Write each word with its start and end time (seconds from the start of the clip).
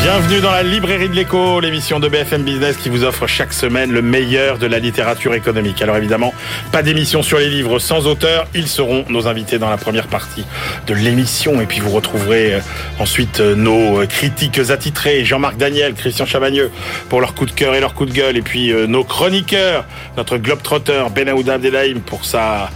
Bienvenue 0.00 0.40
dans 0.40 0.52
la 0.52 0.62
librairie 0.62 1.08
de 1.08 1.14
l'écho, 1.14 1.58
l'émission 1.58 1.98
de 1.98 2.08
BFM 2.08 2.44
Business 2.44 2.76
qui 2.76 2.88
vous 2.88 3.02
offre 3.02 3.26
chaque 3.26 3.52
semaine 3.52 3.90
le 3.90 4.00
meilleur 4.00 4.56
de 4.56 4.66
la 4.66 4.78
littérature 4.78 5.34
économique. 5.34 5.82
Alors 5.82 5.96
évidemment, 5.96 6.32
pas 6.70 6.82
d'émission 6.82 7.22
sur 7.22 7.38
les 7.38 7.50
livres 7.50 7.80
sans 7.80 8.06
auteur, 8.06 8.46
ils 8.54 8.68
seront 8.68 9.04
nos 9.08 9.26
invités 9.26 9.58
dans 9.58 9.68
la 9.68 9.76
première 9.76 10.06
partie 10.06 10.44
de 10.86 10.94
l'émission. 10.94 11.60
Et 11.60 11.66
puis 11.66 11.80
vous 11.80 11.90
retrouverez 11.90 12.54
euh, 12.54 12.60
ensuite 13.00 13.40
euh, 13.40 13.56
nos 13.56 14.06
critiques 14.06 14.60
attitrés, 14.70 15.24
Jean-Marc 15.24 15.56
Daniel, 15.56 15.94
Christian 15.94 16.26
Chavagneux 16.26 16.70
pour 17.08 17.20
leur 17.20 17.34
coup 17.34 17.44
de 17.44 17.50
cœur 17.50 17.74
et 17.74 17.80
leur 17.80 17.94
coup 17.94 18.06
de 18.06 18.12
gueule. 18.12 18.36
Et 18.36 18.42
puis 18.42 18.72
euh, 18.72 18.86
nos 18.86 19.02
chroniqueurs, 19.02 19.84
notre 20.16 20.38
globetrotter 20.38 21.06
Ben 21.12 21.28
Aouda 21.28 21.54
Abdelhaim 21.54 22.00
pour 22.06 22.24
sa 22.24 22.70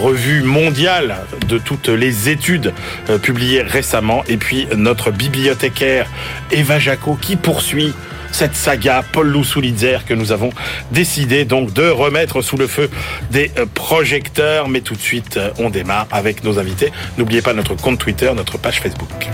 revue 0.00 0.42
mondiale 0.42 1.16
de 1.48 1.58
toutes 1.58 1.88
les 1.88 2.28
études 2.28 2.72
publiées 3.20 3.62
récemment. 3.62 4.22
Et 4.28 4.36
puis 4.36 4.68
notre 4.76 5.10
bibliothécaire 5.10 6.06
Eva 6.52 6.78
Jaco 6.78 7.16
qui 7.20 7.36
poursuit 7.36 7.92
cette 8.32 8.56
saga 8.56 9.04
Paul 9.12 9.28
Lousoulitzer 9.28 9.98
que 10.06 10.14
nous 10.14 10.32
avons 10.32 10.50
décidé 10.90 11.44
donc 11.44 11.72
de 11.72 11.88
remettre 11.88 12.42
sous 12.42 12.56
le 12.56 12.66
feu 12.66 12.90
des 13.30 13.50
euh, 13.58 13.66
projecteurs. 13.72 14.68
Mais 14.68 14.80
tout 14.80 14.94
de 14.94 15.00
suite, 15.00 15.36
euh, 15.36 15.50
on 15.58 15.70
démarre 15.70 16.06
avec 16.10 16.42
nos 16.42 16.58
invités. 16.58 16.92
N'oubliez 17.18 17.42
pas 17.42 17.52
notre 17.52 17.74
compte 17.74 17.98
Twitter, 17.98 18.30
notre 18.34 18.58
page 18.58 18.80
Facebook. 18.80 19.28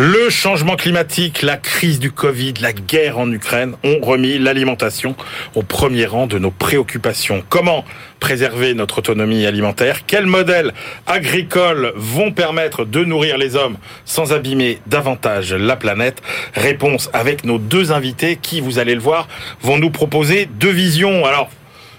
Le 0.00 0.30
changement 0.30 0.76
climatique, 0.76 1.42
la 1.42 1.56
crise 1.56 1.98
du 1.98 2.12
Covid, 2.12 2.54
la 2.60 2.72
guerre 2.72 3.18
en 3.18 3.28
Ukraine 3.32 3.74
ont 3.82 3.98
remis 4.00 4.38
l'alimentation 4.38 5.16
au 5.56 5.64
premier 5.64 6.06
rang 6.06 6.28
de 6.28 6.38
nos 6.38 6.52
préoccupations. 6.52 7.42
Comment 7.48 7.84
préserver 8.20 8.74
notre 8.74 8.98
autonomie 8.98 9.44
alimentaire? 9.44 10.06
Quels 10.06 10.26
modèles 10.26 10.72
agricoles 11.08 11.92
vont 11.96 12.30
permettre 12.30 12.84
de 12.84 13.02
nourrir 13.02 13.38
les 13.38 13.56
hommes 13.56 13.76
sans 14.04 14.32
abîmer 14.32 14.78
davantage 14.86 15.52
la 15.52 15.74
planète? 15.74 16.22
Réponse 16.54 17.10
avec 17.12 17.42
nos 17.42 17.58
deux 17.58 17.90
invités 17.90 18.38
qui, 18.40 18.60
vous 18.60 18.78
allez 18.78 18.94
le 18.94 19.00
voir, 19.00 19.26
vont 19.62 19.78
nous 19.78 19.90
proposer 19.90 20.46
deux 20.46 20.70
visions. 20.70 21.26
Alors, 21.26 21.50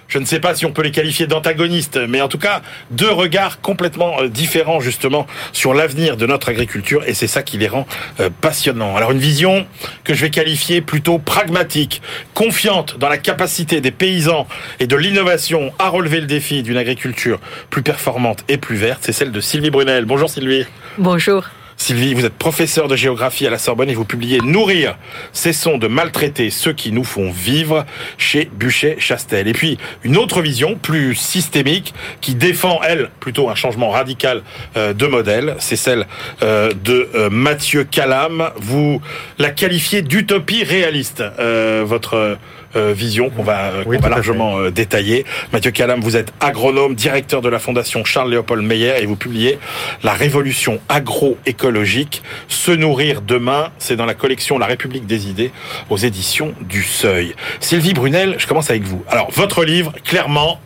je 0.09 0.17
ne 0.17 0.25
sais 0.25 0.39
pas 0.39 0.55
si 0.55 0.65
on 0.65 0.71
peut 0.71 0.81
les 0.81 0.91
qualifier 0.91 1.27
d'antagonistes, 1.27 1.97
mais 2.09 2.19
en 2.21 2.27
tout 2.27 2.37
cas, 2.37 2.61
deux 2.91 3.11
regards 3.11 3.61
complètement 3.61 4.21
euh, 4.21 4.27
différents 4.27 4.79
justement 4.79 5.27
sur 5.53 5.73
l'avenir 5.73 6.17
de 6.17 6.25
notre 6.25 6.49
agriculture, 6.49 7.03
et 7.05 7.13
c'est 7.13 7.27
ça 7.27 7.43
qui 7.43 7.57
les 7.57 7.67
rend 7.67 7.87
euh, 8.19 8.29
passionnants. 8.41 8.95
Alors 8.95 9.11
une 9.11 9.19
vision 9.19 9.65
que 10.03 10.13
je 10.13 10.21
vais 10.21 10.31
qualifier 10.31 10.81
plutôt 10.81 11.19
pragmatique, 11.19 12.01
confiante 12.33 12.97
dans 12.97 13.09
la 13.09 13.17
capacité 13.17 13.81
des 13.81 13.91
paysans 13.91 14.47
et 14.79 14.87
de 14.87 14.95
l'innovation 14.95 15.71
à 15.79 15.89
relever 15.89 16.19
le 16.19 16.27
défi 16.27 16.63
d'une 16.63 16.77
agriculture 16.77 17.39
plus 17.69 17.83
performante 17.83 18.43
et 18.47 18.57
plus 18.57 18.75
verte, 18.75 19.01
c'est 19.03 19.13
celle 19.13 19.31
de 19.31 19.39
Sylvie 19.39 19.69
Brunel. 19.69 20.05
Bonjour 20.05 20.29
Sylvie. 20.29 20.65
Bonjour. 20.97 21.45
Sylvie, 21.79 22.13
vous 22.13 22.25
êtes 22.25 22.33
professeur 22.33 22.89
de 22.89 22.95
géographie 22.97 23.47
à 23.47 23.49
la 23.49 23.57
Sorbonne 23.57 23.89
et 23.89 23.95
vous 23.95 24.03
publiez 24.03 24.39
Nourrir, 24.41 24.97
cessons 25.31 25.77
de 25.77 25.87
maltraiter 25.87 26.49
ceux 26.49 26.73
qui 26.73 26.91
nous 26.91 27.05
font 27.05 27.31
vivre 27.31 27.85
chez 28.17 28.49
Buchet-Chastel. 28.53 29.47
Et 29.47 29.53
puis, 29.53 29.77
une 30.03 30.17
autre 30.17 30.41
vision 30.41 30.75
plus 30.75 31.15
systémique 31.15 31.93
qui 32.19 32.35
défend, 32.35 32.81
elle, 32.85 33.09
plutôt 33.21 33.49
un 33.49 33.55
changement 33.55 33.91
radical 33.91 34.43
euh, 34.75 34.93
de 34.93 35.07
modèle, 35.07 35.55
c'est 35.59 35.77
celle 35.77 36.05
euh, 36.43 36.73
de 36.83 37.09
euh, 37.15 37.29
Mathieu 37.29 37.85
Calam. 37.85 38.51
Vous 38.57 39.01
la 39.37 39.49
qualifiez 39.49 40.01
d'utopie 40.01 40.65
réaliste, 40.65 41.23
votre 41.39 42.37
vision 42.75 43.29
qu'on 43.29 43.43
va, 43.43 43.71
euh, 43.71 43.97
va 43.99 44.09
largement 44.09 44.59
euh, 44.59 44.71
détailler. 44.71 45.25
Mathieu 45.51 45.71
Calam, 45.71 46.01
vous 46.01 46.15
êtes 46.15 46.33
agronome, 46.39 46.95
directeur 46.95 47.41
de 47.41 47.49
la 47.49 47.59
fondation 47.59 48.03
Charles-Léopold 48.03 48.63
Meyer 48.63 49.01
et 49.01 49.05
vous 49.05 49.15
publiez 49.15 49.59
La 50.03 50.13
révolution 50.13 50.79
agroécologique, 50.89 52.21
se 52.47 52.71
nourrir 52.71 53.21
demain, 53.21 53.69
c'est 53.79 53.95
dans 53.95 54.05
la 54.05 54.13
collection 54.13 54.57
La 54.57 54.65
République 54.65 55.05
des 55.05 55.29
idées 55.29 55.51
aux 55.89 55.97
éditions 55.97 56.53
du 56.61 56.83
Seuil. 56.83 57.35
Sylvie 57.59 57.93
Brunel, 57.93 58.35
je 58.37 58.47
commence 58.47 58.69
avec 58.69 58.83
vous. 58.83 59.03
Alors, 59.09 59.31
votre 59.31 59.63
livre, 59.65 59.93
clairement, 60.03 60.59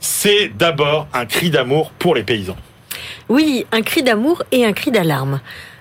c'est 0.00 0.50
d'abord 0.56 1.06
un 1.12 1.26
cri 1.26 1.50
d'amour 1.50 1.92
pour 1.98 2.14
les 2.14 2.22
paysans. 2.22 2.56
Oui, 3.28 3.66
un 3.72 3.82
cri 3.82 4.02
d'amour 4.02 4.42
et 4.52 4.64
un 4.64 4.72
cri 4.72 4.90
d'alarme. 4.90 5.40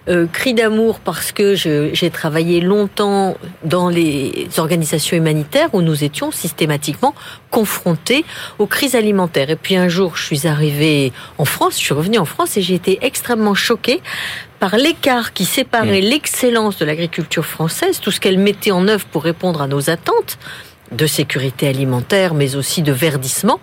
Euh, 0.10 0.26
cri 0.26 0.56
d'amour 0.56 1.00
parce 1.00 1.32
que 1.32 1.54
j'ai 1.54 2.10
travaillé 2.10 2.60
longtemps 2.60 3.38
dans 3.64 3.88
les 3.88 4.48
organisations 4.58 5.16
humanitaires 5.16 5.70
où 5.74 5.84
nous 5.84 6.04
étions 6.04 6.32
systématiquement 6.32 7.14
confrontés 7.52 8.26
aux 8.58 8.66
crises 8.66 8.96
alimentaires. 8.96 9.52
Et 9.52 9.56
puis 9.56 9.76
un 9.76 9.90
jour, 9.90 10.18
je 10.18 10.24
suis 10.24 10.48
arrivée 10.48 11.14
en 11.38 11.46
France, 11.46 11.74
je 11.74 11.82
suis 11.82 11.94
revenue 11.94 12.18
en 12.18 12.26
France 12.26 12.58
et 12.58 12.64
j'ai 12.64 12.74
été 12.74 12.98
extrêmement 13.04 13.54
choquée 13.54 14.02
par 14.60 14.76
l'écart 14.76 15.34
qui 15.34 15.46
séparait 15.46 16.02
mmh. 16.02 16.06
l'excellence 16.06 16.78
de 16.80 16.86
l'agriculture 16.86 17.46
française, 17.46 18.00
tout 18.00 18.10
ce 18.10 18.20
qu'elle 18.20 18.40
mettait 18.40 18.72
en 18.72 18.88
œuvre 18.88 19.06
pour 19.06 19.24
répondre 19.24 19.62
à 19.62 19.68
nos 19.68 19.92
attentes, 19.92 20.40
de 20.92 21.08
sécurité 21.08 21.68
alimentaire, 21.68 22.34
mais 22.34 22.56
aussi 22.56 22.82
de 22.82 22.92
verdissement. 22.92 23.60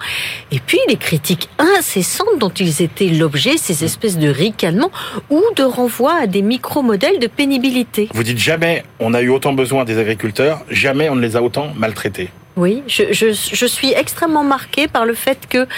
Et 0.50 0.60
puis 0.60 0.78
les 0.88 0.96
critiques 0.96 1.48
incessantes 1.58 2.38
dont 2.38 2.50
ils 2.50 2.82
étaient 2.82 3.08
l'objet, 3.08 3.56
ces 3.56 3.84
espèces 3.84 4.18
de 4.18 4.28
ricanements 4.28 4.90
ou 5.30 5.42
de 5.56 5.62
renvois 5.62 6.14
à 6.22 6.26
des 6.26 6.42
micro-modèles 6.42 7.18
de 7.18 7.26
pénibilité. 7.26 8.08
Vous 8.12 8.22
dites 8.22 8.38
jamais 8.38 8.84
on 9.00 9.14
a 9.14 9.20
eu 9.20 9.28
autant 9.28 9.52
besoin 9.52 9.84
des 9.84 9.98
agriculteurs, 9.98 10.64
jamais 10.70 11.08
on 11.08 11.14
ne 11.14 11.22
les 11.22 11.36
a 11.36 11.42
autant 11.42 11.72
maltraités. 11.76 12.30
Oui, 12.56 12.82
je, 12.88 13.12
je, 13.12 13.66
suis 13.66 13.92
extrêmement 13.92 14.42
marquée 14.42 14.88
par 14.88 15.06
le 15.06 15.14
fait 15.14 15.46
que 15.48 15.68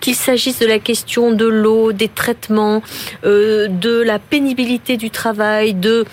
qu'il 0.00 0.14
s'agisse 0.14 0.58
de 0.60 0.66
la 0.66 0.78
question 0.78 1.32
de 1.32 1.44
l'eau, 1.44 1.92
des 1.92 2.08
traitements, 2.08 2.82
euh, 3.26 3.68
de 3.68 4.00
la 4.00 4.18
pénibilité 4.18 4.96
du 4.96 5.10
travail, 5.10 5.74
de 5.74 6.06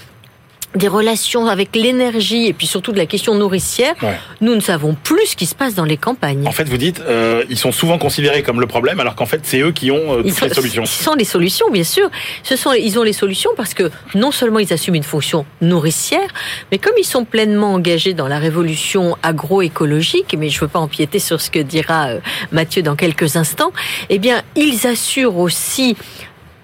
des 0.76 0.88
relations 0.88 1.48
avec 1.48 1.76
l'énergie 1.76 2.46
et 2.46 2.54
puis 2.54 2.68
surtout 2.68 2.92
de 2.92 2.98
la 2.98 3.06
question 3.06 3.36
nourricière, 3.36 3.96
nous 4.42 4.54
ne 4.54 4.60
savons 4.60 4.96
plus 5.02 5.28
ce 5.28 5.36
qui 5.36 5.46
se 5.46 5.56
passe 5.56 5.76
dans 5.76 5.86
les 5.86 5.98
campagnes. 5.98 6.48
En 6.48 6.52
fait, 6.52 6.66
vous 6.66 6.78
dites, 6.78 7.02
euh, 7.02 7.44
ils 7.50 7.58
sont 7.58 7.72
souvent 7.72 7.98
considérés 7.98 8.44
comme 8.44 8.60
le 8.60 8.68
problème, 8.68 9.00
alors 9.00 9.16
qu'en 9.16 9.26
fait, 9.26 9.42
c'est 9.44 9.62
eux 9.62 9.72
qui 9.72 9.92
ont 9.92 10.20
euh, 10.20 10.24
toutes 10.24 10.42
les 10.42 10.54
solutions. 10.54 10.86
Ce 10.86 11.04
sont 11.04 11.14
les 11.16 11.24
solutions, 11.24 11.70
bien 11.72 11.84
sûr. 11.84 12.10
Ce 12.44 12.56
sont, 12.56 12.74
ils 12.74 13.00
ont 13.00 13.04
les 13.04 13.14
solutions 13.14 13.52
parce 13.56 13.74
que 13.74 13.90
non 14.14 14.32
seulement 14.32 14.60
ils 14.60 14.72
assument 14.74 14.96
une 14.96 15.04
fonction 15.04 15.46
nourricière, 15.62 16.28
mais 16.72 16.78
comme 16.78 16.94
ils 16.98 17.06
sont 17.06 17.26
pleinement 17.26 17.74
engagés 17.74 18.14
dans 18.14 18.28
la 18.28 18.40
révolution 18.40 19.18
agroécologique, 19.24 20.36
mais 20.38 20.50
je 20.50 20.58
ne 20.58 20.62
veux 20.62 20.68
pas 20.68 20.80
empiéter 20.80 21.20
sur 21.20 21.42
ce 21.42 21.50
que 21.50 21.60
dira 21.60 22.08
euh, 22.08 22.20
Mathieu 22.52 22.82
dans 22.82 22.96
quelques 22.96 23.36
instants, 23.36 23.72
eh 24.10 24.20
bien, 24.20 24.44
ils 24.56 24.86
assurent 24.86 25.38
aussi 25.38 25.96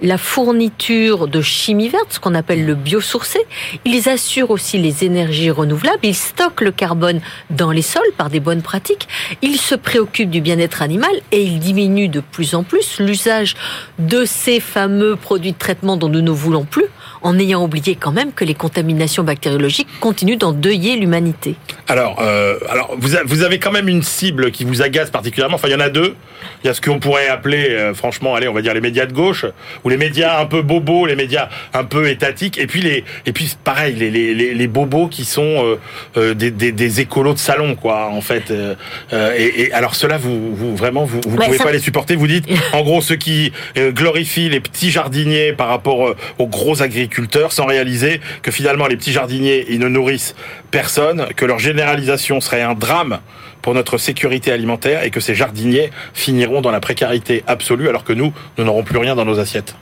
la 0.03 0.17
fourniture 0.17 1.27
de 1.29 1.41
chimie 1.41 1.87
verte, 1.87 2.07
ce 2.09 2.19
qu'on 2.19 2.35
appelle 2.35 2.65
le 2.65 2.75
biosourcé. 2.75 3.39
Ils 3.85 4.09
assurent 4.09 4.51
aussi 4.51 4.77
les 4.77 5.05
énergies 5.05 5.49
renouvelables. 5.49 5.99
Ils 6.03 6.13
stockent 6.13 6.61
le 6.61 6.71
carbone 6.71 7.21
dans 7.49 7.71
les 7.71 7.81
sols 7.81 8.03
par 8.17 8.29
des 8.29 8.41
bonnes 8.41 8.61
pratiques. 8.61 9.07
Ils 9.41 9.57
se 9.57 9.75
préoccupent 9.75 10.29
du 10.29 10.41
bien-être 10.41 10.81
animal 10.81 11.11
et 11.31 11.41
ils 11.41 11.57
diminuent 11.57 12.09
de 12.09 12.19
plus 12.19 12.53
en 12.53 12.63
plus 12.63 12.99
l'usage 12.99 13.55
de 13.97 14.25
ces 14.25 14.59
fameux 14.59 15.15
produits 15.15 15.53
de 15.53 15.57
traitement 15.57 15.95
dont 15.95 16.09
nous 16.09 16.21
ne 16.21 16.31
voulons 16.31 16.65
plus 16.65 16.85
en 17.23 17.39
ayant 17.39 17.63
oublié 17.63 17.95
quand 17.95 18.11
même 18.11 18.33
que 18.33 18.43
les 18.43 18.53
contaminations 18.53 19.23
bactériologiques 19.23 19.87
continuent 20.01 20.37
d'endeuiller 20.37 20.97
l'humanité. 20.97 21.55
Alors, 21.87 22.17
euh, 22.21 22.57
alors 22.69 22.95
vous, 22.97 23.15
vous, 23.25 23.43
avez 23.43 23.59
quand 23.59 23.71
même 23.71 23.87
une 23.87 24.03
cible 24.03 24.51
qui 24.51 24.65
vous 24.65 24.81
agace 24.81 25.09
particulièrement. 25.09 25.55
Enfin, 25.55 25.69
il 25.69 25.71
y 25.71 25.75
en 25.75 25.79
a 25.79 25.89
deux. 25.89 26.15
Il 26.63 26.67
y 26.67 26.69
a 26.69 26.73
ce 26.73 26.81
qu'on 26.81 26.99
pourrait 26.99 27.29
appeler, 27.29 27.69
euh, 27.69 27.93
franchement, 27.93 28.35
allez, 28.35 28.47
on 28.47 28.53
va 28.53 28.61
dire 28.61 28.73
les 28.73 28.81
médias 28.81 29.05
de 29.05 29.13
gauche, 29.13 29.45
ou 29.83 29.89
les 29.93 29.97
médias 29.97 30.39
un 30.39 30.47
peu 30.47 30.63
bobos, 30.63 31.05
les 31.05 31.15
médias 31.15 31.49
un 31.73 31.83
peu 31.83 32.09
étatiques, 32.09 32.57
et 32.57 32.65
puis 32.65 32.81
les, 32.81 33.03
et 33.27 33.31
puis 33.31 33.55
pareil, 33.63 33.95
les, 33.95 34.09
les, 34.09 34.33
les, 34.33 34.67
bobos 34.67 35.07
qui 35.07 35.23
sont 35.23 35.77
euh, 36.17 36.33
des, 36.33 36.49
des, 36.49 36.71
des, 36.71 36.99
écolos 36.99 37.33
de 37.33 37.39
salon, 37.39 37.75
quoi, 37.75 38.07
en 38.07 38.21
fait. 38.21 38.51
Et, 39.12 39.62
et, 39.62 39.73
alors 39.73 39.94
cela, 39.94 40.18
vous, 40.18 40.56
vous 40.56 40.75
vraiment, 40.75 41.06
vous, 41.06 41.21
vous 41.27 41.38
pouvez 41.38 41.57
pas 41.57 41.71
les 41.71 41.79
supporter. 41.79 42.15
Vous 42.15 42.25
dites, 42.25 42.47
en 42.73 42.81
gros, 42.81 43.01
ceux 43.01 43.18
qui 43.18 43.53
glorifient 43.77 44.50
les 44.50 44.59
petits 44.59 44.89
jardiniers 44.89 45.53
par 45.53 45.68
rapport 45.68 46.15
aux 46.39 46.47
gros 46.47 46.81
agriculteurs 46.81 47.51
sans 47.51 47.65
réaliser 47.65 48.19
que 48.41 48.51
finalement 48.51 48.88
les 48.88 48.97
petits 48.97 49.12
jardiniers, 49.12 49.65
ils 49.69 49.79
ne 49.79 49.88
nourrissent 49.88 50.35
personne, 50.71 51.27
que 51.35 51.45
leur 51.45 51.59
généralisation 51.59 52.41
serait 52.41 52.63
un 52.63 52.73
drame 52.73 53.19
pour 53.63 53.74
notre 53.74 53.98
sécurité 53.98 54.51
alimentaire 54.51 55.04
et 55.04 55.10
que 55.10 55.19
ces 55.19 55.33
jardiniers 55.33 55.89
finiront 56.13 56.62
dans 56.62 56.69
la 56.69 56.81
précarité 56.81 57.44
absolue 57.48 57.89
alors 57.89 58.04
que 58.04 58.13
nous, 58.13 58.31
nous 58.60 58.63
n'aurons 58.63 58.83
plus 58.83 59.00
rien 59.00 59.15
dans 59.15 59.25
nos 59.25 59.39
assiettes. 59.39 59.74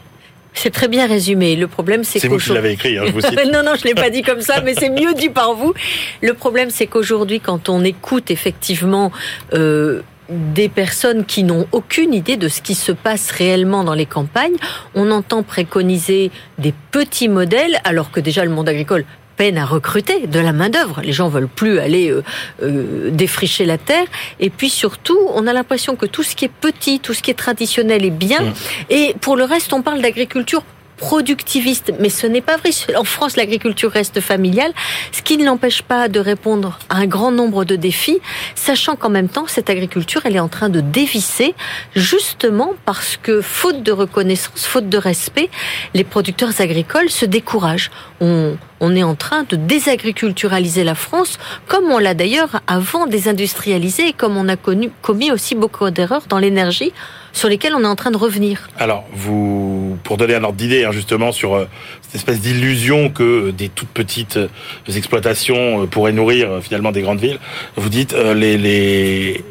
C'est 0.54 0.70
très 0.70 0.88
bien 0.88 1.08
résumé. 1.08 1.56
Le 1.56 1.68
problème, 1.68 2.04
c'est 2.04 2.20
C'est 2.20 2.28
vous 2.28 2.38
qui 2.38 2.54
l'avez 2.54 2.72
écrit, 2.72 2.98
hein, 2.98 3.04
je 3.08 3.12
vous 3.12 3.22
cite. 3.22 3.40
non, 3.52 3.64
non, 3.64 3.74
je 3.78 3.86
l'ai 3.86 3.96
pas 3.96 4.10
dit 4.10 4.22
comme 4.22 4.42
ça, 4.42 4.62
mais 4.62 4.76
c'est 4.76 4.90
mieux 4.90 5.14
dit 5.14 5.30
par 5.30 5.56
vous. 5.56 5.74
Le 6.22 6.34
problème, 6.34 6.70
c'est 6.70 6.88
qu'aujourd'hui, 6.88 7.40
quand 7.40 7.70
on 7.70 7.84
écoute 7.84 8.32
effectivement 8.32 9.12
euh, 9.54 10.02
des 10.32 10.70
personnes 10.70 11.26
qui 11.26 11.44
n'ont 11.44 11.68
aucune 11.72 12.14
idée 12.14 12.38
de 12.38 12.48
ce 12.48 12.62
qui 12.62 12.76
se 12.76 12.92
passe 12.92 13.32
réellement 13.32 13.84
dans 13.84 13.94
les 13.94 14.06
campagnes. 14.06 14.56
On 14.96 15.12
entend 15.12 15.44
préconiser 15.44 16.32
des 16.58 16.74
petits 16.92 17.28
modèles, 17.28 17.80
alors 17.84 18.12
que 18.12 18.20
déjà 18.20 18.46
le 18.46 18.52
monde 18.52 18.70
agricole 18.70 19.06
peine 19.42 19.58
à 19.58 19.66
recruter 19.66 20.28
de 20.28 20.40
la 20.40 20.54
main 20.54 20.70
d'œuvre. 20.70 21.02
Les 21.02 21.14
gens 21.14 21.28
veulent 21.28 21.48
plus 21.48 21.80
aller 21.80 22.12
euh, 22.12 22.24
euh, 22.62 23.10
défricher 23.10 23.66
la 23.66 23.80
terre. 23.80 24.06
Et 24.40 24.52
puis 24.52 24.70
surtout, 24.70 25.18
on 25.34 25.48
a 25.48 25.54
l'impression 25.54 25.96
que 25.96 26.06
tout 26.06 26.22
ce 26.22 26.36
qui 26.36 26.46
est 26.46 26.56
petit, 26.68 27.00
tout 27.00 27.16
ce 27.16 27.24
qui 27.24 27.32
est 27.32 27.40
traditionnel 27.48 28.06
est 28.06 28.12
bien. 28.12 28.42
Mm. 28.44 28.54
Et 28.92 29.16
pour 29.20 29.36
le 29.36 29.44
reste, 29.44 29.74
on 29.74 29.82
parle 29.82 30.00
d'agriculture 30.00 30.62
productiviste, 31.02 31.92
mais 32.00 32.10
ce 32.10 32.28
n'est 32.28 32.42
pas 32.42 32.58
vrai. 32.58 32.70
En 32.96 33.04
France, 33.04 33.36
l'agriculture 33.36 33.92
reste 33.92 34.22
familiale, 34.22 34.72
ce 35.12 35.24
qui 35.24 35.36
ne 35.38 35.44
l'empêche 35.44 35.82
pas 35.82 36.08
de 36.08 36.20
répondre 36.20 36.78
à 36.90 36.98
un 36.98 37.08
grand 37.08 37.32
nombre 37.32 37.66
de 37.66 37.76
défis, 37.76 38.20
sachant 38.54 38.96
qu'en 38.96 39.10
même 39.10 39.28
temps, 39.28 39.48
cette 39.48 39.72
agriculture, 39.72 40.22
elle 40.26 40.36
est 40.36 40.40
en 40.40 40.48
train 40.48 40.70
de 40.70 40.80
dévisser, 40.80 41.56
justement 41.96 42.76
parce 42.86 43.18
que, 43.18 43.42
faute 43.42 43.82
de 43.82 43.92
reconnaissance, 43.92 44.68
faute 44.68 44.90
de 44.90 44.98
respect, 44.98 45.50
les 45.96 46.04
producteurs 46.04 46.62
agricoles 46.62 47.10
se 47.10 47.26
découragent. 47.26 47.90
On, 48.20 48.56
on 48.80 48.96
est 48.96 49.04
en 49.04 49.16
train 49.16 49.44
de 49.50 49.56
désagriculturaliser 49.56 50.84
la 50.84 50.96
France, 50.96 51.40
comme 51.68 51.86
on 51.86 51.98
l'a 51.98 52.14
d'ailleurs 52.14 52.62
avant 52.68 53.08
désindustrialisé 53.08 54.10
et 54.10 54.14
comme 54.14 54.38
on 54.38 54.48
a 54.48 54.56
connu, 54.56 54.92
commis 55.02 55.32
aussi 55.32 55.56
beaucoup 55.56 55.90
d'erreurs 55.90 56.26
dans 56.30 56.38
l'énergie 56.38 56.94
sur 57.34 57.48
lesquelles 57.50 57.74
on 57.76 57.84
est 57.84 57.88
en 57.88 57.96
train 57.96 58.12
de 58.12 58.18
revenir. 58.18 58.70
Alors, 58.78 59.06
vous, 59.14 59.98
pour 60.04 60.18
donner 60.18 60.36
un 60.36 60.44
ordre 60.44 60.58
d'idée, 60.58 60.84
hein, 60.86 60.92
justement, 60.92 61.32
sur 61.32 61.56
euh, 61.56 61.66
cette 62.02 62.16
espèce 62.16 62.40
d'illusion 62.42 63.10
que 63.10 63.52
des 63.52 63.70
toutes 63.70 63.90
petites 63.90 64.38
euh, 64.38 64.48
exploitations 64.96 65.84
euh, 65.84 65.86
pourraient 65.88 66.12
nourrir 66.12 66.52
euh, 66.52 66.62
finalement 66.62 66.92
des 66.92 67.02
grandes 67.02 67.20
villes, 67.20 67.40
vous 67.78 67.90
dites 67.90 68.14
euh, 68.14 68.34
les, 68.34 68.58
les, 68.58 69.44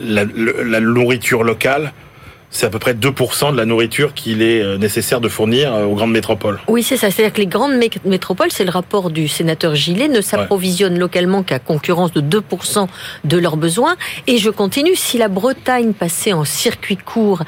la, 0.00 0.24
le- 0.24 0.62
la 0.62 0.80
nourriture 0.80 1.44
locale, 1.44 1.92
c'est 2.50 2.66
à 2.66 2.70
peu 2.70 2.78
près 2.78 2.94
2% 2.94 3.52
de 3.52 3.56
la 3.56 3.64
nourriture 3.64 4.12
qu'il 4.12 4.42
est 4.42 4.60
euh, 4.60 4.76
nécessaire 4.76 5.20
de 5.20 5.28
fournir 5.28 5.72
euh, 5.72 5.84
aux 5.84 5.94
grandes 5.94 6.10
métropoles. 6.12 6.58
Oui, 6.68 6.82
c'est 6.82 6.96
ça. 6.96 7.10
C'est-à-dire 7.10 7.32
que 7.32 7.40
les 7.40 7.46
grandes 7.46 7.74
mé- 7.74 7.90
métropoles, 8.04 8.50
c'est 8.50 8.64
le 8.64 8.70
rapport 8.70 9.10
du 9.10 9.28
sénateur 9.28 9.74
Gillet, 9.76 10.08
ne 10.08 10.20
s'approvisionnent 10.20 10.98
localement 10.98 11.42
qu'à 11.42 11.58
concurrence 11.60 12.12
de 12.12 12.20
2% 12.20 12.88
de 13.24 13.36
leurs 13.38 13.56
besoins. 13.56 13.94
Et 14.26 14.38
je 14.38 14.50
continue, 14.50 14.96
si 14.96 15.16
la 15.16 15.28
Bretagne 15.28 15.92
passait 15.92 16.32
en 16.32 16.44
circuit 16.44 16.96
court, 16.96 17.42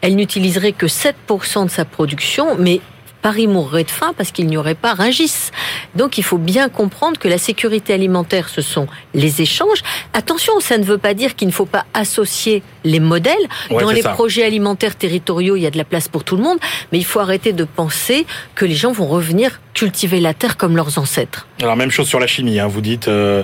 elle 0.00 0.16
n'utiliserait 0.16 0.72
que 0.72 0.86
7% 0.86 1.66
de 1.66 1.70
sa 1.70 1.84
production, 1.84 2.56
mais 2.58 2.80
Paris 3.26 3.48
mourrait 3.48 3.82
de 3.82 3.90
faim 3.90 4.12
parce 4.16 4.30
qu'il 4.30 4.46
n'y 4.46 4.56
aurait 4.56 4.76
pas 4.76 4.94
Rungis. 4.94 5.50
Donc 5.96 6.16
il 6.16 6.22
faut 6.22 6.38
bien 6.38 6.68
comprendre 6.68 7.18
que 7.18 7.26
la 7.26 7.38
sécurité 7.38 7.92
alimentaire, 7.92 8.48
ce 8.48 8.62
sont 8.62 8.86
les 9.14 9.42
échanges. 9.42 9.82
Attention, 10.12 10.60
ça 10.60 10.78
ne 10.78 10.84
veut 10.84 10.96
pas 10.96 11.12
dire 11.12 11.34
qu'il 11.34 11.48
ne 11.48 11.52
faut 11.52 11.66
pas 11.66 11.86
associer 11.92 12.62
les 12.84 13.00
modèles. 13.00 13.34
Ouais, 13.68 13.82
Dans 13.82 13.90
les 13.90 14.02
ça. 14.02 14.10
projets 14.10 14.44
alimentaires 14.44 14.94
territoriaux, 14.94 15.56
il 15.56 15.62
y 15.62 15.66
a 15.66 15.72
de 15.72 15.76
la 15.76 15.82
place 15.82 16.06
pour 16.06 16.22
tout 16.22 16.36
le 16.36 16.44
monde, 16.44 16.58
mais 16.92 16.98
il 16.98 17.04
faut 17.04 17.18
arrêter 17.18 17.52
de 17.52 17.64
penser 17.64 18.26
que 18.54 18.64
les 18.64 18.76
gens 18.76 18.92
vont 18.92 19.08
revenir 19.08 19.60
cultiver 19.74 20.20
la 20.20 20.32
terre 20.32 20.56
comme 20.56 20.76
leurs 20.76 20.96
ancêtres. 20.96 21.48
Alors 21.60 21.74
même 21.74 21.90
chose 21.90 22.06
sur 22.06 22.20
la 22.20 22.28
chimie. 22.28 22.60
Hein. 22.60 22.68
Vous 22.68 22.80
dites, 22.80 23.08
euh, 23.08 23.42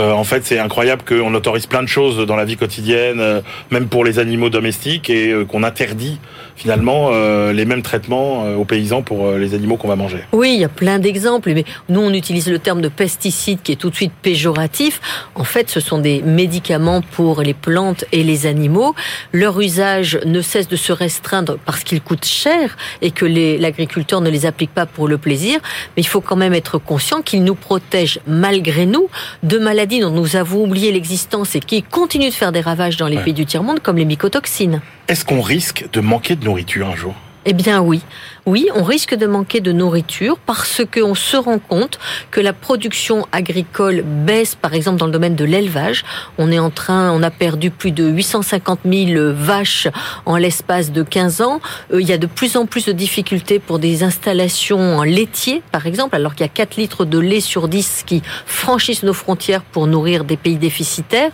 euh, 0.00 0.12
en 0.12 0.24
fait, 0.24 0.44
c'est 0.44 0.58
incroyable 0.58 1.02
qu'on 1.06 1.34
autorise 1.34 1.66
plein 1.66 1.82
de 1.82 1.88
choses 1.88 2.18
dans 2.26 2.36
la 2.36 2.44
vie 2.44 2.56
quotidienne, 2.56 3.20
euh, 3.20 3.40
même 3.70 3.86
pour 3.86 4.04
les 4.04 4.18
animaux 4.18 4.50
domestiques, 4.50 5.08
et 5.08 5.30
euh, 5.30 5.44
qu'on 5.44 5.62
interdit 5.62 6.18
finalement 6.56 7.10
les 7.50 7.64
mêmes 7.64 7.82
traitements 7.82 8.44
aux 8.56 8.64
paysans 8.64 9.02
pour 9.02 9.32
les 9.32 9.54
animaux 9.54 9.76
qu'on 9.76 9.88
va 9.88 9.96
manger. 9.96 10.20
Oui, 10.30 10.52
il 10.54 10.60
y 10.60 10.64
a 10.64 10.68
plein 10.68 11.00
d'exemples, 11.00 11.52
mais 11.52 11.64
nous 11.88 12.00
on 12.00 12.12
utilise 12.12 12.48
le 12.48 12.60
terme 12.60 12.80
de 12.80 12.88
pesticide 12.88 13.58
qui 13.60 13.72
est 13.72 13.76
tout 13.76 13.90
de 13.90 13.96
suite 13.96 14.12
péjoratif. 14.22 15.00
En 15.34 15.42
fait, 15.42 15.68
ce 15.68 15.80
sont 15.80 15.98
des 15.98 16.22
médicaments 16.22 17.00
pour 17.02 17.42
les 17.42 17.54
plantes 17.54 18.04
et 18.12 18.22
les 18.22 18.46
animaux. 18.46 18.94
Leur 19.32 19.60
usage 19.60 20.20
ne 20.26 20.40
cesse 20.42 20.68
de 20.68 20.76
se 20.76 20.92
restreindre 20.92 21.58
parce 21.64 21.82
qu'ils 21.82 22.00
coûtent 22.00 22.24
cher 22.24 22.76
et 23.02 23.10
que 23.10 23.26
l'agriculteur 23.26 24.20
ne 24.20 24.30
les 24.30 24.46
applique 24.46 24.72
pas 24.72 24.86
pour 24.86 25.08
le 25.08 25.18
plaisir. 25.18 25.58
Mais 25.96 26.02
il 26.02 26.08
faut 26.08 26.20
quand 26.20 26.36
même 26.36 26.54
être 26.54 26.78
conscient 26.78 27.20
qu'ils 27.20 27.42
nous 27.42 27.56
protègent 27.56 28.20
malgré 28.28 28.86
nous 28.86 29.08
de 29.42 29.58
maladies 29.58 29.83
dont 29.86 30.10
nous 30.10 30.36
avons 30.36 30.64
oublié 30.64 30.90
l'existence 30.92 31.54
et 31.54 31.60
qui 31.60 31.82
continuent 31.82 32.28
de 32.30 32.34
faire 32.34 32.52
des 32.52 32.60
ravages 32.60 32.96
dans 32.96 33.06
les 33.06 33.16
Ouais. 33.18 33.24
pays 33.24 33.32
du 33.34 33.46
tiers-monde, 33.46 33.80
comme 33.80 33.96
les 33.96 34.04
mycotoxines. 34.04 34.80
Est-ce 35.08 35.24
qu'on 35.24 35.40
risque 35.42 35.86
de 35.92 36.00
manquer 36.00 36.36
de 36.36 36.44
nourriture 36.44 36.88
un 36.88 36.96
jour? 36.96 37.14
Eh 37.44 37.52
bien 37.52 37.80
oui, 37.82 38.00
oui, 38.46 38.68
on 38.74 38.82
risque 38.82 39.14
de 39.14 39.26
manquer 39.26 39.60
de 39.60 39.72
nourriture 39.72 40.38
parce 40.38 40.82
qu'on 40.92 41.14
se 41.14 41.36
rend 41.36 41.58
compte 41.58 41.98
que 42.30 42.40
la 42.40 42.52
production 42.52 43.26
agricole 43.32 44.02
baisse, 44.02 44.54
par 44.54 44.74
exemple 44.74 44.98
dans 44.98 45.06
le 45.06 45.12
domaine 45.12 45.34
de 45.34 45.46
l'élevage. 45.46 46.04
On 46.36 46.52
est 46.52 46.58
en 46.58 46.68
train, 46.68 47.10
on 47.12 47.22
a 47.22 47.30
perdu 47.30 47.70
plus 47.70 47.90
de 47.90 48.04
850 48.04 48.80
000 48.84 49.32
vaches 49.32 49.88
en 50.26 50.36
l'espace 50.36 50.92
de 50.92 51.02
15 51.02 51.40
ans. 51.40 51.60
Euh, 51.92 52.02
Il 52.02 52.06
y 52.06 52.12
a 52.12 52.18
de 52.18 52.26
plus 52.26 52.58
en 52.58 52.66
plus 52.66 52.84
de 52.84 52.92
difficultés 52.92 53.58
pour 53.58 53.78
des 53.78 54.02
installations 54.02 54.98
en 54.98 55.04
laitier, 55.04 55.62
par 55.72 55.86
exemple, 55.86 56.14
alors 56.14 56.34
qu'il 56.34 56.44
y 56.44 56.48
a 56.48 56.52
4 56.52 56.76
litres 56.76 57.06
de 57.06 57.18
lait 57.18 57.40
sur 57.40 57.66
10 57.66 58.02
qui 58.06 58.22
franchissent 58.44 59.04
nos 59.04 59.14
frontières 59.14 59.62
pour 59.62 59.86
nourrir 59.86 60.24
des 60.24 60.36
pays 60.36 60.56
déficitaires. 60.58 61.30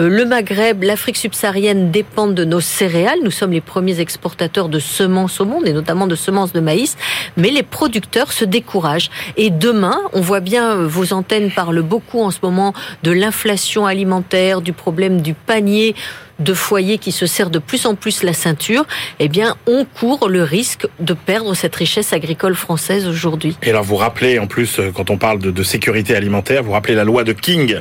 Euh, 0.00 0.08
Le 0.08 0.24
Maghreb, 0.24 0.82
l'Afrique 0.82 1.16
subsaharienne 1.16 1.90
dépendent 1.90 2.34
de 2.34 2.44
nos 2.44 2.60
céréales. 2.60 3.18
Nous 3.22 3.30
sommes 3.30 3.52
les 3.52 3.60
premiers 3.60 4.00
exportateurs 4.00 4.68
de 4.68 4.78
semences 4.78 5.40
au 5.40 5.44
monde 5.44 5.66
et 5.68 5.72
notamment 5.72 6.06
de 6.06 6.16
semences 6.16 6.39
de 6.46 6.60
maïs. 6.60 6.96
Mais 7.36 7.50
les 7.50 7.62
producteurs 7.62 8.32
se 8.32 8.44
découragent. 8.44 9.10
Et 9.36 9.50
demain, 9.50 9.98
on 10.12 10.20
voit 10.20 10.40
bien, 10.40 10.70
euh, 10.70 10.86
vos 10.86 11.12
antennes 11.12 11.50
parlent 11.50 11.82
beaucoup 11.82 12.20
en 12.20 12.30
ce 12.30 12.38
moment 12.42 12.72
de 13.02 13.10
l'inflation 13.10 13.86
alimentaire, 13.86 14.60
du 14.60 14.72
problème 14.72 15.20
du 15.20 15.34
panier 15.34 15.94
de 16.40 16.54
foyers 16.54 16.98
qui 16.98 17.12
se 17.12 17.26
serrent 17.26 17.50
de 17.50 17.58
plus 17.60 17.86
en 17.86 17.94
plus 17.94 18.22
la 18.22 18.32
ceinture. 18.32 18.86
Eh 19.18 19.28
bien, 19.28 19.56
on 19.66 19.84
court 19.84 20.28
le 20.28 20.42
risque 20.42 20.86
de 20.98 21.14
perdre 21.14 21.54
cette 21.54 21.76
richesse 21.76 22.12
agricole 22.12 22.54
française 22.54 23.06
aujourd'hui. 23.06 23.56
Et 23.62 23.70
alors 23.70 23.84
vous 23.84 23.96
rappelez 23.96 24.38
en 24.38 24.46
plus, 24.46 24.78
euh, 24.78 24.90
quand 24.94 25.10
on 25.10 25.18
parle 25.18 25.38
de, 25.38 25.50
de 25.50 25.62
sécurité 25.62 26.16
alimentaire, 26.16 26.62
vous 26.62 26.72
rappelez 26.72 26.94
la 26.94 27.04
loi 27.04 27.24
de 27.24 27.32
King. 27.32 27.76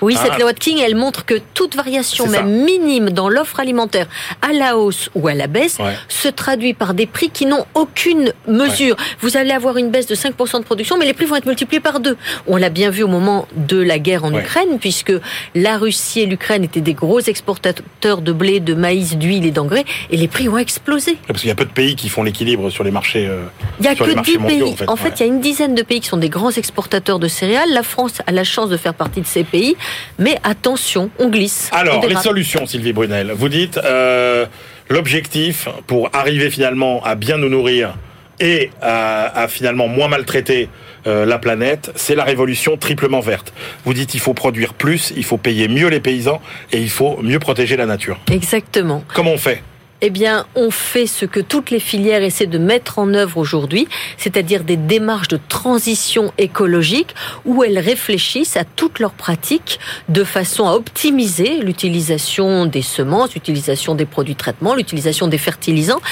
Oui, 0.00 0.14
Ah. 0.18 0.22
cette 0.24 0.40
loi 0.40 0.52
de 0.52 0.58
King, 0.58 0.78
elle 0.84 0.94
montre 0.96 1.24
que 1.26 1.34
toute 1.52 1.74
variation, 1.76 2.24
ça. 2.26 2.42
même 2.42 2.64
minime, 2.64 3.10
dans 3.10 3.28
l'offre 3.28 3.60
alimentaire, 3.60 4.06
à 4.40 4.52
la 4.52 4.78
hausse 4.78 5.10
ou 5.14 5.28
à 5.28 5.34
la 5.34 5.46
baisse, 5.46 5.78
Ouais. 5.78 5.94
se 6.08 6.28
traduit 6.28 6.72
par 6.74 6.94
des 6.94 7.06
prix 7.06 7.28
qui 7.30 7.44
n'ont 7.46 7.66
aucune 7.74 8.32
mesure. 8.48 8.96
Vous 9.20 9.36
allez 9.36 9.50
avoir 9.50 9.76
une 9.76 9.90
baisse 9.90 10.06
de 10.06 10.14
5% 10.14 10.60
de 10.60 10.64
production, 10.64 10.96
mais 10.98 11.04
les 11.04 11.12
prix 11.12 11.26
vont 11.26 11.36
être 11.36 11.46
multipliés 11.46 11.80
par 11.80 12.00
deux. 12.00 12.16
On 12.46 12.56
l'a 12.56 12.70
bien 12.70 12.90
vu 12.90 13.02
au 13.02 13.08
moment 13.08 13.46
de 13.56 13.76
la 13.80 13.98
guerre 13.98 14.24
en 14.24 14.32
Ouais. 14.32 14.40
Ukraine, 14.42 14.78
puisque 14.80 15.12
la 15.54 15.76
Russie 15.76 16.20
et 16.20 16.26
l'Ukraine 16.26 16.64
étaient 16.64 16.80
des 16.80 16.94
gros 16.94 17.20
exportateurs 17.20 17.84
de 18.04 18.32
blé, 18.32 18.60
de 18.60 18.74
maïs, 18.74 19.16
d'huile 19.16 19.46
et 19.46 19.50
d'engrais, 19.50 19.84
et 20.10 20.16
les 20.16 20.28
prix 20.28 20.48
ont 20.48 20.58
explosé. 20.58 21.16
Parce 21.26 21.40
qu'il 21.40 21.48
y 21.48 21.52
a 21.52 21.54
peu 21.54 21.64
de 21.64 21.70
pays 21.70 21.96
qui 21.96 22.08
font 22.08 22.22
l'équilibre 22.22 22.68
sur 22.70 22.84
les 22.84 22.90
marchés. 22.90 23.26
euh, 23.26 23.44
Il 23.78 23.82
n'y 23.82 23.88
a 23.88 23.92
les 23.92 23.96
que 23.96 24.14
marchés 24.14 24.32
10 24.32 24.38
mondiaux, 24.38 24.64
pays. 24.66 24.72
en 24.72 24.76
fait, 24.76 24.88
En 24.90 24.96
fait, 24.96 25.08
ouais. 25.08 25.14
il 25.16 25.20
y 25.20 25.22
a 25.24 25.26
une 25.26 25.40
dizaine 25.40 25.74
de 25.74 25.82
pays 25.82 26.00
qui 26.00 26.08
sont 26.08 26.16
des 26.18 26.28
grands 26.28 26.50
exportateurs 26.50 27.18
de 27.18 27.28
céréales. 27.28 27.72
La 27.72 27.82
France 27.82 28.20
a 28.26 28.32
la 28.32 28.44
chance 28.44 28.68
de 28.68 28.76
faire 28.76 28.94
partie 28.94 29.20
de 29.22 29.26
ces 29.26 29.44
pays. 29.44 29.76
Mais 30.18 30.36
attention, 30.44 31.10
on 31.18 31.28
glisse. 31.30 31.70
on 31.72 31.76
Alors, 31.76 32.00
les 32.02 32.08
dérape. 32.08 32.24
solutions, 32.24 32.66
Sylvie 32.66 32.92
Brunel. 32.92 33.32
Vous 33.34 33.48
dites, 33.48 33.78
euh, 33.78 34.46
l'objectif 34.90 35.68
pour 35.86 36.10
arriver 36.12 36.50
finalement 36.50 37.02
à 37.04 37.14
bien 37.14 37.38
nous 37.38 37.48
nourrir 37.48 37.94
et 38.40 38.70
à, 38.82 39.42
à 39.42 39.48
finalement 39.48 39.88
moins 39.88 40.08
maltraiter 40.08 40.68
euh, 41.06 41.26
la 41.26 41.38
planète, 41.38 41.92
c'est 41.96 42.14
la 42.14 42.24
révolution 42.24 42.76
triplement 42.76 43.20
verte. 43.20 43.52
Vous 43.84 43.94
dites, 43.94 44.14
il 44.14 44.20
faut 44.20 44.34
produire 44.34 44.74
plus, 44.74 45.12
il 45.16 45.24
faut 45.24 45.36
payer 45.36 45.68
mieux 45.68 45.88
les 45.88 46.00
paysans 46.00 46.40
et 46.72 46.80
il 46.80 46.90
faut 46.90 47.20
mieux 47.22 47.38
protéger 47.38 47.76
la 47.76 47.86
nature. 47.86 48.18
Exactement. 48.30 49.02
Comment 49.14 49.32
on 49.32 49.38
fait? 49.38 49.62
Eh 50.06 50.10
bien, 50.10 50.44
on 50.54 50.70
fait 50.70 51.06
ce 51.06 51.24
que 51.24 51.40
toutes 51.40 51.70
les 51.70 51.80
filières 51.80 52.22
essaient 52.22 52.44
de 52.44 52.58
mettre 52.58 52.98
en 52.98 53.14
œuvre 53.14 53.38
aujourd'hui, 53.38 53.88
c'est-à-dire 54.18 54.62
des 54.62 54.76
démarches 54.76 55.28
de 55.28 55.40
transition 55.48 56.30
écologique 56.36 57.14
où 57.46 57.64
elles 57.64 57.78
réfléchissent 57.78 58.58
à 58.58 58.64
toutes 58.64 58.98
leurs 58.98 59.14
pratiques 59.14 59.80
de 60.10 60.22
façon 60.22 60.68
à 60.68 60.74
optimiser 60.74 61.56
l'utilisation 61.62 62.66
des 62.66 62.82
semences, 62.82 63.32
l'utilisation 63.32 63.94
des 63.94 64.04
produits 64.04 64.34
de 64.34 64.38
traitement, 64.38 64.74
l'utilisation 64.74 65.26
des 65.26 65.38
fertilisants, 65.38 66.02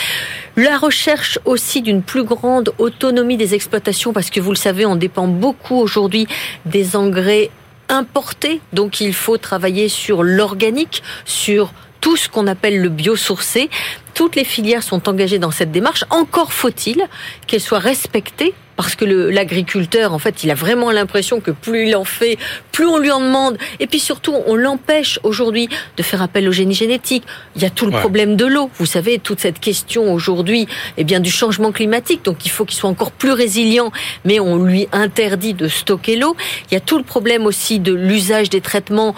la 0.57 0.79
recherche 0.79 1.39
aussi 1.45 1.83
d'une 1.83 2.01
plus 2.01 2.25
grande 2.25 2.73
autonomie 2.79 3.37
des 3.37 3.53
exploitations 3.53 4.15
parce 4.15 4.31
que 4.31 4.41
vous 4.41 4.53
le 4.53 4.57
savez, 4.57 4.87
on 4.87 4.97
dépend 4.97 5.29
beaucoup 5.29 5.77
aujourd'hui 5.77 6.27
des 6.65 6.97
engrais 6.97 7.51
importés, 7.91 8.63
donc 8.73 9.03
il 9.03 9.13
faut 9.13 9.37
travailler 9.37 9.91
sur 9.91 10.23
l'organique, 10.23 11.03
sur 11.27 11.75
tout 12.03 12.17
ce 12.17 12.29
qu'on 12.29 12.47
appelle 12.47 12.83
le 12.83 12.91
biosourcé. 12.91 13.71
Toutes 14.13 14.37
les 14.37 14.45
filières 14.45 14.83
sont 14.83 15.09
engagées 15.09 15.39
dans 15.39 15.51
cette 15.53 15.73
démarche. 15.73 16.05
Encore 16.11 16.53
faut-il 16.53 17.01
qu'elles 17.47 17.61
soient 17.63 17.79
respectées 17.79 18.53
parce 18.75 18.97
que 18.97 19.05
l'agriculteur, 19.05 20.13
en 20.13 20.19
fait, 20.19 20.43
il 20.43 20.51
a 20.51 20.55
vraiment 20.55 20.91
l'impression 20.91 21.41
que 21.41 21.53
plus 21.53 21.87
il 21.89 21.95
en 21.95 22.05
fait, 22.05 22.37
plus 22.73 22.87
on 22.87 22.99
lui 22.99 23.13
en 23.13 23.21
demande. 23.21 23.57
Et 23.79 23.87
puis 23.87 24.01
surtout, 24.01 24.35
on 24.47 24.57
l'empêche 24.57 25.21
aujourd'hui 25.23 25.69
de 25.97 26.03
faire 26.03 26.21
appel 26.23 26.49
au 26.49 26.53
génie 26.53 26.75
génétique. 26.75 27.23
Il 27.55 27.63
y 27.63 27.65
a 27.65 27.71
tout 27.71 27.87
le 27.87 27.93
Ouais. 27.93 28.01
problème 28.01 28.35
de 28.35 28.47
l'eau. 28.47 28.71
Vous 28.79 28.87
savez, 28.87 29.19
toute 29.21 29.39
cette 29.41 29.61
question 29.61 30.13
aujourd'hui, 30.13 30.67
eh 30.97 31.05
bien, 31.05 31.21
du 31.21 31.31
changement 31.31 31.71
climatique. 31.71 32.25
Donc, 32.25 32.45
il 32.45 32.51
faut 32.51 32.65
qu'il 32.65 32.77
soit 32.79 32.91
encore 32.91 33.13
plus 33.13 33.31
résilient, 33.33 33.93
mais 34.25 34.41
on 34.41 34.57
lui 34.65 34.89
interdit 34.91 35.55
de 35.55 35.69
stocker 35.69 36.17
l'eau. 36.17 36.35
Il 36.71 36.75
y 36.75 36.77
a 36.77 36.81
tout 36.81 36.99
le 36.99 37.05
problème 37.05 37.47
aussi 37.47 37.79
de 37.79 37.93
l'usage 37.93 38.51
des 38.51 38.63
traitements 38.63 39.15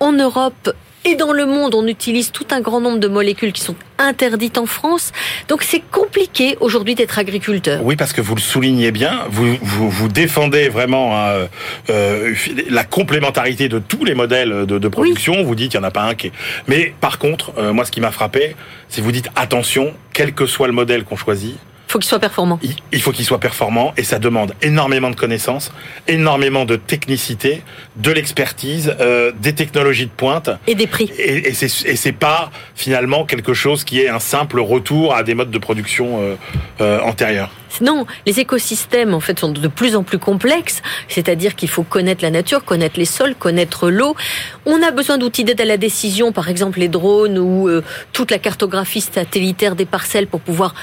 en 0.00 0.12
Europe 0.12 0.72
Et 1.08 1.14
dans 1.14 1.32
le 1.32 1.46
monde, 1.46 1.76
on 1.76 1.86
utilise 1.86 2.32
tout 2.32 2.46
un 2.50 2.60
grand 2.60 2.80
nombre 2.80 2.98
de 2.98 3.06
molécules 3.06 3.52
qui 3.52 3.60
sont 3.60 3.76
interdites 3.96 4.58
en 4.58 4.66
France. 4.66 5.12
Donc 5.46 5.62
c'est 5.62 5.82
compliqué 5.92 6.56
aujourd'hui 6.58 6.96
d'être 6.96 7.20
agriculteur. 7.20 7.80
Oui, 7.84 7.94
parce 7.94 8.12
que 8.12 8.20
vous 8.20 8.34
le 8.34 8.40
soulignez 8.40 8.90
bien, 8.90 9.20
vous, 9.30 9.56
vous, 9.62 9.88
vous 9.88 10.08
défendez 10.08 10.68
vraiment 10.68 11.16
hein, 11.16 11.46
euh, 11.90 12.34
la 12.68 12.82
complémentarité 12.82 13.68
de 13.68 13.78
tous 13.78 14.04
les 14.04 14.14
modèles 14.14 14.66
de, 14.66 14.78
de 14.78 14.88
production. 14.88 15.44
Vous 15.44 15.54
dites 15.54 15.70
qu'il 15.70 15.78
n'y 15.78 15.86
en 15.86 15.88
a 15.88 15.92
pas 15.92 16.02
un 16.02 16.16
qui 16.16 16.26
est... 16.26 16.32
Mais 16.66 16.92
par 17.00 17.20
contre, 17.20 17.52
euh, 17.56 17.72
moi 17.72 17.84
ce 17.84 17.92
qui 17.92 18.00
m'a 18.00 18.10
frappé, 18.10 18.56
c'est 18.88 19.00
vous 19.00 19.12
dites 19.12 19.30
attention, 19.36 19.94
quel 20.12 20.34
que 20.34 20.44
soit 20.46 20.66
le 20.66 20.72
modèle 20.72 21.04
qu'on 21.04 21.16
choisit, 21.16 21.56
faut 21.86 21.98
qu'il 21.98 22.08
soit 22.08 22.18
performant. 22.18 22.58
Il 22.92 23.00
faut 23.00 23.12
qu'il 23.12 23.24
soit 23.24 23.38
performant 23.38 23.92
et 23.96 24.04
ça 24.04 24.18
demande 24.18 24.54
énormément 24.62 25.10
de 25.10 25.16
connaissances, 25.16 25.72
énormément 26.08 26.64
de 26.64 26.76
technicité, 26.76 27.62
de 27.96 28.10
l'expertise, 28.10 28.94
euh, 29.00 29.32
des 29.40 29.54
technologies 29.54 30.06
de 30.06 30.10
pointe 30.10 30.50
et 30.66 30.74
des 30.74 30.86
prix. 30.86 31.10
Et, 31.18 31.48
et 31.48 31.52
c'est 31.52 32.12
pas 32.12 32.50
finalement 32.74 33.24
quelque 33.24 33.54
chose 33.54 33.84
qui 33.84 34.00
est 34.00 34.08
un 34.08 34.18
simple 34.18 34.60
retour 34.60 35.14
à 35.14 35.22
des 35.22 35.34
modes 35.34 35.50
de 35.50 35.58
production 35.58 36.20
euh, 36.20 36.34
euh, 36.80 37.00
antérieurs. 37.00 37.50
Non, 37.80 38.06
les 38.26 38.40
écosystèmes 38.40 39.12
en 39.12 39.20
fait 39.20 39.38
sont 39.38 39.50
de 39.50 39.68
plus 39.68 39.96
en 39.96 40.02
plus 40.02 40.18
complexes, 40.18 40.82
c'est-à-dire 41.08 41.54
qu'il 41.54 41.68
faut 41.68 41.82
connaître 41.82 42.22
la 42.22 42.30
nature, 42.30 42.64
connaître 42.64 42.98
les 42.98 43.04
sols, 43.04 43.34
connaître 43.34 43.90
l'eau. 43.90 44.16
On 44.64 44.82
a 44.82 44.90
besoin 44.90 45.18
d'outils 45.18 45.44
d'aide 45.44 45.60
à 45.60 45.64
la 45.64 45.76
décision, 45.76 46.32
par 46.32 46.48
exemple 46.48 46.80
les 46.80 46.88
drones 46.88 47.38
ou 47.38 47.68
euh, 47.68 47.82
toute 48.12 48.30
la 48.30 48.38
cartographie 48.38 49.00
satellitaire 49.00 49.76
des 49.76 49.84
parcelles 49.84 50.26
pour 50.26 50.40
pouvoir 50.40 50.74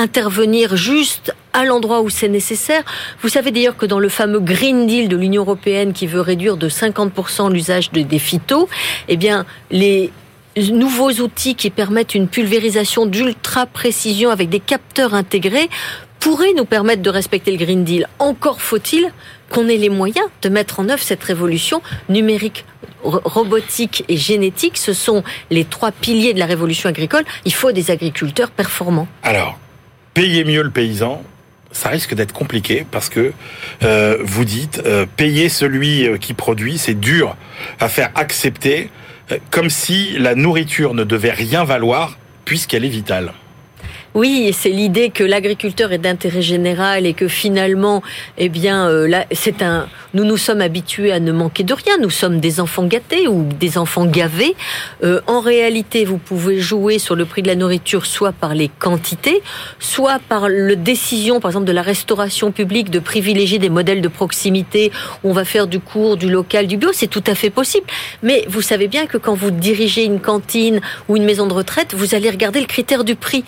intervenir 0.00 0.76
juste 0.76 1.34
à 1.52 1.64
l'endroit 1.64 2.00
où 2.00 2.10
c'est 2.10 2.28
nécessaire. 2.28 2.82
Vous 3.22 3.28
savez 3.28 3.50
d'ailleurs 3.50 3.76
que 3.76 3.86
dans 3.86 3.98
le 3.98 4.08
fameux 4.08 4.40
Green 4.40 4.86
Deal 4.86 5.08
de 5.08 5.16
l'Union 5.16 5.42
européenne 5.42 5.92
qui 5.92 6.06
veut 6.06 6.20
réduire 6.20 6.56
de 6.56 6.68
50% 6.68 7.52
l'usage 7.52 7.90
des 7.92 8.18
phytos, 8.18 8.68
eh 9.08 9.16
bien, 9.16 9.44
les 9.70 10.10
nouveaux 10.56 11.10
outils 11.10 11.54
qui 11.54 11.70
permettent 11.70 12.14
une 12.14 12.28
pulvérisation 12.28 13.06
d'ultra 13.06 13.66
précision 13.66 14.30
avec 14.30 14.48
des 14.48 14.60
capteurs 14.60 15.14
intégrés 15.14 15.68
pourraient 16.18 16.52
nous 16.54 16.64
permettre 16.64 17.02
de 17.02 17.10
respecter 17.10 17.50
le 17.50 17.56
Green 17.56 17.84
Deal. 17.84 18.08
Encore 18.18 18.60
faut-il 18.60 19.10
qu'on 19.50 19.68
ait 19.68 19.76
les 19.76 19.88
moyens 19.88 20.26
de 20.42 20.48
mettre 20.48 20.80
en 20.80 20.88
œuvre 20.88 21.02
cette 21.02 21.24
révolution 21.24 21.82
numérique 22.08 22.64
robotique 23.02 24.04
et 24.08 24.16
génétique, 24.18 24.76
ce 24.76 24.92
sont 24.92 25.24
les 25.50 25.64
trois 25.64 25.90
piliers 25.90 26.34
de 26.34 26.38
la 26.38 26.46
révolution 26.46 26.88
agricole. 26.88 27.24
Il 27.46 27.54
faut 27.54 27.72
des 27.72 27.90
agriculteurs 27.90 28.50
performants. 28.50 29.08
Alors, 29.22 29.58
payer 30.14 30.44
mieux 30.44 30.62
le 30.62 30.70
paysan, 30.70 31.22
ça 31.72 31.88
risque 31.88 32.14
d'être 32.14 32.32
compliqué 32.32 32.84
parce 32.90 33.08
que 33.08 33.32
euh, 33.82 34.18
vous 34.20 34.44
dites 34.44 34.82
euh, 34.84 35.06
payer 35.16 35.48
celui 35.48 36.06
euh, 36.06 36.16
qui 36.16 36.34
produit, 36.34 36.78
c'est 36.78 36.98
dur 36.98 37.36
à 37.78 37.88
faire 37.88 38.10
accepter, 38.14 38.90
comme 39.50 39.70
si 39.70 40.18
la 40.18 40.34
nourriture 40.34 40.94
ne 40.94 41.04
devait 41.04 41.30
rien 41.30 41.64
valoir 41.64 42.18
puisqu'elle 42.44 42.84
est 42.84 42.88
vitale. 42.88 43.32
Oui, 44.12 44.52
c'est 44.52 44.70
l'idée 44.70 45.10
que 45.10 45.22
l'agriculteur 45.22 45.92
est 45.92 45.98
d'intérêt 45.98 46.42
général 46.42 47.06
et 47.06 47.14
que 47.14 47.28
finalement, 47.28 48.02
eh 48.38 48.48
bien, 48.48 48.88
euh, 48.88 49.06
là, 49.06 49.24
c'est 49.30 49.62
un. 49.62 49.86
Nous 50.14 50.24
nous 50.24 50.36
sommes 50.36 50.60
habitués 50.60 51.12
à 51.12 51.20
ne 51.20 51.30
manquer 51.30 51.62
de 51.62 51.72
rien. 51.72 51.96
Nous 52.00 52.10
sommes 52.10 52.40
des 52.40 52.58
enfants 52.58 52.84
gâtés 52.84 53.28
ou 53.28 53.44
des 53.44 53.78
enfants 53.78 54.06
gavés. 54.06 54.56
Euh, 55.04 55.20
en 55.28 55.38
réalité, 55.38 56.04
vous 56.04 56.18
pouvez 56.18 56.58
jouer 56.58 56.98
sur 56.98 57.14
le 57.14 57.24
prix 57.24 57.42
de 57.42 57.46
la 57.46 57.54
nourriture 57.54 58.04
soit 58.04 58.32
par 58.32 58.52
les 58.52 58.68
quantités, 58.68 59.40
soit 59.78 60.18
par 60.28 60.48
le 60.48 60.74
décision, 60.74 61.38
par 61.38 61.52
exemple, 61.52 61.66
de 61.66 61.72
la 61.72 61.82
restauration 61.82 62.50
publique 62.50 62.90
de 62.90 62.98
privilégier 62.98 63.60
des 63.60 63.70
modèles 63.70 64.00
de 64.00 64.08
proximité 64.08 64.90
où 65.22 65.30
on 65.30 65.32
va 65.32 65.44
faire 65.44 65.68
du 65.68 65.78
court, 65.78 66.16
du 66.16 66.28
local, 66.28 66.66
du 66.66 66.76
bio. 66.78 66.90
C'est 66.92 67.06
tout 67.06 67.22
à 67.28 67.36
fait 67.36 67.50
possible. 67.50 67.86
Mais 68.24 68.44
vous 68.48 68.62
savez 68.62 68.88
bien 68.88 69.06
que 69.06 69.18
quand 69.18 69.34
vous 69.34 69.52
dirigez 69.52 70.04
une 70.04 70.18
cantine 70.18 70.80
ou 71.08 71.16
une 71.16 71.24
maison 71.24 71.46
de 71.46 71.52
retraite, 71.52 71.94
vous 71.94 72.16
allez 72.16 72.28
regarder 72.28 72.58
le 72.58 72.66
critère 72.66 73.04
du 73.04 73.14
prix. 73.14 73.44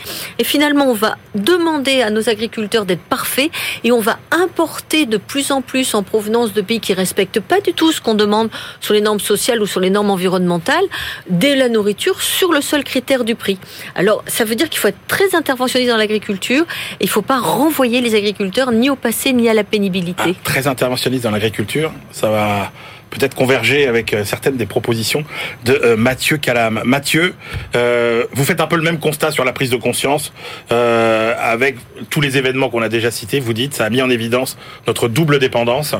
Finalement, 0.53 0.85
on 0.85 0.93
va 0.93 1.17
demander 1.35 2.03
à 2.03 2.11
nos 2.11 2.29
agriculteurs 2.29 2.85
d'être 2.85 3.01
parfaits 3.01 3.51
et 3.85 3.91
on 3.91 4.01
va 4.01 4.19
importer 4.31 5.07
de 5.07 5.17
plus 5.17 5.51
en 5.51 5.63
plus 5.63 5.95
en 5.95 6.03
provenance 6.03 6.53
de 6.53 6.61
pays 6.61 6.79
qui 6.79 6.93
respectent 6.93 7.41
pas 7.41 7.63
du 7.63 7.73
tout 7.73 7.91
ce 7.91 8.03
qu'on 8.03 8.13
demande 8.13 8.51
sur 8.79 8.93
les 8.93 9.01
normes 9.01 9.19
sociales 9.19 9.63
ou 9.63 9.67
sur 9.67 9.81
les 9.81 9.89
normes 9.89 10.11
environnementales, 10.11 10.85
dès 11.31 11.57
la 11.57 11.71
nourriture 11.71 12.21
sur 12.21 12.53
le 12.53 12.61
seul 12.61 12.85
critère 12.85 13.25
du 13.25 13.35
prix. 13.35 13.57
Alors, 13.95 14.23
ça 14.27 14.45
veut 14.45 14.55
dire 14.55 14.69
qu'il 14.69 14.79
faut 14.79 14.89
être 14.89 15.07
très 15.09 15.35
interventionniste 15.35 15.91
dans 15.91 15.97
l'agriculture 15.97 16.67
et 17.01 17.05
il 17.05 17.09
faut 17.09 17.23
pas 17.23 17.41
renvoyer 17.41 18.03
les 18.03 18.15
agriculteurs 18.15 18.73
ni 18.73 18.91
au 18.91 18.97
passé 18.97 19.33
ni 19.33 19.49
à 19.49 19.55
la 19.55 19.65
pénibilité. 19.65 20.35
Ah, 20.37 20.41
très 20.45 20.67
interventionniste 20.67 21.25
dans 21.25 21.31
l'agriculture, 21.31 21.91
ça 22.11 22.29
va 22.29 22.73
peut-être 23.13 23.35
converger 23.35 23.87
avec 23.87 24.15
euh, 24.15 24.25
certaines 24.25 24.57
des 24.57 24.67
propositions 24.67 25.25
de 25.65 25.81
euh, 25.85 25.97
Mathieu 25.97 26.39
Calam. 26.39 26.81
Mathieu, 26.85 27.35
euh, 27.77 28.25
vous 28.33 28.45
faites 28.45 28.61
un 28.61 28.67
peu 28.67 28.77
le 28.77 28.83
même 28.83 28.99
constat 28.99 29.31
sur 29.31 29.45
la 29.45 29.53
prise 29.53 29.71
de 29.71 29.77
conscience 29.77 30.33
avec 30.71 31.77
tous 32.11 32.21
les 32.21 32.39
événements 32.39 32.71
qu'on 32.71 32.83
a 32.83 32.89
déjà 32.89 33.11
cités. 33.11 33.41
Vous 33.41 33.53
dites, 33.53 33.75
ça 33.75 33.85
a 33.85 33.91
mis 33.91 34.01
en 34.01 34.11
évidence 34.11 34.57
notre 34.87 35.09
double 35.09 35.39
dépendance. 35.39 35.95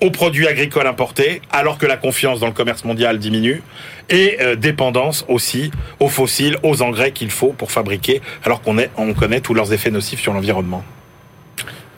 aux 0.00 0.10
produits 0.10 0.48
agricoles 0.48 0.86
importés, 0.86 1.40
alors 1.50 1.78
que 1.78 1.86
la 1.86 1.96
confiance 1.96 2.40
dans 2.40 2.46
le 2.46 2.52
commerce 2.52 2.84
mondial 2.84 3.18
diminue, 3.18 3.62
et 4.10 4.38
dépendance 4.56 5.24
aussi 5.28 5.70
aux 6.00 6.08
fossiles, 6.08 6.58
aux 6.62 6.82
engrais 6.82 7.12
qu'il 7.12 7.30
faut 7.30 7.52
pour 7.52 7.70
fabriquer, 7.70 8.20
alors 8.44 8.60
qu'on 8.60 8.76
on 8.96 9.14
connaît 9.14 9.40
tous 9.40 9.54
leurs 9.54 9.72
effets 9.72 9.90
nocifs 9.90 10.20
sur 10.20 10.32
l'environnement. 10.32 10.84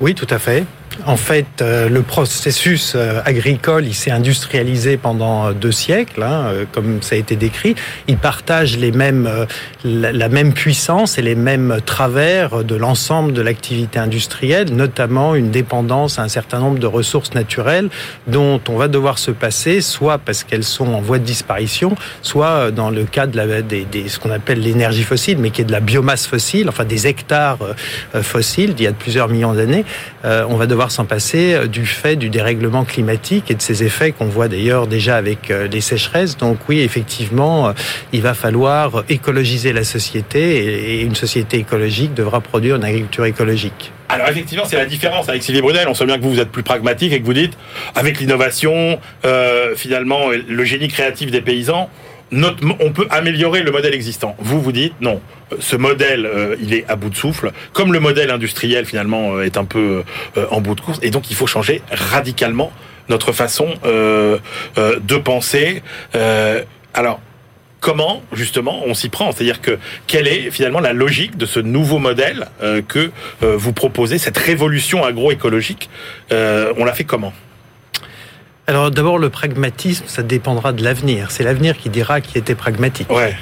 Oui, 0.00 0.14
tout 0.14 0.26
à 0.30 0.38
fait. 0.38 0.64
En 1.04 1.16
fait, 1.16 1.46
euh, 1.60 1.88
le 1.88 2.02
processus 2.02 2.94
euh, 2.96 3.20
agricole, 3.24 3.84
il 3.84 3.94
s'est 3.94 4.10
industrialisé 4.10 4.96
pendant 4.96 5.46
euh, 5.46 5.52
deux 5.52 5.72
siècles, 5.72 6.22
hein, 6.22 6.52
comme 6.72 7.02
ça 7.02 7.16
a 7.16 7.18
été 7.18 7.36
décrit. 7.36 7.74
Il 8.08 8.16
partage 8.16 8.78
les 8.78 8.92
mêmes, 8.92 9.28
la 9.84 10.28
même 10.28 10.52
puissance 10.52 11.18
et 11.18 11.22
les 11.22 11.34
mêmes 11.34 11.78
travers 11.84 12.64
de 12.64 12.74
l'ensemble 12.74 13.32
de 13.32 13.42
l'activité 13.42 13.98
industrielle, 13.98 14.72
notamment 14.72 15.34
une 15.34 15.50
dépendance 15.50 16.18
à 16.18 16.22
un 16.22 16.28
certain 16.28 16.60
nombre 16.60 16.78
de 16.78 16.86
ressources 16.86 17.34
naturelles 17.34 17.88
dont 18.26 18.60
on 18.68 18.76
va 18.76 18.88
devoir 18.88 19.18
se 19.18 19.30
passer, 19.30 19.80
soit 19.80 20.18
parce 20.18 20.44
qu'elles 20.44 20.64
sont 20.64 20.94
en 20.94 21.00
voie 21.00 21.18
de 21.18 21.24
disparition, 21.24 21.94
soit 22.22 22.70
dans 22.70 22.90
le 22.90 23.04
cas 23.04 23.26
de 23.26 23.60
des, 23.60 24.08
ce 24.08 24.18
qu'on 24.18 24.30
appelle 24.30 24.60
l'énergie 24.60 25.02
fossile, 25.02 25.38
mais 25.38 25.50
qui 25.50 25.60
est 25.60 25.64
de 25.66 25.72
la 25.72 25.80
biomasse 25.80 26.26
fossile, 26.26 26.68
enfin 26.68 26.84
des 26.84 27.06
hectares 27.06 27.58
fossiles 28.22 28.74
d'il 28.74 28.84
y 28.84 28.88
a 28.88 28.92
plusieurs 28.92 29.28
millions 29.28 29.52
d'années. 29.52 29.84
On 30.24 30.56
va 30.56 30.66
devoir 30.66 30.90
s'en 30.90 31.04
passer 31.04 31.54
euh, 31.54 31.66
du 31.66 31.86
fait 31.86 32.16
du 32.16 32.30
dérèglement 32.30 32.84
climatique 32.84 33.50
et 33.50 33.54
de 33.54 33.62
ses 33.62 33.82
effets 33.84 34.12
qu'on 34.12 34.26
voit 34.26 34.48
d'ailleurs 34.48 34.86
déjà 34.86 35.16
avec 35.16 35.50
euh, 35.50 35.68
les 35.68 35.80
sécheresses. 35.80 36.36
Donc 36.36 36.58
oui, 36.68 36.80
effectivement, 36.80 37.68
euh, 37.68 37.72
il 38.12 38.22
va 38.22 38.34
falloir 38.34 39.04
écologiser 39.08 39.72
la 39.72 39.84
société 39.84 40.94
et 40.94 41.02
une 41.02 41.14
société 41.14 41.58
écologique 41.58 42.14
devra 42.14 42.40
produire 42.40 42.76
une 42.76 42.84
agriculture 42.84 43.24
écologique. 43.26 43.92
Alors 44.08 44.28
effectivement, 44.28 44.64
c'est 44.64 44.76
la 44.76 44.86
différence 44.86 45.28
avec 45.28 45.42
Sylvie 45.42 45.60
Brunel. 45.60 45.88
On 45.88 45.94
sait 45.94 46.06
bien 46.06 46.16
que 46.16 46.22
vous, 46.22 46.30
vous 46.30 46.40
êtes 46.40 46.52
plus 46.52 46.62
pragmatique 46.62 47.12
et 47.12 47.20
que 47.20 47.26
vous 47.26 47.34
dites, 47.34 47.58
avec 47.96 48.20
l'innovation, 48.20 49.00
finalement, 49.74 50.28
le 50.48 50.64
génie 50.64 50.86
créatif 50.86 51.32
des 51.32 51.40
paysans, 51.40 51.90
on 52.32 52.92
peut 52.92 53.06
améliorer 53.10 53.62
le 53.62 53.70
modèle 53.70 53.94
existant. 53.94 54.36
Vous, 54.38 54.60
vous 54.60 54.72
dites 54.72 54.94
non. 55.00 55.20
Ce 55.60 55.76
modèle, 55.76 56.26
euh, 56.26 56.56
il 56.60 56.74
est 56.74 56.84
à 56.88 56.96
bout 56.96 57.10
de 57.10 57.16
souffle, 57.16 57.52
comme 57.72 57.92
le 57.92 58.00
modèle 58.00 58.30
industriel 58.30 58.84
finalement 58.84 59.36
euh, 59.36 59.44
est 59.44 59.56
un 59.56 59.64
peu 59.64 60.02
euh, 60.36 60.46
en 60.50 60.60
bout 60.60 60.74
de 60.74 60.80
course, 60.80 60.98
et 61.02 61.10
donc 61.10 61.30
il 61.30 61.36
faut 61.36 61.46
changer 61.46 61.82
radicalement 61.90 62.72
notre 63.08 63.30
façon 63.30 63.68
de 63.84 65.16
penser. 65.18 65.80
alors, 66.92 67.20
comment 67.78 68.20
justement 68.32 68.82
on 68.84 68.94
s'y 68.94 69.10
prend? 69.10 69.30
C'est-à-dire 69.30 69.60
que 69.60 69.78
quelle 70.08 70.26
est 70.26 70.50
finalement 70.50 70.80
la 70.80 70.92
logique 70.92 71.36
de 71.36 71.46
ce 71.46 71.60
nouveau 71.60 72.00
modèle 72.00 72.48
que 72.88 73.12
vous 73.42 73.72
proposez, 73.72 74.18
cette 74.18 74.38
révolution 74.38 75.04
agroécologique 75.04 75.88
On 76.32 76.84
l'a 76.84 76.94
fait 76.94 77.04
comment? 77.04 77.32
Alors 78.66 78.90
d'abord, 78.90 79.18
le 79.18 79.30
pragmatisme, 79.30 80.04
ça 80.08 80.22
dépendra 80.22 80.72
de 80.72 80.82
l'avenir. 80.82 81.30
C'est 81.30 81.44
l'avenir 81.44 81.76
qui 81.76 81.88
dira 81.88 82.20
qui 82.20 82.36
était 82.36 82.56
pragmatique. 82.56 83.10
Ouais. 83.10 83.36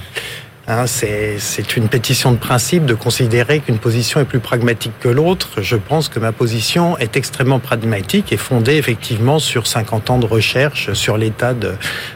Hein, 0.67 0.87
c'est 0.87 1.77
une 1.77 1.89
pétition 1.89 2.33
de 2.33 2.39
principe 2.39 2.87
de 2.87 2.95
considérer 2.95 3.61
qu'une 3.61 3.79
position 3.79 4.21
est 4.21 4.25
plus 4.25 4.39
pragmatique 4.39 4.93
que 4.99 5.09
l'autre. 5.09 5.61
Je 5.61 5.77
pense 5.77 6.09
que 6.09 6.19
ma 6.19 6.33
position 6.33 6.97
est 6.97 7.19
extrêmement 7.19 7.59
pragmatique 7.59 8.33
et 8.33 8.39
fondée 8.39 8.77
effectivement 8.77 9.39
sur 9.39 9.67
50 9.67 10.09
ans 10.09 10.19
de 10.19 10.25
recherche 10.25 10.95
sur 10.95 11.19
l'état 11.19 11.53
de, 11.53 11.73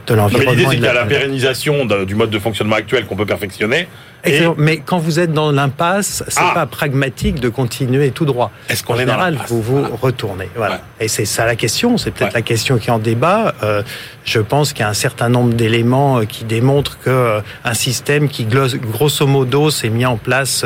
de 0.07 0.15
l'environnement. 0.15 0.53
L'idée, 0.53 0.65
c'est 0.65 0.77
qu'il 0.77 0.85
y 0.85 0.88
a 0.88 0.95
la 0.95 1.05
pérennisation 1.05 1.85
du 1.85 2.15
mode 2.15 2.31
de 2.31 2.38
fonctionnement 2.38 2.77
actuel 2.77 3.05
qu'on 3.05 3.17
peut 3.17 3.27
perfectionner 3.27 3.87
mais 4.57 4.79
quand 4.79 4.99
vous 4.99 5.21
êtes 5.21 5.33
dans 5.33 5.53
l'impasse, 5.53 6.25
c'est 6.29 6.41
ah. 6.41 6.53
pas 6.55 6.67
pragmatique 6.67 7.41
de 7.41 7.49
continuer 7.49 8.11
tout 8.11 8.25
droit. 8.25 8.51
Est-ce 8.69 8.83
qu'on 8.83 8.95
est 8.95 9.01
général, 9.01 9.37
dans 9.37 9.45
vous 9.45 9.63
vous 9.63 9.85
retournez. 10.01 10.49
Voilà. 10.57 10.81
Et 11.01 11.09
c'est 11.09 11.25
ça 11.25 11.47
la 11.47 11.57
question. 11.57 11.97
C'est 11.99 12.11
peut-être 12.11 12.35
la 12.35 12.43
question 12.43 12.79
qui 12.79 12.89
est 12.89 12.93
en 12.93 12.99
débat. 12.99 13.55
Euh, 13.63 13.83
je 14.25 14.41
pense 14.41 14.73
qu'il 14.73 14.83
y 14.83 14.85
a 14.85 14.89
un 14.89 14.95
certain 14.95 15.29
nombre 15.29 15.55
d'éléments 15.55 16.19
euh, 16.19 16.25
qui 16.25 16.45
démontrent 16.45 16.99
que 16.99 17.11
euh, 17.11 17.41
un 17.65 17.75
système 17.75 18.29
qui 18.29 18.47
grosso 18.47 19.27
modo 19.27 19.71
s'est 19.71 19.89
mis 19.89 20.07
en 20.07 20.17
place, 20.17 20.65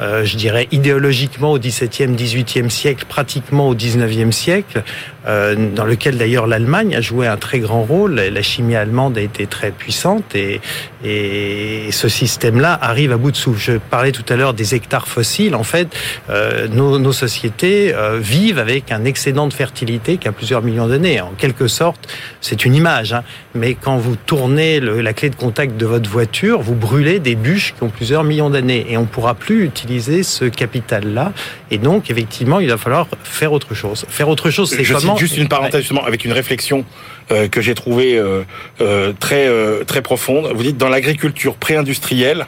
je 0.00 0.36
dirais 0.36 0.68
idéologiquement 0.72 1.52
au 1.52 1.58
XVIIe, 1.58 2.14
XVIIIe 2.14 2.70
siècle, 2.70 3.04
pratiquement 3.08 3.68
au 3.68 3.74
XIXe 3.74 4.34
siècle, 4.34 4.82
dans 5.26 5.84
lequel 5.84 6.18
d'ailleurs 6.18 6.46
l'Allemagne 6.46 6.96
a 6.96 7.00
joué 7.00 7.26
un 7.26 7.36
très 7.36 7.60
grand 7.60 7.82
rôle. 7.82 8.14
La 8.14 8.42
chimie 8.42 8.76
allemande 8.76 9.18
a 9.18 9.20
été 9.20 9.46
très 9.46 9.70
puissante 9.70 10.34
et, 10.34 10.60
et 11.04 11.88
ce 11.90 12.08
système-là 12.08 12.78
arrive 12.80 13.12
à 13.12 13.16
bout 13.16 13.30
de 13.30 13.36
souffle. 13.36 13.60
Je 13.60 13.72
parlais 13.78 14.12
tout 14.12 14.24
à 14.28 14.36
l'heure 14.36 14.54
des 14.54 14.74
hectares 14.74 15.06
fossiles. 15.08 15.54
En 15.54 15.62
fait, 15.62 15.88
nos, 16.70 16.98
nos, 16.98 17.12
sociétés 17.12 17.94
vivent 18.18 18.58
avec 18.58 18.90
un 18.90 19.04
excédent 19.04 19.46
de 19.46 19.52
fertilité 19.52 20.16
qui 20.16 20.28
a 20.28 20.32
plusieurs 20.32 20.62
millions 20.62 20.88
d'années. 20.88 21.20
En 21.20 21.32
quelque 21.36 21.68
sorte, 21.68 22.08
c'est 22.40 22.64
une 22.64 22.74
image, 22.74 23.12
hein. 23.12 23.22
mais 23.54 23.74
quand 23.74 23.96
vous 23.96 24.16
tournez 24.16 24.80
le, 24.80 25.00
la 25.00 25.12
clé 25.12 25.30
de 25.30 25.36
contact 25.36 25.76
de 25.76 25.86
votre 25.86 26.08
voiture, 26.08 26.60
vous 26.60 26.74
brûlez 26.74 27.18
des 27.18 27.34
bûches 27.34 27.74
qui 27.76 27.82
ont 27.82 27.88
plusieurs 27.88 28.24
millions 28.24 28.50
d'années 28.50 28.86
et 28.88 28.96
on 28.96 29.02
ne 29.02 29.06
pourra 29.06 29.34
plus 29.34 29.64
utiliser 29.64 30.22
ce 30.22 30.44
capital-là. 30.44 31.32
Et 31.70 31.78
donc, 31.78 32.10
effectivement, 32.10 32.60
il 32.60 32.68
va 32.68 32.76
falloir 32.76 33.06
faire 33.24 33.52
autre 33.52 33.74
chose. 33.74 34.04
Faire 34.08 34.28
autre 34.28 34.50
chose, 34.50 34.70
c'est 34.70 34.84
comment 34.84 35.11
Juste 35.16 35.36
une 35.36 35.48
parenthèse, 35.48 35.80
justement, 35.80 36.04
avec 36.04 36.24
une 36.24 36.32
réflexion 36.32 36.84
euh, 37.30 37.48
que 37.48 37.60
j'ai 37.60 37.74
trouvée 37.74 38.18
euh, 38.18 38.42
euh, 38.80 39.12
très 39.18 39.46
euh, 39.46 39.84
très 39.84 40.02
profonde. 40.02 40.50
Vous 40.54 40.62
dites 40.62 40.76
dans 40.76 40.88
l'agriculture 40.88 41.54
pré-industrielle, 41.56 42.46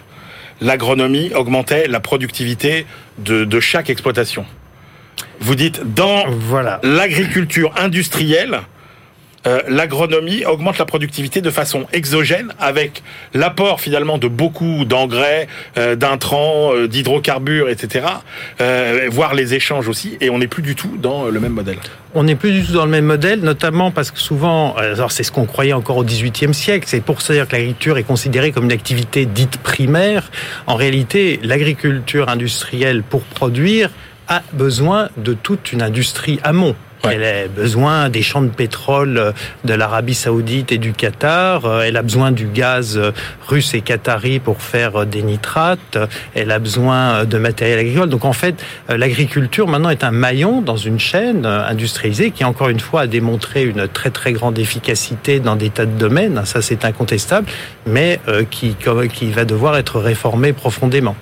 l'agronomie 0.60 1.32
augmentait 1.34 1.86
la 1.88 2.00
productivité 2.00 2.86
de, 3.18 3.44
de 3.44 3.60
chaque 3.60 3.90
exploitation. 3.90 4.46
Vous 5.40 5.54
dites 5.54 5.94
dans 5.94 6.24
voilà. 6.28 6.80
l'agriculture 6.82 7.72
industrielle, 7.76 8.60
euh, 9.46 9.60
l'agronomie 9.68 10.44
augmente 10.44 10.78
la 10.78 10.84
productivité 10.84 11.40
de 11.40 11.50
façon 11.50 11.86
exogène 11.92 12.52
avec 12.58 13.02
l'apport 13.34 13.80
finalement 13.80 14.18
de 14.18 14.28
beaucoup 14.28 14.84
d'engrais, 14.84 15.48
euh, 15.76 15.96
d'intrants, 15.96 16.74
euh, 16.74 16.88
d'hydrocarbures, 16.88 17.68
etc. 17.68 18.06
Euh, 18.60 19.08
voire 19.10 19.34
les 19.34 19.54
échanges 19.54 19.88
aussi. 19.88 20.16
Et 20.20 20.30
on 20.30 20.38
n'est 20.38 20.46
plus 20.46 20.62
du 20.62 20.74
tout 20.74 20.96
dans 21.00 21.26
le 21.26 21.40
même 21.40 21.52
modèle. 21.52 21.78
On 22.14 22.22
n'est 22.22 22.36
plus 22.36 22.52
du 22.52 22.64
tout 22.64 22.72
dans 22.72 22.84
le 22.84 22.90
même 22.90 23.06
modèle, 23.06 23.40
notamment 23.40 23.90
parce 23.90 24.10
que 24.10 24.20
souvent, 24.20 24.74
alors 24.76 25.10
c'est 25.10 25.24
ce 25.24 25.32
qu'on 25.32 25.46
croyait 25.46 25.72
encore 25.72 25.96
au 25.96 26.04
XVIIIe 26.04 26.54
siècle, 26.54 26.86
c'est 26.88 27.02
pour 27.02 27.20
ça 27.20 27.34
que 27.34 27.52
l'agriculture 27.52 27.98
est 27.98 28.04
considérée 28.04 28.52
comme 28.52 28.64
une 28.64 28.72
activité 28.72 29.26
dite 29.26 29.58
primaire. 29.58 30.30
En 30.66 30.76
réalité, 30.76 31.40
l'agriculture 31.42 32.28
industrielle 32.28 33.02
pour 33.02 33.22
produire 33.22 33.90
a 34.28 34.42
besoin 34.52 35.08
de 35.16 35.34
toute 35.34 35.72
une 35.72 35.82
industrie 35.82 36.38
amont. 36.42 36.76
Elle 37.10 37.24
a 37.24 37.48
besoin 37.48 38.08
des 38.08 38.22
champs 38.22 38.42
de 38.42 38.48
pétrole 38.48 39.34
de 39.64 39.74
l'Arabie 39.74 40.14
Saoudite 40.14 40.72
et 40.72 40.78
du 40.78 40.92
Qatar. 40.92 41.82
Elle 41.82 41.96
a 41.96 42.02
besoin 42.02 42.32
du 42.32 42.46
gaz 42.46 43.00
russe 43.46 43.74
et 43.74 43.80
qatari 43.80 44.38
pour 44.38 44.62
faire 44.62 45.06
des 45.06 45.22
nitrates. 45.22 45.98
Elle 46.34 46.50
a 46.50 46.58
besoin 46.58 47.24
de 47.24 47.38
matériel 47.38 47.78
agricole. 47.78 48.08
Donc 48.08 48.24
en 48.24 48.32
fait, 48.32 48.54
l'agriculture 48.88 49.68
maintenant 49.68 49.90
est 49.90 50.04
un 50.04 50.10
maillon 50.10 50.60
dans 50.60 50.76
une 50.76 50.98
chaîne 50.98 51.46
industrialisée 51.46 52.30
qui 52.30 52.44
encore 52.44 52.68
une 52.68 52.80
fois 52.80 53.02
a 53.02 53.06
démontré 53.06 53.64
une 53.64 53.88
très 53.88 54.10
très 54.10 54.32
grande 54.32 54.58
efficacité 54.58 55.40
dans 55.40 55.56
des 55.56 55.70
tas 55.70 55.86
de 55.86 55.98
domaines. 55.98 56.44
Ça 56.44 56.62
c'est 56.62 56.84
incontestable, 56.84 57.48
mais 57.86 58.20
qui, 58.50 58.76
qui 59.12 59.30
va 59.30 59.44
devoir 59.44 59.76
être 59.76 60.00
réformée 60.00 60.52
profondément. 60.52 61.16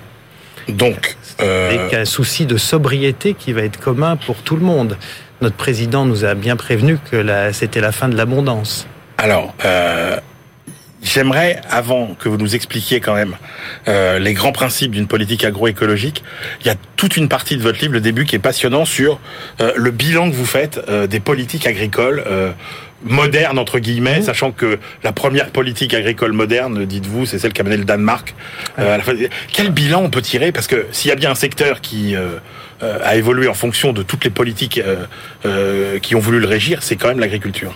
Donc, 0.69 1.17
euh... 1.41 1.69
avec 1.69 1.93
un 1.93 2.05
souci 2.05 2.45
de 2.45 2.57
sobriété 2.57 3.33
qui 3.33 3.53
va 3.53 3.61
être 3.61 3.79
commun 3.79 4.15
pour 4.15 4.37
tout 4.37 4.55
le 4.55 4.65
monde. 4.65 4.97
Notre 5.41 5.55
président 5.55 6.05
nous 6.05 6.25
a 6.25 6.35
bien 6.35 6.55
prévenu 6.55 6.97
que 7.11 7.51
c'était 7.51 7.81
la 7.81 7.91
fin 7.91 8.07
de 8.07 8.15
l'abondance. 8.15 8.87
Alors, 9.17 9.53
euh, 9.65 10.17
j'aimerais, 11.01 11.61
avant 11.69 12.15
que 12.17 12.29
vous 12.29 12.37
nous 12.37 12.55
expliquiez 12.55 12.99
quand 12.99 13.13
même 13.13 13.35
euh, 13.87 14.19
les 14.19 14.33
grands 14.33 14.51
principes 14.51 14.91
d'une 14.91 15.07
politique 15.07 15.43
agroécologique, 15.43 16.23
il 16.61 16.67
y 16.67 16.69
a 16.69 16.75
toute 16.95 17.17
une 17.17 17.27
partie 17.29 17.57
de 17.57 17.61
votre 17.61 17.79
livre, 17.79 17.93
le 17.93 18.01
début, 18.01 18.25
qui 18.25 18.35
est 18.35 18.39
passionnant 18.39 18.85
sur 18.85 19.19
euh, 19.59 19.73
le 19.75 19.91
bilan 19.91 20.29
que 20.29 20.35
vous 20.35 20.45
faites 20.45 20.79
des 21.09 21.19
politiques 21.19 21.67
agricoles 21.67 22.23
moderne 23.03 23.59
entre 23.59 23.79
guillemets, 23.79 24.19
mmh. 24.19 24.23
sachant 24.23 24.51
que 24.51 24.79
la 25.03 25.11
première 25.11 25.49
politique 25.49 25.93
agricole 25.93 26.31
moderne, 26.31 26.85
dites-vous, 26.85 27.25
c'est 27.25 27.39
celle 27.39 27.53
qu'a 27.53 27.63
mené 27.63 27.77
le 27.77 27.85
Danemark. 27.85 28.33
Euh, 28.79 28.97
la... 28.97 29.27
Quel 29.51 29.71
bilan 29.71 30.01
on 30.03 30.09
peut 30.09 30.21
tirer? 30.21 30.51
Parce 30.51 30.67
que 30.67 30.87
s'il 30.91 31.09
y 31.09 31.11
a 31.11 31.15
bien 31.15 31.31
un 31.31 31.35
secteur 31.35 31.81
qui 31.81 32.15
euh, 32.15 32.39
a 32.81 33.15
évolué 33.15 33.47
en 33.47 33.53
fonction 33.53 33.93
de 33.93 34.03
toutes 34.03 34.23
les 34.23 34.29
politiques 34.29 34.81
euh, 35.45 35.99
qui 35.99 36.15
ont 36.15 36.19
voulu 36.19 36.39
le 36.39 36.47
régir, 36.47 36.83
c'est 36.83 36.95
quand 36.95 37.07
même 37.07 37.19
l'agriculture. 37.19 37.73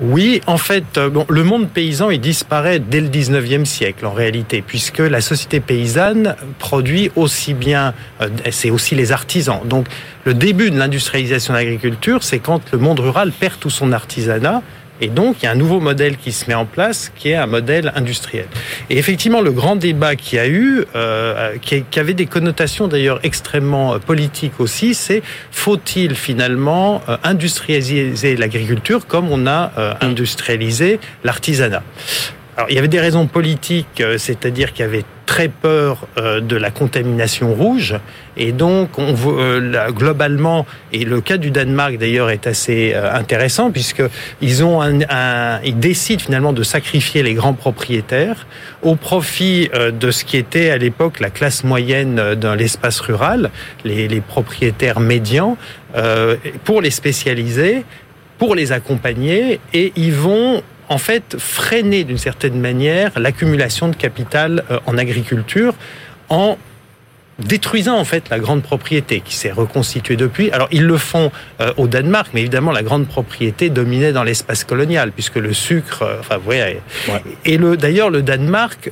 Oui, 0.00 0.40
en 0.46 0.58
fait, 0.58 0.96
bon, 0.96 1.26
le 1.28 1.42
monde 1.42 1.68
paysan 1.68 2.10
il 2.10 2.20
disparaît 2.20 2.78
dès 2.78 3.00
le 3.00 3.08
19e 3.08 3.64
siècle 3.64 4.06
en 4.06 4.12
réalité, 4.12 4.62
puisque 4.64 5.00
la 5.00 5.20
société 5.20 5.58
paysanne 5.58 6.36
produit 6.60 7.10
aussi 7.16 7.52
bien, 7.52 7.94
c'est 8.52 8.70
aussi 8.70 8.94
les 8.94 9.10
artisans. 9.10 9.58
Donc, 9.64 9.88
le 10.24 10.34
début 10.34 10.70
de 10.70 10.78
l'industrialisation 10.78 11.52
de 11.52 11.58
l'agriculture, 11.58 12.22
c'est 12.22 12.38
quand 12.38 12.62
le 12.70 12.78
monde 12.78 13.00
rural 13.00 13.32
perd 13.32 13.58
tout 13.58 13.70
son 13.70 13.90
artisanat. 13.90 14.62
Et 15.00 15.08
donc, 15.08 15.36
il 15.40 15.44
y 15.44 15.48
a 15.48 15.52
un 15.52 15.56
nouveau 15.56 15.80
modèle 15.80 16.16
qui 16.16 16.32
se 16.32 16.46
met 16.48 16.54
en 16.54 16.66
place, 16.66 17.12
qui 17.16 17.30
est 17.30 17.36
un 17.36 17.46
modèle 17.46 17.92
industriel. 17.94 18.46
Et 18.90 18.98
effectivement, 18.98 19.40
le 19.40 19.52
grand 19.52 19.76
débat 19.76 20.16
qu'il 20.16 20.38
y 20.38 20.40
a 20.40 20.48
eu, 20.48 20.84
euh, 20.94 21.56
qui, 21.60 21.84
avait 21.98 22.14
des 22.14 22.26
connotations 22.26 22.88
d'ailleurs 22.88 23.20
extrêmement 23.22 23.98
politiques 23.98 24.60
aussi, 24.60 24.94
c'est 24.94 25.22
faut-il 25.50 26.14
finalement 26.14 27.02
euh, 27.08 27.16
industrialiser 27.24 28.36
l'agriculture 28.36 29.06
comme 29.06 29.30
on 29.30 29.46
a 29.46 29.72
euh, 29.78 29.94
industrialisé 30.00 31.00
l'artisanat? 31.24 31.82
Alors, 32.58 32.70
il 32.70 32.74
y 32.74 32.78
avait 32.80 32.88
des 32.88 32.98
raisons 32.98 33.28
politiques, 33.28 34.02
c'est-à-dire 34.16 34.72
qu'il 34.72 34.84
y 34.84 34.88
avait 34.88 35.04
très 35.26 35.46
peur 35.46 36.08
de 36.16 36.56
la 36.56 36.72
contamination 36.72 37.54
rouge, 37.54 37.94
et 38.36 38.50
donc 38.50 38.98
on 38.98 39.14
euh, 39.26 39.90
globalement, 39.92 40.66
et 40.92 41.04
le 41.04 41.20
cas 41.20 41.36
du 41.36 41.52
Danemark 41.52 41.98
d'ailleurs 41.98 42.30
est 42.30 42.48
assez 42.48 42.94
euh, 42.94 43.14
intéressant 43.14 43.70
puisque 43.70 44.02
ils 44.40 44.64
ont 44.64 44.82
un, 44.82 45.60
décident 45.72 46.20
finalement 46.20 46.52
de 46.52 46.64
sacrifier 46.64 47.22
les 47.22 47.34
grands 47.34 47.52
propriétaires 47.52 48.48
au 48.82 48.96
profit 48.96 49.70
euh, 49.74 49.92
de 49.92 50.10
ce 50.10 50.24
qui 50.24 50.36
était 50.36 50.70
à 50.70 50.78
l'époque 50.78 51.20
la 51.20 51.30
classe 51.30 51.62
moyenne 51.62 52.34
dans 52.34 52.56
l'espace 52.56 52.98
rural, 52.98 53.50
les, 53.84 54.08
les, 54.08 54.20
propriétaires 54.20 54.98
médians, 54.98 55.56
euh, 55.94 56.34
pour 56.64 56.80
les 56.80 56.90
spécialiser, 56.90 57.84
pour 58.38 58.56
les 58.56 58.72
accompagner, 58.72 59.60
et 59.72 59.92
ils 59.94 60.14
vont 60.14 60.62
en 60.88 60.98
fait 60.98 61.36
freiner 61.38 62.04
d'une 62.04 62.18
certaine 62.18 62.60
manière 62.60 63.18
l'accumulation 63.18 63.88
de 63.88 63.96
capital 63.96 64.64
en 64.86 64.96
agriculture 64.96 65.74
en 66.28 66.58
détruisant 67.38 67.96
en 67.96 68.04
fait 68.04 68.28
la 68.30 68.38
grande 68.38 68.62
propriété 68.62 69.20
qui 69.20 69.34
s'est 69.34 69.52
reconstituée 69.52 70.16
depuis. 70.16 70.50
Alors 70.50 70.68
ils 70.70 70.84
le 70.84 70.98
font 70.98 71.30
euh, 71.60 71.72
au 71.76 71.86
Danemark, 71.86 72.30
mais 72.34 72.40
évidemment 72.40 72.72
la 72.72 72.82
grande 72.82 73.06
propriété 73.06 73.70
dominait 73.70 74.12
dans 74.12 74.24
l'espace 74.24 74.64
colonial 74.64 75.12
puisque 75.12 75.36
le 75.36 75.52
sucre, 75.52 76.02
euh, 76.02 76.16
enfin 76.20 76.36
vous 76.36 76.44
voyez. 76.44 76.80
Ouais. 77.08 77.22
Et 77.44 77.56
le 77.56 77.76
d'ailleurs 77.76 78.10
le 78.10 78.22
Danemark 78.22 78.90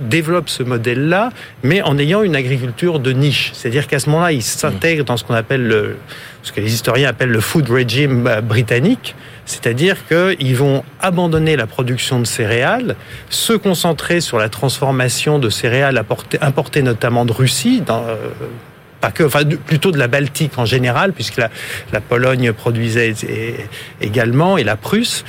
développe 0.00 0.48
ce 0.48 0.62
modèle-là, 0.62 1.30
mais 1.62 1.82
en 1.82 1.98
ayant 1.98 2.22
une 2.22 2.36
agriculture 2.36 3.00
de 3.00 3.12
niche. 3.12 3.50
C'est-à-dire 3.54 3.86
qu'à 3.86 3.98
ce 3.98 4.08
moment-là, 4.10 4.32
il 4.32 4.42
s'intègre 4.42 5.04
dans 5.04 5.16
ce 5.16 5.24
qu'on 5.24 5.34
appelle 5.34 5.66
le, 5.66 5.96
ce 6.42 6.52
que 6.52 6.60
les 6.60 6.72
historiens 6.72 7.08
appellent 7.08 7.30
le 7.30 7.40
food 7.40 7.68
regime 7.68 8.28
britannique, 8.42 9.14
c'est-à-dire 9.44 9.96
qu'ils 10.06 10.56
vont 10.56 10.84
abandonner 11.00 11.56
la 11.56 11.66
production 11.66 12.20
de 12.20 12.26
céréales, 12.26 12.96
se 13.30 13.52
concentrer 13.52 14.20
sur 14.20 14.38
la 14.38 14.48
transformation 14.48 15.38
de 15.38 15.50
céréales 15.50 16.02
importées 16.40 16.82
notamment 16.82 17.24
de 17.24 17.32
Russie, 17.32 17.82
dans, 17.84 18.04
euh, 18.06 18.16
pas 19.00 19.10
que, 19.10 19.24
enfin 19.24 19.44
plutôt 19.44 19.92
de 19.92 19.98
la 19.98 20.08
Baltique 20.08 20.58
en 20.58 20.64
général, 20.64 21.12
puisque 21.12 21.36
la 21.38 22.00
Pologne 22.00 22.52
produisait 22.52 23.14
également 24.00 24.58
et 24.58 24.64
la 24.64 24.76
Prusse 24.76 25.24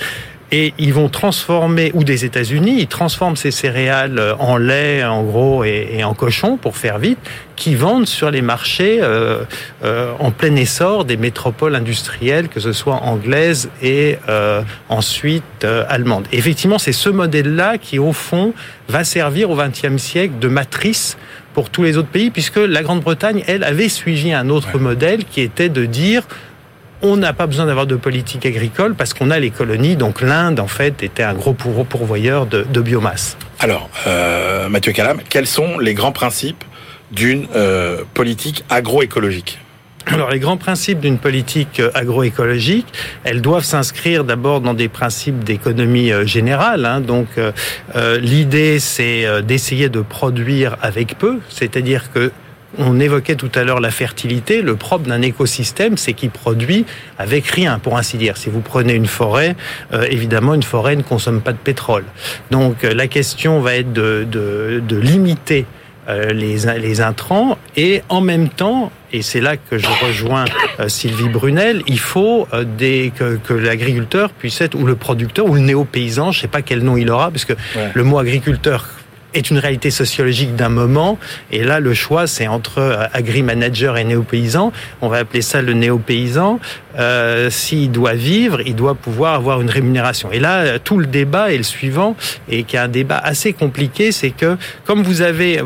et 0.51 0.73
ils 0.77 0.93
vont 0.93 1.09
transformer, 1.09 1.91
ou 1.93 2.03
des 2.03 2.25
États-Unis, 2.25 2.77
ils 2.79 2.87
transforment 2.87 3.35
ces 3.35 3.51
céréales 3.51 4.35
en 4.39 4.57
lait, 4.57 5.03
en 5.03 5.23
gros, 5.23 5.63
et, 5.63 5.89
et, 5.93 6.03
en 6.03 6.13
cochon, 6.13 6.57
pour 6.57 6.77
faire 6.77 6.97
vite, 6.97 7.19
qui 7.59 7.75
vendent 7.75 8.07
sur 8.07 8.31
les 8.31 8.41
marchés 8.41 8.99
euh, 9.01 9.43
euh, 9.83 10.13
en 10.19 10.31
plein 10.31 10.55
essor 10.55 11.03
des 11.03 11.17
métropoles 11.17 11.75
industrielles, 11.75 12.47
que 12.47 12.61
ce 12.61 12.71
soit 12.71 12.95
anglaises 13.03 13.69
et 13.83 14.17
euh, 14.29 14.61
ensuite 14.87 15.43
allemandes. 15.89 16.25
Et 16.31 16.37
effectivement, 16.37 16.79
c'est 16.79 16.93
ce 16.93 17.09
modèle-là 17.09 17.77
qui, 17.77 17.99
au 17.99 18.13
fond, 18.13 18.53
va 18.87 19.03
servir 19.03 19.51
au 19.51 19.57
XXe 19.57 20.01
siècle 20.01 20.35
de 20.39 20.47
matrice 20.47 21.17
pour 21.53 21.69
tous 21.69 21.83
les 21.83 21.97
autres 21.97 22.07
pays, 22.07 22.29
puisque 22.29 22.57
la 22.57 22.81
Grande-Bretagne, 22.81 23.43
elle, 23.45 23.65
avait 23.65 23.89
suivi 23.89 24.31
un 24.31 24.49
autre 24.49 24.75
ouais. 24.75 24.79
modèle 24.79 25.25
qui 25.25 25.41
était 25.41 25.69
de 25.69 25.85
dire 25.85 26.23
on 27.01 27.17
n'a 27.17 27.33
pas 27.33 27.47
besoin 27.47 27.65
d'avoir 27.65 27.87
de 27.87 27.95
politique 27.95 28.45
agricole 28.45 28.95
parce 28.95 29.13
qu'on 29.13 29.31
a 29.31 29.39
les 29.39 29.51
colonies. 29.51 29.95
Donc 29.95 30.21
l'Inde, 30.21 30.59
en 30.59 30.67
fait, 30.67 31.03
était 31.03 31.23
un 31.23 31.33
gros 31.33 31.53
pourvoyeur 31.53 32.45
de, 32.45 32.63
de 32.63 32.81
biomasse. 32.81 33.37
Alors, 33.59 33.89
euh, 34.07 34.69
Mathieu 34.69 34.91
Calam, 34.91 35.19
quels 35.29 35.47
sont 35.47 35.79
les 35.79 35.93
grands 35.93 36.11
principes 36.11 36.63
d'une 37.11 37.47
euh, 37.55 38.03
politique 38.13 38.63
agroécologique? 38.69 39.59
Alors 40.05 40.31
les 40.31 40.39
grands 40.39 40.57
principes 40.57 41.01
d'une 41.01 41.19
politique 41.19 41.81
agroécologique, 41.93 42.87
elles 43.23 43.41
doivent 43.41 43.65
s'inscrire 43.65 44.23
d'abord 44.23 44.59
dans 44.59 44.73
des 44.73 44.87
principes 44.87 45.43
d'économie 45.43 46.11
générale. 46.23 46.85
Hein. 46.85 46.99
Donc 47.01 47.27
euh, 47.37 47.51
l'idée 48.19 48.79
c'est 48.79 49.43
d'essayer 49.43 49.87
de 49.87 50.01
produire 50.01 50.77
avec 50.81 51.17
peu, 51.17 51.39
c'est-à-dire 51.49 52.11
que 52.11 52.31
on 52.77 52.99
évoquait 52.99 53.35
tout 53.35 53.51
à 53.55 53.63
l'heure 53.63 53.79
la 53.79 53.91
fertilité. 53.91 54.61
Le 54.61 54.75
propre 54.75 55.07
d'un 55.07 55.21
écosystème, 55.21 55.97
c'est 55.97 56.13
qu'il 56.13 56.29
produit 56.29 56.85
avec 57.17 57.47
rien, 57.47 57.79
pour 57.79 57.97
ainsi 57.97 58.17
dire. 58.17 58.37
Si 58.37 58.49
vous 58.49 58.61
prenez 58.61 58.93
une 58.93 59.07
forêt, 59.07 59.55
euh, 59.93 60.05
évidemment, 60.09 60.53
une 60.53 60.63
forêt 60.63 60.95
ne 60.95 61.01
consomme 61.01 61.41
pas 61.41 61.51
de 61.51 61.57
pétrole. 61.57 62.05
Donc, 62.51 62.83
euh, 62.83 62.93
la 62.93 63.07
question 63.07 63.59
va 63.59 63.75
être 63.75 63.91
de, 63.91 64.25
de, 64.29 64.81
de 64.87 64.95
limiter 64.97 65.65
euh, 66.07 66.31
les, 66.31 66.79
les 66.79 67.01
intrants 67.01 67.57
et 67.75 68.01
en 68.09 68.21
même 68.21 68.49
temps, 68.49 68.91
et 69.11 69.21
c'est 69.21 69.41
là 69.41 69.57
que 69.57 69.77
je 69.77 69.87
rejoins 70.05 70.45
Sylvie 70.87 71.29
Brunel, 71.29 71.81
il 71.87 71.99
faut 71.99 72.47
des, 72.77 73.11
que, 73.15 73.37
que 73.37 73.53
l'agriculteur 73.53 74.29
puisse 74.31 74.61
être, 74.61 74.75
ou 74.75 74.85
le 74.85 74.95
producteur, 74.95 75.47
ou 75.47 75.55
le 75.55 75.61
néo-paysan, 75.61 76.31
je 76.31 76.41
sais 76.41 76.47
pas 76.47 76.61
quel 76.61 76.83
nom 76.83 76.95
il 76.95 77.09
aura, 77.09 77.31
parce 77.31 77.45
que 77.45 77.53
le 77.93 78.03
mot 78.03 78.19
agriculteur 78.19 78.87
est 79.33 79.49
une 79.49 79.57
réalité 79.57 79.91
sociologique 79.91 80.55
d'un 80.55 80.69
moment. 80.69 81.17
Et 81.51 81.63
là, 81.63 81.79
le 81.79 81.93
choix, 81.93 82.27
c'est 82.27 82.47
entre 82.47 82.79
euh, 82.79 83.05
agri-manager 83.13 83.97
et 83.97 84.03
néo-paysan. 84.03 84.71
On 85.01 85.07
va 85.07 85.17
appeler 85.17 85.41
ça 85.41 85.61
le 85.61 85.73
néo-paysan. 85.73 86.59
Euh, 86.97 87.49
S'il 87.49 87.91
doit 87.91 88.13
vivre, 88.13 88.61
il 88.65 88.75
doit 88.75 88.95
pouvoir 88.95 89.35
avoir 89.35 89.61
une 89.61 89.69
rémunération. 89.69 90.31
Et 90.31 90.39
là, 90.39 90.79
tout 90.79 90.97
le 90.97 91.05
débat 91.05 91.51
est 91.51 91.57
le 91.57 91.63
suivant, 91.63 92.15
et 92.49 92.63
qui 92.63 92.75
est 92.75 92.79
un 92.79 92.87
débat 92.87 93.17
assez 93.17 93.53
compliqué, 93.53 94.11
c'est 94.11 94.31
que 94.31 94.57
comme 94.85 95.03
vous 95.03 95.21
avez 95.21 95.61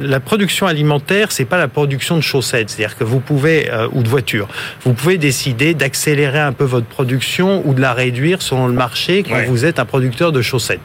la 0.00 0.20
production 0.20 0.66
alimentaire, 0.66 1.32
c'est 1.32 1.44
pas 1.44 1.58
la 1.58 1.68
production 1.68 2.16
de 2.16 2.20
chaussettes, 2.20 2.70
c'est-à-dire 2.70 2.96
que 2.96 3.04
vous 3.04 3.20
pouvez 3.20 3.70
euh, 3.70 3.88
ou 3.92 4.02
de 4.02 4.08
voitures, 4.08 4.48
vous 4.84 4.92
pouvez 4.92 5.18
décider 5.18 5.74
d'accélérer 5.74 6.40
un 6.40 6.52
peu 6.52 6.64
votre 6.64 6.86
production 6.86 7.62
ou 7.66 7.74
de 7.74 7.80
la 7.80 7.92
réduire 7.92 8.42
selon 8.42 8.66
le 8.66 8.72
marché 8.72 9.22
quand 9.22 9.42
vous 9.46 9.64
êtes 9.64 9.78
un 9.78 9.84
producteur 9.84 10.32
de 10.32 10.42
chaussettes. 10.42 10.80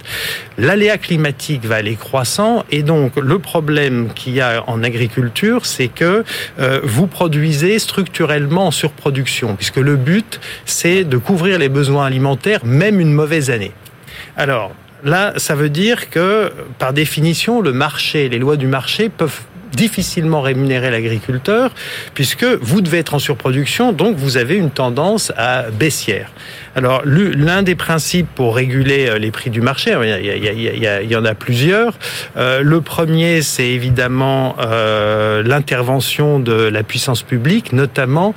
L'aléa 0.58 0.98
climatique 0.98 1.63
va 1.68 1.76
aller 1.76 1.96
croissant. 1.96 2.64
Et 2.72 2.84
donc, 2.84 3.16
le 3.16 3.40
problème 3.40 4.10
qu'il 4.14 4.34
y 4.34 4.42
a 4.42 4.64
en 4.68 4.84
agriculture, 4.84 5.66
c'est 5.66 5.88
que 5.88 6.24
euh, 6.60 6.80
vous 6.84 7.08
produisez 7.08 7.80
structurellement 7.80 8.68
en 8.68 8.72
surproduction, 8.72 9.56
puisque 9.56 9.78
le 9.78 9.96
but, 9.96 10.40
c'est 10.66 11.04
de 11.04 11.18
couvrir 11.18 11.60
les 11.60 11.70
besoins 11.70 12.06
alimentaires, 12.06 12.66
même 12.66 13.00
une 13.00 13.14
mauvaise 13.14 13.50
année. 13.50 13.72
Alors, 14.38 14.72
là, 15.04 15.34
ça 15.38 15.56
veut 15.56 15.70
dire 15.70 16.10
que, 16.10 16.52
par 16.80 16.94
définition, 16.94 17.62
le 17.62 17.74
marché, 17.74 18.30
les 18.30 18.40
lois 18.40 18.58
du 18.58 18.68
marché 18.68 19.10
peuvent 19.10 19.42
difficilement 19.76 20.42
rémunérer 20.42 20.92
l'agriculteur 20.92 21.72
puisque 22.14 22.46
vous 22.46 22.82
devez 22.82 23.00
être 23.00 23.14
en 23.14 23.20
surproduction, 23.20 23.92
donc 23.92 24.16
vous 24.16 24.38
avez 24.38 24.56
une 24.56 24.72
tendance 24.72 25.32
à 25.38 25.70
baissière. 25.72 26.32
Alors 26.76 27.02
l'un 27.06 27.64
des 27.64 27.76
principes 27.76 28.28
pour 28.36 28.56
réguler 28.56 29.08
euh, 29.08 29.18
les 29.18 29.32
prix 29.32 29.50
du 29.50 29.62
marché, 29.62 29.96
il 30.22 31.12
y, 31.12 31.16
en 31.16 31.26
a 31.26 31.36
plusieurs. 31.36 31.94
Euh, 32.38 32.62
le 32.62 32.82
premier, 32.82 33.42
c'est 33.42 33.68
évidemment 33.68 34.56
euh, 34.60 35.44
l'intervention 35.44 36.40
de 36.40 36.54
la 36.54 36.84
puissance 36.84 37.22
publique, 37.24 37.74
notamment 37.74 38.34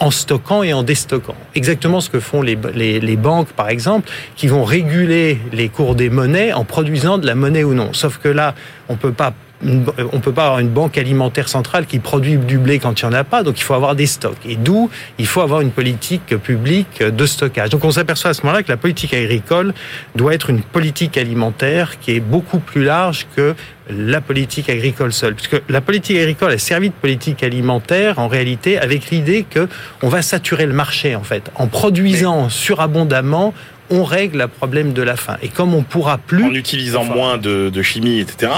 en 0.00 0.10
stockant 0.10 0.64
et 0.64 0.72
en 0.72 0.82
déstockant. 0.82 1.36
Exactement 1.54 2.00
ce 2.00 2.10
que 2.10 2.18
font 2.18 2.42
les, 2.42 2.58
les, 2.74 2.98
les, 2.98 3.16
banques, 3.16 3.50
par 3.52 3.68
exemple, 3.68 4.10
qui 4.34 4.48
vont 4.48 4.64
réguler 4.64 5.38
les 5.52 5.68
cours 5.68 5.94
des 5.94 6.10
monnaies 6.10 6.52
en 6.52 6.64
produisant 6.64 7.18
de 7.18 7.26
la 7.28 7.36
monnaie 7.36 7.62
ou 7.62 7.72
non. 7.72 7.92
Sauf 7.92 8.18
que 8.18 8.26
là, 8.26 8.56
on 8.88 8.96
peut 8.96 9.12
pas 9.12 9.32
on 9.62 10.20
peut 10.20 10.32
pas 10.32 10.46
avoir 10.46 10.58
une 10.60 10.68
banque 10.68 10.96
alimentaire 10.96 11.48
centrale 11.48 11.86
qui 11.86 11.98
produit 11.98 12.36
du 12.38 12.58
blé 12.58 12.78
quand 12.78 13.00
il 13.00 13.06
n'y 13.06 13.14
en 13.14 13.18
a 13.18 13.24
pas, 13.24 13.42
donc 13.42 13.58
il 13.58 13.62
faut 13.62 13.74
avoir 13.74 13.94
des 13.94 14.06
stocks. 14.06 14.38
Et 14.46 14.56
d'où 14.56 14.90
il 15.18 15.26
faut 15.26 15.40
avoir 15.40 15.60
une 15.60 15.70
politique 15.70 16.36
publique 16.38 17.02
de 17.02 17.26
stockage. 17.26 17.70
Donc 17.70 17.84
on 17.84 17.90
s'aperçoit 17.90 18.30
à 18.30 18.34
ce 18.34 18.42
moment-là 18.42 18.62
que 18.62 18.70
la 18.70 18.76
politique 18.76 19.12
agricole 19.12 19.74
doit 20.14 20.34
être 20.34 20.50
une 20.50 20.62
politique 20.62 21.18
alimentaire 21.18 21.98
qui 22.00 22.12
est 22.12 22.20
beaucoup 22.20 22.58
plus 22.58 22.84
large 22.84 23.26
que 23.36 23.54
la 23.90 24.20
politique 24.20 24.70
agricole 24.70 25.12
seule. 25.12 25.34
Puisque 25.34 25.60
la 25.68 25.80
politique 25.80 26.16
agricole 26.16 26.52
a 26.52 26.58
servi 26.58 26.88
de 26.88 26.94
politique 26.94 27.42
alimentaire, 27.42 28.18
en 28.18 28.28
réalité, 28.28 28.78
avec 28.78 29.10
l'idée 29.10 29.44
que 29.48 29.68
on 30.02 30.08
va 30.08 30.22
saturer 30.22 30.66
le 30.66 30.72
marché, 30.72 31.16
en 31.16 31.22
fait. 31.22 31.50
En 31.56 31.66
produisant 31.66 32.48
surabondamment, 32.48 33.52
on 33.90 34.04
règle 34.04 34.38
le 34.38 34.48
problème 34.48 34.92
de 34.92 35.02
la 35.02 35.16
faim. 35.16 35.36
Et 35.42 35.48
comme 35.48 35.74
on 35.74 35.82
pourra 35.82 36.18
plus... 36.18 36.44
En 36.44 36.54
utilisant 36.54 37.04
moins 37.04 37.36
de, 37.38 37.82
chimie, 37.82 38.20
etc., 38.20 38.52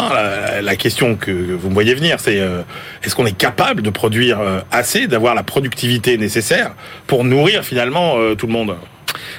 la, 0.62 0.76
question 0.76 1.16
que 1.16 1.30
vous 1.30 1.68
me 1.68 1.74
voyez 1.74 1.94
venir, 1.94 2.20
c'est 2.20 2.40
euh, 2.40 2.62
est-ce 3.02 3.14
qu'on 3.14 3.26
est 3.26 3.36
capable 3.36 3.82
de 3.82 3.90
produire 3.90 4.40
euh, 4.40 4.60
assez, 4.70 5.06
d'avoir 5.06 5.34
la 5.34 5.42
productivité 5.42 6.18
nécessaire 6.18 6.72
pour 7.06 7.24
nourrir 7.24 7.64
finalement 7.64 8.14
euh, 8.18 8.34
tout 8.34 8.46
le 8.46 8.52
monde? 8.52 8.76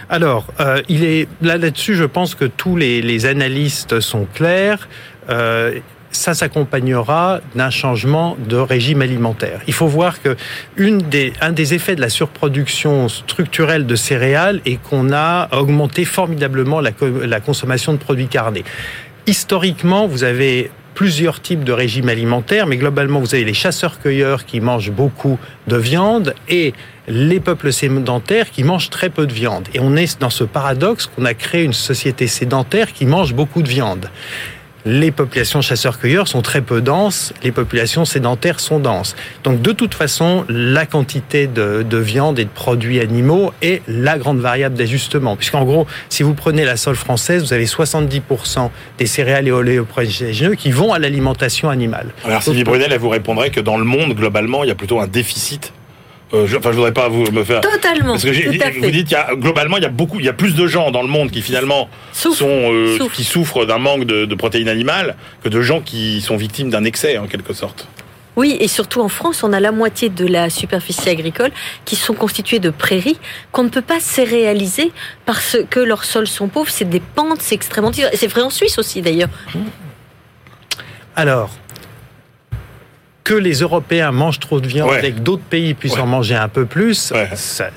Alors, 0.10 0.48
il 0.90 1.04
est 1.04 1.28
là 1.42 1.58
là-dessus, 1.58 1.96
je 1.96 2.04
pense 2.04 2.36
que 2.36 2.46
tous 2.46 2.76
les, 2.76 3.02
les 3.02 3.26
analystes 3.26 4.00
sont 4.00 4.28
clairs 4.34 4.88
ça 6.14 6.34
s'accompagnera 6.34 7.42
d'un 7.56 7.70
changement 7.70 8.38
de 8.48 8.56
régime 8.56 9.02
alimentaire. 9.02 9.60
Il 9.68 9.74
faut 9.74 9.88
voir 9.88 10.22
que 10.22 10.38
une 10.78 11.00
des, 11.00 11.34
un 11.42 11.52
des 11.52 11.74
effets 11.74 11.96
de 11.96 12.02
la 12.02 12.10
surproduction 12.10 13.10
structurelle 13.10 13.86
de 13.86 13.96
céréales 13.96 14.62
est 14.66 14.82
qu'on 14.82 15.12
a 15.12 15.50
augmenté 15.56 16.06
formidablement 16.06 16.80
la, 16.80 16.92
la 17.24 17.40
consommation 17.40 17.94
de 17.94 17.98
produits 17.98 18.28
carnés. 18.28 18.64
Historiquement, 19.28 20.08
vous 20.08 20.24
avez 20.24 20.72
plusieurs 20.94 21.42
types 21.42 21.64
de 21.64 21.72
régimes 21.72 22.10
alimentaires, 22.10 22.68
mais 22.68 22.78
globalement, 22.78 23.20
vous 23.20 23.34
avez 23.34 23.44
les 23.44 23.54
chasseurs-cueilleurs 23.54 24.46
qui 24.46 24.62
mangent 24.62 24.92
beaucoup 24.92 25.40
de 25.68 25.78
viande 25.78 26.36
et 26.48 26.74
les 27.08 27.40
peuples 27.40 27.74
sédentaires 27.74 28.52
qui 28.52 28.64
mangent 28.64 28.90
très 28.90 29.10
peu 29.10 29.26
de 29.26 29.34
viande. 29.34 29.68
Et 29.74 29.80
on 29.80 29.96
est 29.96 30.20
dans 30.20 30.30
ce 30.30 30.44
paradoxe 30.44 31.08
qu'on 31.08 31.26
a 31.26 31.34
créé 31.34 31.64
une 31.64 31.74
société 31.74 32.28
sédentaire 32.28 32.94
qui 32.94 33.06
mange 33.06 33.34
beaucoup 33.34 33.64
de 33.64 33.68
viande 33.68 34.10
les 34.86 35.12
populations 35.12 35.62
chasseurs-cueilleurs 35.62 36.28
sont 36.28 36.42
très 36.42 36.62
peu 36.62 36.82
denses, 36.82 37.34
les 37.44 37.52
populations 37.52 38.06
sédentaires 38.06 38.60
sont 38.60 38.80
denses. 38.80 39.16
Donc 39.44 39.62
de 39.62 39.72
toute 39.72 39.94
façon, 39.94 40.46
la 40.50 40.86
quantité 40.86 41.48
de, 41.48 41.98
viande 41.98 42.40
et 42.40 42.46
de 42.46 42.50
produits 42.50 43.00
animaux 43.00 43.54
est 43.62 43.82
la 43.88 44.18
grande 44.18 44.40
variable 44.40 44.76
d'ajustement. 44.76 45.36
Puisqu'en 45.36 45.64
gros, 45.64 45.88
si 46.10 46.24
vous 46.24 46.34
prenez 46.34 46.66
la 46.66 46.78
sole 46.78 46.96
française, 46.96 47.44
vous 47.44 47.54
avez 47.54 47.66
70% 47.66 48.70
des 48.98 49.06
céréales 49.06 49.48
et 49.48 49.52
oléoprotéagineux 49.52 50.56
qui 50.56 50.72
vont 50.72 50.94
à 50.94 51.00
l'alimentation 51.00 51.70
animale. 51.70 52.08
Alors 52.26 52.44
Sylvie 52.44 52.64
Brunel, 52.64 52.92
elle 52.92 53.00
vous 53.00 53.10
répondrait 53.10 53.52
que 53.52 53.60
dans 53.60 53.78
le 53.78 53.86
monde, 53.86 54.14
globalement, 54.14 54.64
il 54.64 54.68
y 54.68 54.72
a 54.72 54.76
plutôt 54.76 55.00
un 55.00 55.08
déficit 55.08 55.74
euh, 56.34 56.48
je, 56.48 56.58
enfin, 56.58 56.72
je 56.72 56.78
voudrais 56.78 56.94
pas 56.94 57.10
vous 57.10 57.30
me 57.32 57.44
faire. 57.44 57.62
Totalement. 57.62 58.14
Parce 58.14 58.24
que 58.24 58.30
vous 58.30 58.90
dites, 58.92 59.08
qu'il 59.08 59.12
y 59.12 59.16
a, 59.16 59.36
globalement, 59.36 59.78
il 59.78 59.84
y 59.84 59.86
a 59.86 59.90
beaucoup, 59.90 60.20
il 60.20 60.26
y 60.26 60.30
a 60.30 60.34
plus 60.34 60.56
de 60.56 60.66
gens 60.66 60.90
dans 60.90 61.04
le 61.04 61.08
monde 61.08 61.30
qui 61.30 61.42
finalement 61.42 61.90
sont, 62.12 62.34
euh, 62.50 62.98
qui 63.14 63.24
souffrent 63.24 63.66
d'un 63.66 63.78
manque 63.78 64.06
de, 64.06 64.34
protéines 64.36 64.70
animales 64.70 65.16
que 65.44 65.50
de 65.50 65.62
gens 65.62 65.80
qui 65.80 66.22
sont 66.22 66.36
victimes 66.36 66.70
d'un 66.70 66.84
excès, 66.86 67.18
en 67.18 67.28
quelque 67.28 67.54
sorte. 67.54 67.88
Oui, 68.36 68.58
et 68.60 68.68
surtout 68.68 69.02
en 69.02 69.10
France, 69.10 69.44
on 69.44 69.54
a 69.54 69.60
la 69.60 69.72
moitié 69.72 70.10
de 70.10 70.26
la 70.26 70.50
superficie 70.50 71.08
agricole 71.08 71.52
qui 71.86 71.96
sont 71.96 72.16
constituées 72.16 72.58
de 72.58 72.72
prairies 72.72 73.20
qu'on 73.52 73.64
ne 73.64 73.70
peut 73.70 73.84
pas 73.84 74.00
céréaliser 74.00 74.92
parce 75.28 75.58
que 75.70 75.80
leurs 75.80 76.04
sols 76.04 76.26
sont 76.26 76.48
pauvres. 76.48 76.72
C'est 76.72 76.90
des 76.90 77.00
pentes, 77.00 77.44
c'est 77.44 77.54
extrêmement 77.54 77.92
C'est 77.94 78.28
vrai 78.28 78.42
en 78.42 78.50
Suisse 78.50 78.80
aussi 78.80 79.04
d'ailleurs. 79.04 79.30
Alors, 81.16 81.52
que 83.24 83.34
les 83.34 83.60
Européens 83.60 84.12
mangent 84.12 84.40
trop 84.40 84.60
de 84.60 84.68
viande 84.68 84.92
et 85.02 85.12
que 85.12 85.20
d'autres 85.20 85.44
pays 85.44 85.74
puissent 85.74 85.98
en 85.98 86.08
manger 86.08 86.36
un 86.36 86.50
peu 86.50 86.66
plus, 86.66 87.14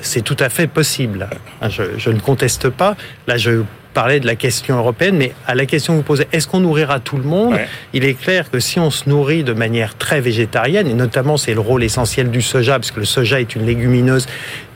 c'est 0.00 0.22
tout 0.22 0.36
à 0.40 0.48
fait 0.48 0.66
possible. 0.66 1.28
Je, 1.68 1.82
je, 1.98 2.10
ne 2.10 2.18
conteste 2.18 2.68
pas. 2.68 2.96
Là, 3.26 3.36
je 3.36 3.62
parlais 3.96 4.20
de 4.20 4.26
la 4.26 4.36
question 4.36 4.76
européenne, 4.76 5.16
mais 5.16 5.32
à 5.46 5.54
la 5.54 5.64
question 5.64 5.94
que 5.94 5.98
vous 5.98 6.04
posez, 6.04 6.28
est-ce 6.30 6.46
qu'on 6.46 6.60
nourrira 6.60 7.00
tout 7.00 7.16
le 7.16 7.22
monde 7.22 7.56
Il 7.94 8.04
est 8.04 8.12
clair 8.12 8.50
que 8.50 8.60
si 8.60 8.78
on 8.78 8.90
se 8.90 9.08
nourrit 9.08 9.42
de 9.42 9.54
manière 9.54 9.96
très 9.96 10.20
végétarienne, 10.20 10.86
et 10.86 10.92
notamment 10.92 11.38
c'est 11.38 11.54
le 11.54 11.60
rôle 11.60 11.82
essentiel 11.82 12.30
du 12.30 12.42
soja, 12.42 12.74
parce 12.74 12.90
que 12.90 13.00
le 13.00 13.06
soja 13.06 13.40
est 13.40 13.56
une 13.56 13.64
légumineuse 13.64 14.26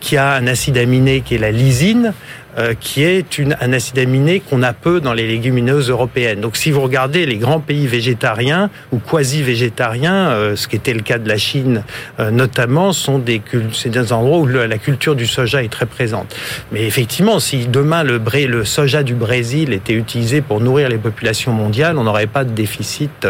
qui 0.00 0.16
a 0.16 0.33
un 0.33 0.46
acide 0.46 0.78
aminé 0.78 1.20
qui 1.20 1.35
est 1.35 1.38
la 1.38 1.50
lysine, 1.50 2.14
euh, 2.59 2.75
qui 2.79 3.05
est 3.05 3.39
une, 3.39 3.57
un 3.61 3.73
acide 3.73 3.97
aminé 4.01 4.41
qu'on 4.41 4.65
a 4.65 4.73
peu 4.73 5.01
dans 5.01 5.13
les 5.13 5.27
légumineuses 5.29 5.89
européennes. 5.89 6.41
Donc 6.41 6.57
si 6.57 6.73
vous 6.73 6.81
regardez 6.81 7.25
les 7.25 7.37
grands 7.37 7.61
pays 7.61 7.87
végétariens 7.87 8.71
ou 8.91 8.99
quasi-végétariens, 8.99 10.31
euh, 10.31 10.57
ce 10.57 10.67
qui 10.67 10.75
était 10.75 10.93
le 10.93 11.03
cas 11.03 11.19
de 11.19 11.29
la 11.29 11.37
Chine 11.37 11.85
euh, 12.19 12.33
notamment, 12.33 12.93
sont 12.93 13.21
des, 13.21 13.41
c'est 13.73 13.91
des 13.91 14.13
endroits 14.13 14.39
où 14.39 14.47
la 14.47 14.79
culture 14.79 15.15
du 15.15 15.27
soja 15.27 15.63
est 15.63 15.69
très 15.69 15.87
présente. 15.87 16.35
Mais 16.73 16.85
effectivement, 16.87 17.39
si 17.39 17.69
demain 17.69 18.03
le, 18.03 18.65
soja 18.65 19.05
du 19.05 19.15
Brésil 19.15 19.73
était 19.73 19.93
utilisé 19.93 20.41
pour 20.41 20.61
nourrir 20.61 20.89
les 20.89 20.99
populations 20.99 21.53
mondiales, 21.53 21.99
on 21.99 22.05
n'aurait 22.05 22.27
pas 22.27 22.43
de 22.43 22.51
déficit 22.51 23.27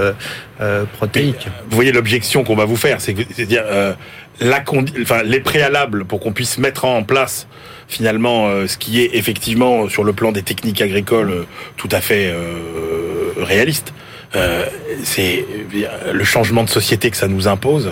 protéique. 0.94 1.48
vous 1.68 1.74
voyez 1.74 1.92
l'objection 1.92 2.44
qu'on 2.44 2.56
va 2.56 2.64
vous 2.64 2.76
faire, 2.76 3.00
c'est 3.00 3.14
à 3.38 3.44
dire 3.44 3.64
la, 4.40 4.62
enfin, 5.02 5.22
les 5.22 5.40
préalables 5.40 6.04
pour 6.04 6.20
qu'on 6.20 6.32
puisse 6.32 6.58
mettre 6.58 6.84
en 6.84 7.02
place 7.02 7.46
finalement 7.90 8.46
euh, 8.46 8.66
ce 8.66 8.78
qui 8.78 9.02
est 9.02 9.10
effectivement 9.14 9.88
sur 9.88 10.04
le 10.04 10.12
plan 10.12 10.32
des 10.32 10.42
techniques 10.42 10.80
agricoles 10.80 11.30
euh, 11.30 11.46
tout 11.76 11.88
à 11.90 12.00
fait 12.00 12.28
euh, 12.28 13.34
réaliste. 13.36 13.92
c'est 15.02 15.44
le 16.12 16.24
changement 16.24 16.62
de 16.62 16.68
société 16.68 17.10
que 17.10 17.16
ça 17.16 17.26
nous 17.26 17.48
impose. 17.48 17.90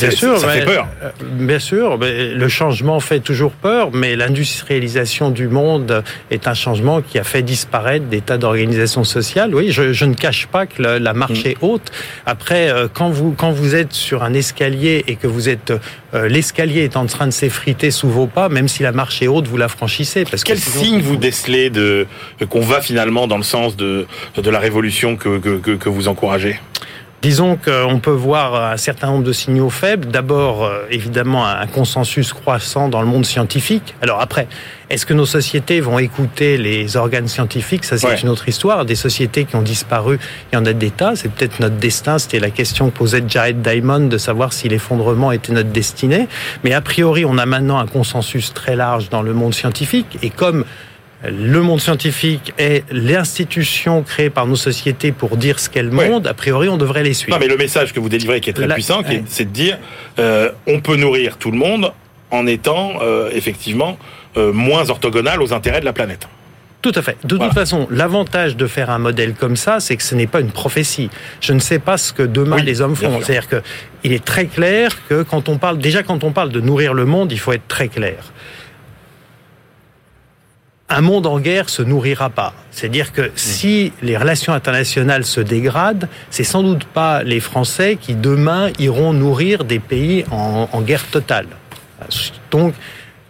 Bien 0.00 0.10
sûr, 0.10 0.38
ça 0.38 0.48
fait 0.48 0.64
peur. 0.64 0.86
Euh, 1.02 1.10
bien 1.22 1.58
sûr, 1.58 1.98
le 1.98 2.48
changement 2.48 3.00
fait 3.00 3.20
toujours 3.20 3.52
peur, 3.52 3.90
mais 3.92 4.16
l'industrialisation 4.16 5.30
du 5.30 5.48
monde 5.48 6.02
est 6.30 6.48
un 6.48 6.54
changement 6.54 7.02
qui 7.02 7.18
a 7.18 7.24
fait 7.24 7.42
disparaître 7.42 8.06
des 8.06 8.20
tas 8.20 8.38
d'organisations 8.38 9.04
sociales. 9.04 9.54
Oui, 9.54 9.70
je, 9.70 9.92
je, 9.92 10.04
ne 10.04 10.14
cache 10.14 10.46
pas 10.46 10.66
que 10.66 10.82
la, 10.82 11.14
marche 11.14 11.44
mm. 11.44 11.48
est 11.48 11.56
haute. 11.60 11.90
Après, 12.26 12.70
euh, 12.70 12.88
quand 12.92 13.10
vous 13.10 13.32
quand 13.32 13.50
vous 13.50 13.74
êtes 13.74 13.92
sur 13.92 14.22
un 14.22 14.34
escalier 14.34 15.04
et 15.06 15.16
que 15.16 15.26
vous 15.26 15.48
êtes 15.48 15.72
euh, 16.14 16.28
l'escalier 16.28 16.84
est 16.84 16.96
en 16.96 17.06
train 17.06 17.26
de 17.26 17.32
s'effriter 17.32 17.90
sous 17.90 18.08
vos 18.08 18.26
pas, 18.26 18.48
même 18.48 18.68
si 18.68 18.82
la 18.82 18.92
marche 18.92 19.22
est 19.22 19.28
haute, 19.28 19.46
vous 19.46 19.56
la 19.56 19.68
franchissez. 19.68 20.24
Parce 20.24 20.44
Quel 20.44 20.58
signe 20.58 21.00
vous 21.00 21.16
décelez 21.16 21.70
de 21.70 22.06
qu'on 22.48 22.60
va 22.60 22.80
finalement 22.80 23.26
dans 23.26 23.36
le 23.36 23.42
sens 23.42 23.76
de 23.76 24.06
de 24.36 24.50
la 24.50 24.58
révolution 24.58 25.16
que 25.16 25.38
que, 25.38 25.72
que 25.72 25.88
vous 25.88 26.08
encouragez? 26.08 26.58
Disons 27.20 27.56
qu'on 27.56 27.98
peut 27.98 28.12
voir 28.12 28.72
un 28.72 28.76
certain 28.76 29.08
nombre 29.08 29.24
de 29.24 29.32
signaux 29.32 29.70
faibles. 29.70 30.06
D'abord, 30.06 30.64
euh, 30.64 30.86
évidemment, 30.88 31.44
un 31.44 31.66
consensus 31.66 32.32
croissant 32.32 32.88
dans 32.88 33.00
le 33.00 33.08
monde 33.08 33.26
scientifique. 33.26 33.96
Alors 34.00 34.20
après, 34.20 34.46
est-ce 34.88 35.04
que 35.04 35.14
nos 35.14 35.26
sociétés 35.26 35.80
vont 35.80 35.98
écouter 35.98 36.56
les 36.56 36.96
organes 36.96 37.26
scientifiques? 37.26 37.84
Ça, 37.84 37.98
c'est 37.98 38.22
une 38.22 38.28
autre 38.28 38.48
histoire. 38.48 38.84
Des 38.84 38.94
sociétés 38.94 39.46
qui 39.46 39.56
ont 39.56 39.62
disparu, 39.62 40.20
il 40.52 40.54
y 40.54 40.58
en 40.58 40.64
a 40.64 40.72
des 40.72 40.90
tas. 40.90 41.16
C'est 41.16 41.28
peut-être 41.28 41.58
notre 41.58 41.74
destin. 41.74 42.18
C'était 42.18 42.38
la 42.38 42.50
question 42.50 42.88
que 42.88 42.96
posait 42.96 43.24
Jared 43.26 43.62
Diamond 43.62 44.06
de 44.06 44.18
savoir 44.18 44.52
si 44.52 44.68
l'effondrement 44.68 45.32
était 45.32 45.52
notre 45.52 45.70
destinée. 45.70 46.28
Mais 46.62 46.72
a 46.72 46.80
priori, 46.80 47.24
on 47.24 47.36
a 47.36 47.46
maintenant 47.46 47.80
un 47.80 47.86
consensus 47.86 48.54
très 48.54 48.76
large 48.76 49.08
dans 49.08 49.22
le 49.22 49.34
monde 49.34 49.54
scientifique. 49.54 50.18
Et 50.22 50.30
comme 50.30 50.64
le 51.24 51.60
monde 51.62 51.80
scientifique 51.80 52.52
est 52.58 52.84
l'institution 52.92 54.02
créée 54.02 54.30
par 54.30 54.46
nos 54.46 54.56
sociétés 54.56 55.10
pour 55.12 55.36
dire 55.36 55.58
ce 55.58 55.68
qu'elles 55.68 55.90
monde, 55.90 56.26
a 56.26 56.34
priori, 56.34 56.68
on 56.68 56.76
devrait 56.76 57.02
les 57.02 57.14
suivre. 57.14 57.36
Non, 57.36 57.40
mais 57.40 57.48
le 57.48 57.56
message 57.56 57.92
que 57.92 58.00
vous 58.00 58.08
délivrez, 58.08 58.40
qui 58.40 58.50
est 58.50 58.52
très 58.52 58.68
puissant, 58.68 59.02
c'est 59.26 59.44
de 59.44 59.50
dire 59.50 59.78
euh, 60.18 60.50
on 60.66 60.80
peut 60.80 60.96
nourrir 60.96 61.36
tout 61.36 61.50
le 61.50 61.58
monde 61.58 61.92
en 62.30 62.46
étant 62.46 62.98
euh, 63.02 63.30
effectivement 63.32 63.98
euh, 64.36 64.52
moins 64.52 64.90
orthogonal 64.90 65.42
aux 65.42 65.52
intérêts 65.52 65.80
de 65.80 65.84
la 65.84 65.92
planète. 65.92 66.28
Tout 66.80 66.92
à 66.94 67.02
fait. 67.02 67.16
De 67.24 67.36
toute 67.36 67.52
façon, 67.54 67.88
l'avantage 67.90 68.56
de 68.56 68.68
faire 68.68 68.90
un 68.90 68.98
modèle 68.98 69.34
comme 69.34 69.56
ça, 69.56 69.80
c'est 69.80 69.96
que 69.96 70.02
ce 70.04 70.14
n'est 70.14 70.28
pas 70.28 70.40
une 70.40 70.52
prophétie. 70.52 71.10
Je 71.40 71.52
ne 71.52 71.58
sais 71.58 71.80
pas 71.80 71.98
ce 71.98 72.12
que 72.12 72.22
demain 72.22 72.62
les 72.62 72.80
hommes 72.80 72.94
font. 72.94 73.20
C'est-à-dire 73.20 73.48
que 73.48 73.62
il 74.04 74.12
est 74.12 74.24
très 74.24 74.46
clair 74.46 74.92
que 75.08 75.24
quand 75.24 75.48
on 75.48 75.58
parle, 75.58 75.78
déjà 75.78 76.04
quand 76.04 76.22
on 76.22 76.30
parle 76.30 76.50
de 76.50 76.60
nourrir 76.60 76.94
le 76.94 77.04
monde, 77.04 77.32
il 77.32 77.40
faut 77.40 77.52
être 77.52 77.66
très 77.66 77.88
clair 77.88 78.32
un 80.88 81.00
monde 81.02 81.26
en 81.26 81.38
guerre 81.38 81.68
se 81.68 81.82
nourrira 81.82 82.30
pas. 82.30 82.54
C'est-à-dire 82.70 83.12
que 83.12 83.30
si 83.34 83.92
les 84.02 84.16
relations 84.16 84.52
internationales 84.54 85.24
se 85.24 85.40
dégradent, 85.40 86.08
c'est 86.30 86.44
sans 86.44 86.62
doute 86.62 86.84
pas 86.84 87.22
les 87.22 87.40
Français 87.40 87.98
qui 88.00 88.14
demain 88.14 88.70
iront 88.78 89.12
nourrir 89.12 89.64
des 89.64 89.80
pays 89.80 90.24
en, 90.30 90.68
en 90.72 90.80
guerre 90.80 91.06
totale. 91.06 91.46
Donc 92.50 92.74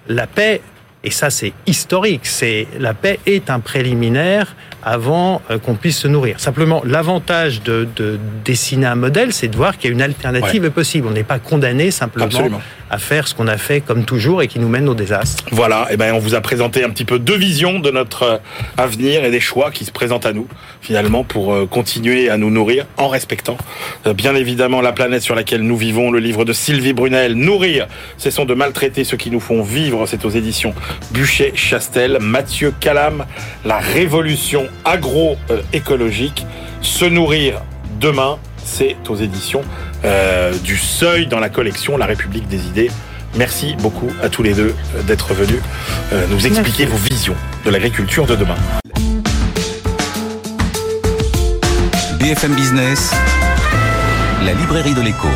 la 0.09 0.27
paix, 0.27 0.61
et 1.03 1.11
ça 1.11 1.31
c'est 1.31 1.53
historique, 1.67 2.27
c'est 2.27 2.69
la 2.79 2.95
paix 2.95 3.19
est 3.27 3.51
un 3.51 3.61
préliminaire 3.61 4.55
avant 4.83 5.43
euh, 5.51 5.59
qu'on 5.59 5.75
puisse 5.75 5.99
se 5.99 6.09
nourrir. 6.09 6.41
Simplement, 6.41 6.83
l'avantage 6.85 7.63
de, 7.63 7.89
de, 7.97 8.19
dessiner 8.45 8.87
un 8.87 8.95
modèle, 8.95 9.33
c'est 9.33 9.49
de 9.49 9.57
voir 9.57 9.77
qu'il 9.77 9.91
y 9.91 9.93
a 9.93 9.95
une 9.95 10.03
alternative 10.03 10.71
possible. 10.71 11.07
On 11.09 11.13
n'est 11.13 11.23
pas 11.25 11.39
condamné 11.39 11.91
simplement 11.91 12.29
à 12.91 12.99
faire 12.99 13.29
ce 13.29 13.35
qu'on 13.35 13.49
a 13.49 13.59
fait 13.59 13.81
comme 13.81 14.05
toujours 14.05 14.41
et 14.43 14.49
qui 14.49 14.59
nous 14.59 14.69
mène 14.69 14.89
au 14.89 14.95
désastre. 14.95 15.45
Voilà, 15.51 15.87
et 15.91 15.95
eh 15.95 15.97
ben 15.97 16.15
on 16.15 16.19
vous 16.19 16.35
a 16.35 16.41
présenté 16.41 16.85
un 16.85 16.91
petit 16.91 17.05
peu 17.05 17.19
deux 17.19 17.37
visions 17.37 17.81
de 17.81 17.91
notre 17.91 18.23
euh, 18.23 18.39
avenir 18.79 19.25
et 19.25 19.31
des 19.31 19.41
choix 19.41 19.71
qui 19.71 19.85
se 19.85 19.91
présentent 19.91 20.25
à 20.25 20.33
nous 20.33 20.47
finalement 20.81 21.23
pour 21.23 21.53
euh, 21.53 21.67
continuer 21.67 22.31
à 22.31 22.39
nous 22.39 22.51
nourrir 22.51 22.87
en 22.97 23.09
respectant 23.09 23.59
bien 24.15 24.35
évidemment 24.35 24.81
la 24.81 24.93
planète 24.93 25.23
sur 25.23 25.35
laquelle 25.35 25.63
nous 25.63 25.77
vivons. 25.77 26.11
Le 26.11 26.19
livre 26.19 26.45
de 26.45 26.53
Sylvie 26.53 26.93
Brunel, 26.93 27.35
Nourrir, 27.35 27.87
cessons 28.17 28.45
de 28.45 28.55
maltraiter 28.55 29.05
ceux 29.05 29.17
qui 29.17 29.31
nous 29.31 29.41
font 29.41 29.63
vivre. 29.63 30.07
C'est 30.07 30.25
aux 30.25 30.31
éditions 30.31 30.75
Buchet 31.11 31.53
Chastel, 31.55 32.19
Mathieu 32.21 32.73
Calam, 32.81 33.25
La 33.65 33.79
révolution 33.79 34.68
agroécologique, 34.85 36.47
se 36.83 37.05
nourrir 37.05 37.63
demain, 38.01 38.39
c'est 38.65 38.97
aux 39.09 39.17
éditions 39.17 39.63
euh, 40.05 40.57
du 40.59 40.77
Seuil 40.77 41.27
dans 41.27 41.41
la 41.41 41.49
collection 41.49 41.97
La 41.97 42.07
République 42.07 42.47
des 42.49 42.67
idées. 42.67 42.91
Merci 43.37 43.77
beaucoup 43.81 44.11
à 44.23 44.29
tous 44.29 44.43
les 44.43 44.55
deux 44.55 44.75
euh, 44.97 45.03
d'être 45.03 45.35
venus 45.35 45.61
euh, 46.13 46.27
nous 46.31 46.47
expliquer 46.47 46.87
vos 46.87 46.97
visions 46.97 47.37
de 47.65 47.71
l'agriculture 47.71 48.27
de 48.27 48.37
demain. 48.37 48.57
BFM 52.21 52.55
Business, 52.55 53.13
la 54.45 54.53
librairie 54.53 54.95
de 54.95 55.03
l'écho. 55.03 55.29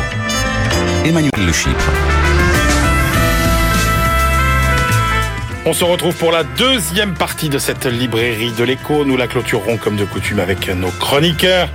Emmanuel 1.05 1.31
Le 1.45 1.51
Chypre. 1.51 2.12
On 5.65 5.71
se 5.71 5.85
retrouve 5.85 6.13
pour 6.17 6.33
la 6.33 6.43
deuxième 6.43 7.13
partie 7.13 7.47
de 7.47 7.57
cette 7.57 7.85
librairie 7.85 8.51
de 8.51 8.65
l'écho. 8.65 9.05
Nous 9.05 9.15
la 9.15 9.27
clôturerons 9.27 9.77
comme 9.77 9.95
de 9.95 10.03
coutume 10.03 10.41
avec 10.41 10.67
nos 10.67 10.89
chroniqueurs. 10.89 11.69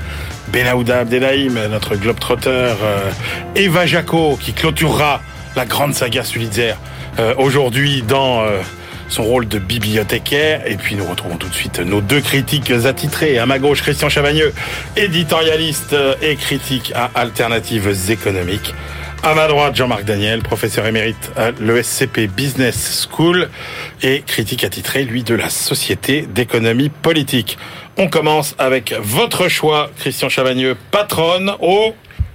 Benaouda 0.49 1.01
Abdelhaim, 1.01 1.69
notre 1.71 1.97
globetrotter, 1.97 2.51
euh, 2.51 3.11
Eva 3.55 3.87
Jaco, 3.87 4.37
qui 4.39 4.53
clôturera 4.53 5.23
la 5.57 5.65
grande 5.65 5.95
saga 5.95 6.23
Sulitzer 6.23 6.75
euh, 7.19 7.33
aujourd'hui 7.39 8.03
dans 8.03 8.43
euh, 8.43 8.61
son 9.09 9.23
rôle 9.23 9.49
de 9.49 9.59
bibliothécaire. 9.59 10.67
Et 10.67 10.77
puis 10.77 10.95
nous 10.95 11.07
retrouvons 11.07 11.39
tout 11.39 11.49
de 11.49 11.55
suite 11.55 11.81
nos 11.81 12.03
deux 12.03 12.21
critiques 12.21 12.71
attitrés. 12.71 13.39
À 13.39 13.47
ma 13.47 13.59
gauche, 13.59 13.81
Christian 13.81 14.11
Chavagneux, 14.11 14.53
éditorialiste 14.99 15.97
et 16.21 16.37
critique 16.37 16.93
à 16.95 17.11
Alternatives 17.15 18.11
économiques. 18.11 18.75
À 19.25 19.35
ma 19.35 19.49
droite, 19.49 19.75
Jean-Marc 19.75 20.05
Daniel, 20.05 20.43
professeur 20.43 20.87
émérite 20.87 21.33
à 21.37 21.51
l'ESCP 21.51 22.29
Business 22.29 23.09
School 23.11 23.49
et 24.03 24.23
critique 24.23 24.63
attitré, 24.63 25.03
lui, 25.03 25.25
de 25.25 25.35
la 25.35 25.51
Société 25.51 26.23
d'économie 26.23 26.89
politique. 26.89 27.59
On 27.97 28.09
commence 28.09 28.55
avec 28.59 28.95
votre 29.01 29.49
choix, 29.49 29.91
Christian 29.99 30.29
Chavagneux, 30.29 30.77
patronne 30.93 31.53
au 31.61 31.95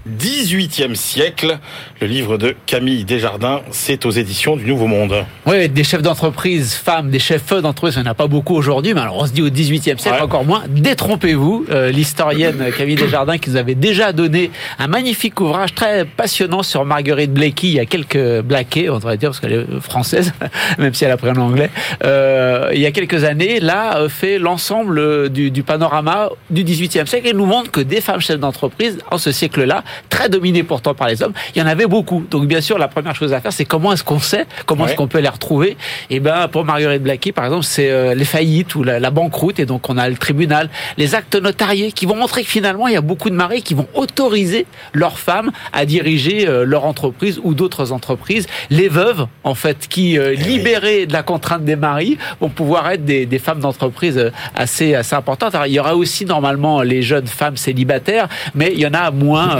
18e 0.09 0.95
siècle. 0.95 1.57
Le 2.01 2.07
livre 2.07 2.37
de 2.37 2.55
Camille 2.65 3.05
Desjardins, 3.05 3.61
c'est 3.71 4.05
aux 4.05 4.11
éditions 4.11 4.57
du 4.57 4.65
Nouveau 4.65 4.87
Monde. 4.87 5.25
Oui, 5.45 5.69
des 5.69 5.83
chefs 5.83 6.01
d'entreprise, 6.01 6.73
femmes, 6.73 7.09
des 7.09 7.19
chefs 7.19 7.53
d'entreprise, 7.53 7.95
il 7.95 8.01
n'y 8.01 8.07
en 8.07 8.11
a 8.11 8.15
pas 8.15 8.27
beaucoup 8.27 8.55
aujourd'hui, 8.55 8.93
mais 8.93 9.01
alors 9.01 9.17
on 9.17 9.25
se 9.25 9.31
dit 9.31 9.41
au 9.41 9.49
18e 9.49 9.97
siècle 9.97 10.21
encore 10.21 10.43
moins. 10.43 10.63
Détrompez-vous, 10.67 11.65
euh, 11.69 11.89
l'historienne 11.89 12.71
Camille 12.77 12.95
Desjardins 12.95 13.37
qui 13.37 13.49
nous 13.49 13.55
avait 13.55 13.75
déjà 13.75 14.11
donné 14.11 14.51
un 14.77 14.87
magnifique 14.87 15.39
ouvrage 15.39 15.73
très 15.73 16.03
passionnant 16.05 16.63
sur 16.63 16.83
Marguerite 16.83 17.33
Blakey, 17.33 17.67
il 17.67 17.73
y 17.73 17.79
a 17.79 17.85
quelques 17.85 18.41
blaqués, 18.41 18.89
on 18.89 18.95
devrait 18.95 19.17
dire, 19.17 19.29
parce 19.29 19.39
qu'elle 19.39 19.53
est 19.53 19.79
française, 19.79 20.33
même 20.79 20.93
si 20.93 21.05
elle 21.05 21.11
a 21.11 21.17
pris 21.17 21.29
en 21.29 21.37
anglais, 21.37 21.69
euh, 22.03 22.71
il 22.73 22.81
y 22.81 22.85
a 22.85 22.91
quelques 22.91 23.23
années, 23.23 23.61
là, 23.61 23.97
euh, 23.97 24.09
fait 24.09 24.37
l'ensemble 24.37 25.29
du, 25.29 25.49
du 25.49 25.63
panorama 25.63 26.29
du 26.49 26.63
18e 26.65 27.05
siècle 27.05 27.27
et 27.27 27.33
nous 27.33 27.45
montre 27.45 27.71
que 27.71 27.81
des 27.81 28.01
femmes 28.01 28.21
chefs 28.21 28.39
d'entreprise, 28.39 28.97
en 29.09 29.17
ce 29.17 29.31
siècle-là, 29.31 29.83
très 30.09 30.29
dominé 30.29 30.63
pourtant 30.63 30.93
par 30.93 31.07
les 31.07 31.21
hommes. 31.23 31.33
Il 31.55 31.59
y 31.59 31.61
en 31.61 31.67
avait 31.67 31.87
beaucoup. 31.87 32.25
Donc 32.29 32.45
bien 32.45 32.61
sûr, 32.61 32.77
la 32.77 32.87
première 32.87 33.15
chose 33.15 33.33
à 33.33 33.41
faire, 33.41 33.53
c'est 33.53 33.65
comment 33.65 33.93
est-ce 33.93 34.03
qu'on 34.03 34.19
sait, 34.19 34.45
comment 34.65 34.87
est-ce 34.87 34.95
qu'on 34.95 35.07
peut 35.07 35.19
les 35.19 35.29
retrouver? 35.29 35.71
Et 36.09 36.17
eh 36.17 36.19
ben 36.19 36.47
pour 36.47 36.65
Marguerite 36.65 37.03
Blackie, 37.03 37.31
par 37.31 37.45
exemple, 37.45 37.63
c'est 37.63 37.89
euh, 37.89 38.15
les 38.15 38.25
faillites 38.25 38.75
ou 38.75 38.83
la, 38.83 38.99
la, 38.99 39.11
banqueroute, 39.11 39.59
et 39.59 39.65
donc 39.65 39.89
on 39.89 39.97
a 39.97 40.07
le 40.09 40.15
tribunal, 40.15 40.69
les 40.97 41.15
actes 41.15 41.35
notariés 41.35 41.91
qui 41.91 42.05
vont 42.05 42.15
montrer 42.15 42.43
que 42.43 42.49
finalement 42.49 42.87
il 42.87 42.93
y 42.93 42.97
a 42.97 43.01
beaucoup 43.01 43.29
de 43.29 43.35
maris 43.35 43.61
qui 43.61 43.73
vont 43.73 43.87
autoriser 43.93 44.65
leurs 44.93 45.19
femmes 45.19 45.51
à 45.71 45.85
diriger 45.85 46.47
euh, 46.47 46.65
leur 46.65 46.85
entreprise 46.85 47.39
ou 47.43 47.53
d'autres 47.53 47.91
entreprises. 47.91 48.47
Les 48.69 48.87
veuves, 48.87 49.27
en 49.43 49.55
fait, 49.55 49.87
qui 49.87 50.17
euh, 50.17 50.33
eh 50.33 50.35
libérées 50.35 51.05
de 51.05 51.13
la 51.13 51.23
contrainte 51.23 51.63
des 51.63 51.75
maris, 51.75 52.17
vont 52.39 52.49
pouvoir 52.49 52.89
être 52.89 53.05
des, 53.05 53.25
des 53.25 53.39
femmes 53.39 53.59
d'entreprise 53.59 54.31
assez 54.55 54.95
assez 54.95 55.15
importantes. 55.15 55.55
Alors, 55.55 55.67
il 55.67 55.73
y 55.73 55.79
aura 55.79 55.95
aussi 55.95 56.25
normalement 56.25 56.81
les 56.81 57.01
jeunes 57.01 57.27
femmes 57.27 57.57
célibataires, 57.57 58.27
mais 58.55 58.71
il 58.73 58.79
y 58.79 58.87
en 58.87 58.93
a 58.93 59.11
moins 59.11 59.57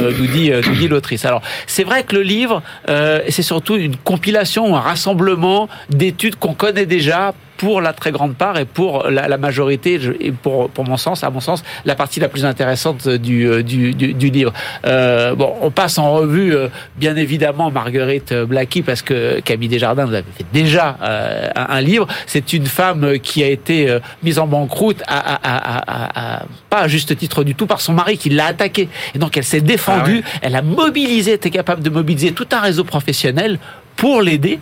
euh, 0.51 0.61
dit 0.61 0.87
l'autrice. 0.87 1.25
Alors, 1.25 1.41
c'est 1.67 1.83
vrai 1.83 2.03
que 2.03 2.15
le 2.15 2.21
livre, 2.21 2.61
euh, 2.89 3.21
c'est 3.29 3.41
surtout 3.43 3.75
une 3.75 3.95
compilation, 3.95 4.75
un 4.75 4.79
rassemblement 4.79 5.69
d'études 5.89 6.35
qu'on 6.35 6.53
connaît 6.53 6.85
déjà 6.85 7.33
pour 7.63 7.79
la 7.79 7.93
très 7.93 8.11
grande 8.11 8.35
part 8.35 8.57
et 8.59 8.65
pour 8.65 9.09
la, 9.09 9.37
majorité, 9.37 9.97
et 10.19 10.33
pour, 10.33 10.69
pour 10.69 10.83
mon 10.83 10.97
sens, 10.97 11.23
à 11.23 11.29
mon 11.29 11.39
sens, 11.39 11.63
la 11.85 11.95
partie 11.95 12.19
la 12.19 12.27
plus 12.27 12.43
intéressante 12.43 13.07
du, 13.07 13.47
euh, 13.47 13.63
du, 13.63 13.93
du, 13.93 14.29
livre. 14.29 14.51
Euh, 14.85 15.33
bon, 15.33 15.53
on 15.61 15.71
passe 15.71 15.97
en 15.97 16.11
revue, 16.11 16.53
euh, 16.53 16.67
bien 16.97 17.15
évidemment, 17.15 17.71
Marguerite 17.71 18.33
Blackie, 18.33 18.81
parce 18.81 19.01
que 19.01 19.39
Camille 19.39 19.69
Desjardins 19.69 20.03
vous 20.03 20.13
avez 20.13 20.25
fait 20.37 20.45
déjà 20.51 20.97
euh, 21.01 21.47
un, 21.55 21.79
livre. 21.79 22.05
C'est 22.27 22.51
une 22.51 22.65
femme 22.65 23.17
qui 23.19 23.41
a 23.45 23.47
été 23.47 23.97
mise 24.23 24.39
en 24.39 24.47
banqueroute, 24.47 25.01
à, 25.07 25.35
à, 25.35 26.39
à, 26.39 26.45
pas 26.69 26.79
à 26.79 26.87
juste 26.89 27.15
titre 27.15 27.45
du 27.45 27.55
tout, 27.55 27.65
par 27.65 27.79
son 27.79 27.93
mari 27.93 28.17
qui 28.17 28.29
l'a 28.29 28.47
attaqué. 28.47 28.89
Et 29.15 29.19
donc, 29.19 29.37
elle 29.37 29.45
s'est 29.45 29.61
défendue, 29.61 30.21
ah 30.25 30.39
elle 30.41 30.55
a 30.57 30.61
mobilisé, 30.61 31.31
était 31.31 31.49
capable 31.49 31.81
de 31.81 31.89
mobiliser 31.89 32.33
tout 32.33 32.47
un 32.51 32.59
réseau 32.59 32.83
professionnel 32.83 33.57
pour 33.95 34.21
l'aider 34.21 34.59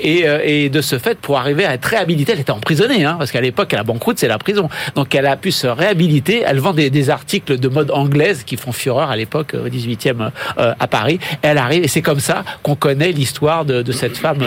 et, 0.00 0.28
euh, 0.28 0.40
et, 0.44 0.68
de 0.68 0.80
ce 0.80 0.98
fait, 0.98 1.18
pour 1.18 1.38
arriver 1.38 1.64
à 1.64 1.74
être 1.74 1.84
réhabilitée, 1.84 2.32
elle 2.32 2.40
était 2.40 2.50
emprisonnée, 2.50 3.04
hein, 3.04 3.16
parce 3.18 3.30
qu'à 3.30 3.40
l'époque, 3.40 3.72
la 3.72 3.82
banqueroute, 3.82 4.18
c'est 4.18 4.28
la 4.28 4.38
prison. 4.38 4.68
Donc 4.94 5.14
elle 5.14 5.26
a 5.26 5.36
pu 5.36 5.52
se 5.52 5.66
réhabiliter. 5.66 6.42
Elle 6.46 6.58
vend 6.58 6.72
des, 6.72 6.90
des 6.90 7.10
articles 7.10 7.58
de 7.58 7.68
mode 7.68 7.90
anglaise 7.90 8.44
qui 8.44 8.56
font 8.56 8.72
fureur 8.72 9.10
à 9.10 9.16
l'époque, 9.16 9.54
au 9.54 9.68
18e 9.68 10.30
à 10.56 10.86
Paris. 10.86 11.18
Elle 11.42 11.58
arrive, 11.58 11.84
et 11.84 11.88
c'est 11.88 12.02
comme 12.02 12.20
ça 12.20 12.44
qu'on 12.62 12.76
connaît 12.76 13.12
l'histoire 13.12 13.64
de, 13.64 13.82
de, 13.82 13.92
cette 13.92 14.16
femme 14.16 14.38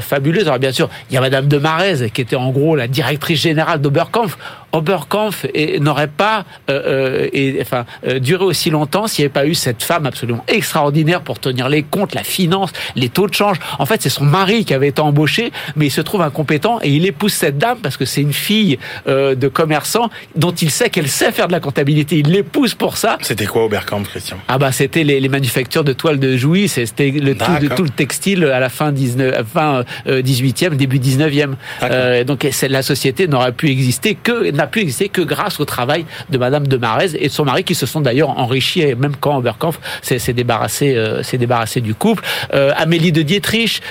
fabuleuse. 0.00 0.46
Alors 0.46 0.58
bien 0.58 0.72
sûr, 0.72 0.88
il 1.10 1.14
y 1.14 1.16
a 1.16 1.20
Madame 1.20 1.48
de 1.48 1.58
Marez, 1.58 2.10
qui 2.12 2.20
était 2.20 2.36
en 2.36 2.50
gros 2.50 2.76
la 2.76 2.88
directrice 2.88 3.40
générale 3.40 3.80
d'Oberkampf. 3.80 4.36
Oberkampf 4.72 5.46
n'aurait 5.80 6.08
pas 6.08 6.44
euh, 6.70 7.28
et, 7.32 7.58
enfin, 7.60 7.84
duré 8.20 8.44
aussi 8.44 8.70
longtemps 8.70 9.06
s'il 9.06 9.22
n'y 9.22 9.26
avait 9.26 9.32
pas 9.32 9.46
eu 9.46 9.54
cette 9.54 9.82
femme 9.82 10.06
absolument 10.06 10.44
extraordinaire 10.48 11.22
pour 11.22 11.38
tenir 11.38 11.68
les 11.68 11.82
comptes, 11.82 12.14
la 12.14 12.22
finance, 12.22 12.70
les 12.94 13.08
taux 13.08 13.26
de 13.26 13.34
change. 13.34 13.58
En 13.78 13.86
fait, 13.86 14.02
c'est 14.02 14.10
son 14.10 14.24
mari 14.24 14.57
qui 14.64 14.74
avait 14.74 14.88
été 14.88 15.00
embauché, 15.00 15.52
mais 15.76 15.86
il 15.86 15.90
se 15.90 16.00
trouve 16.00 16.22
incompétent 16.22 16.78
et 16.82 16.90
il 16.90 17.06
épouse 17.06 17.32
cette 17.32 17.58
dame 17.58 17.78
parce 17.82 17.96
que 17.96 18.04
c'est 18.04 18.22
une 18.22 18.32
fille 18.32 18.78
euh, 19.06 19.34
de 19.34 19.48
commerçant 19.48 20.10
dont 20.36 20.52
il 20.52 20.70
sait 20.70 20.90
qu'elle 20.90 21.08
sait 21.08 21.32
faire 21.32 21.46
de 21.46 21.52
la 21.52 21.60
comptabilité. 21.60 22.18
Il 22.18 22.30
l'épouse 22.30 22.74
pour 22.74 22.96
ça. 22.96 23.18
C'était 23.22 23.46
quoi 23.46 23.64
Oberkampf, 23.64 24.08
Christian? 24.08 24.38
Ah 24.48 24.58
bah 24.58 24.72
c'était 24.72 25.04
les, 25.04 25.20
les, 25.20 25.28
manufactures 25.28 25.84
de 25.84 25.92
toiles 25.92 26.18
de 26.18 26.36
Jouy, 26.36 26.68
c'était 26.68 27.10
le 27.10 27.36
tout, 27.36 27.58
de, 27.60 27.68
tout 27.68 27.82
le 27.82 27.90
textile 27.90 28.44
à 28.44 28.60
la 28.60 28.68
fin 28.68 28.92
19, 28.92 29.44
fin 29.46 29.84
18e, 30.06 30.72
euh, 30.72 30.76
début 30.76 30.98
19e. 30.98 31.54
Euh, 31.82 32.24
donc 32.24 32.46
la 32.62 32.82
société 32.82 33.28
n'aurait 33.28 33.52
pu 33.52 33.70
exister 33.70 34.14
que 34.14 34.50
n'a 34.50 34.66
pu 34.66 34.80
exister 34.80 35.08
que 35.08 35.20
grâce 35.20 35.60
au 35.60 35.64
travail 35.64 36.04
de 36.30 36.38
Madame 36.38 36.66
de 36.66 36.76
Marez 36.76 37.10
et 37.14 37.28
de 37.28 37.32
son 37.32 37.44
mari 37.44 37.64
qui 37.64 37.74
se 37.74 37.86
sont 37.86 38.00
d'ailleurs 38.00 38.30
enrichis 38.30 38.94
même 38.94 39.16
quand 39.20 39.36
Oberkampf 39.36 39.78
s'est 40.02 40.32
débarrassé 40.32 40.96
euh, 40.96 41.22
s'est 41.22 41.38
débarrassé 41.38 41.80
du 41.80 41.94
couple. 41.94 42.24
Amélie 42.52 43.12
de 43.12 43.22
Dietrich 43.22 43.82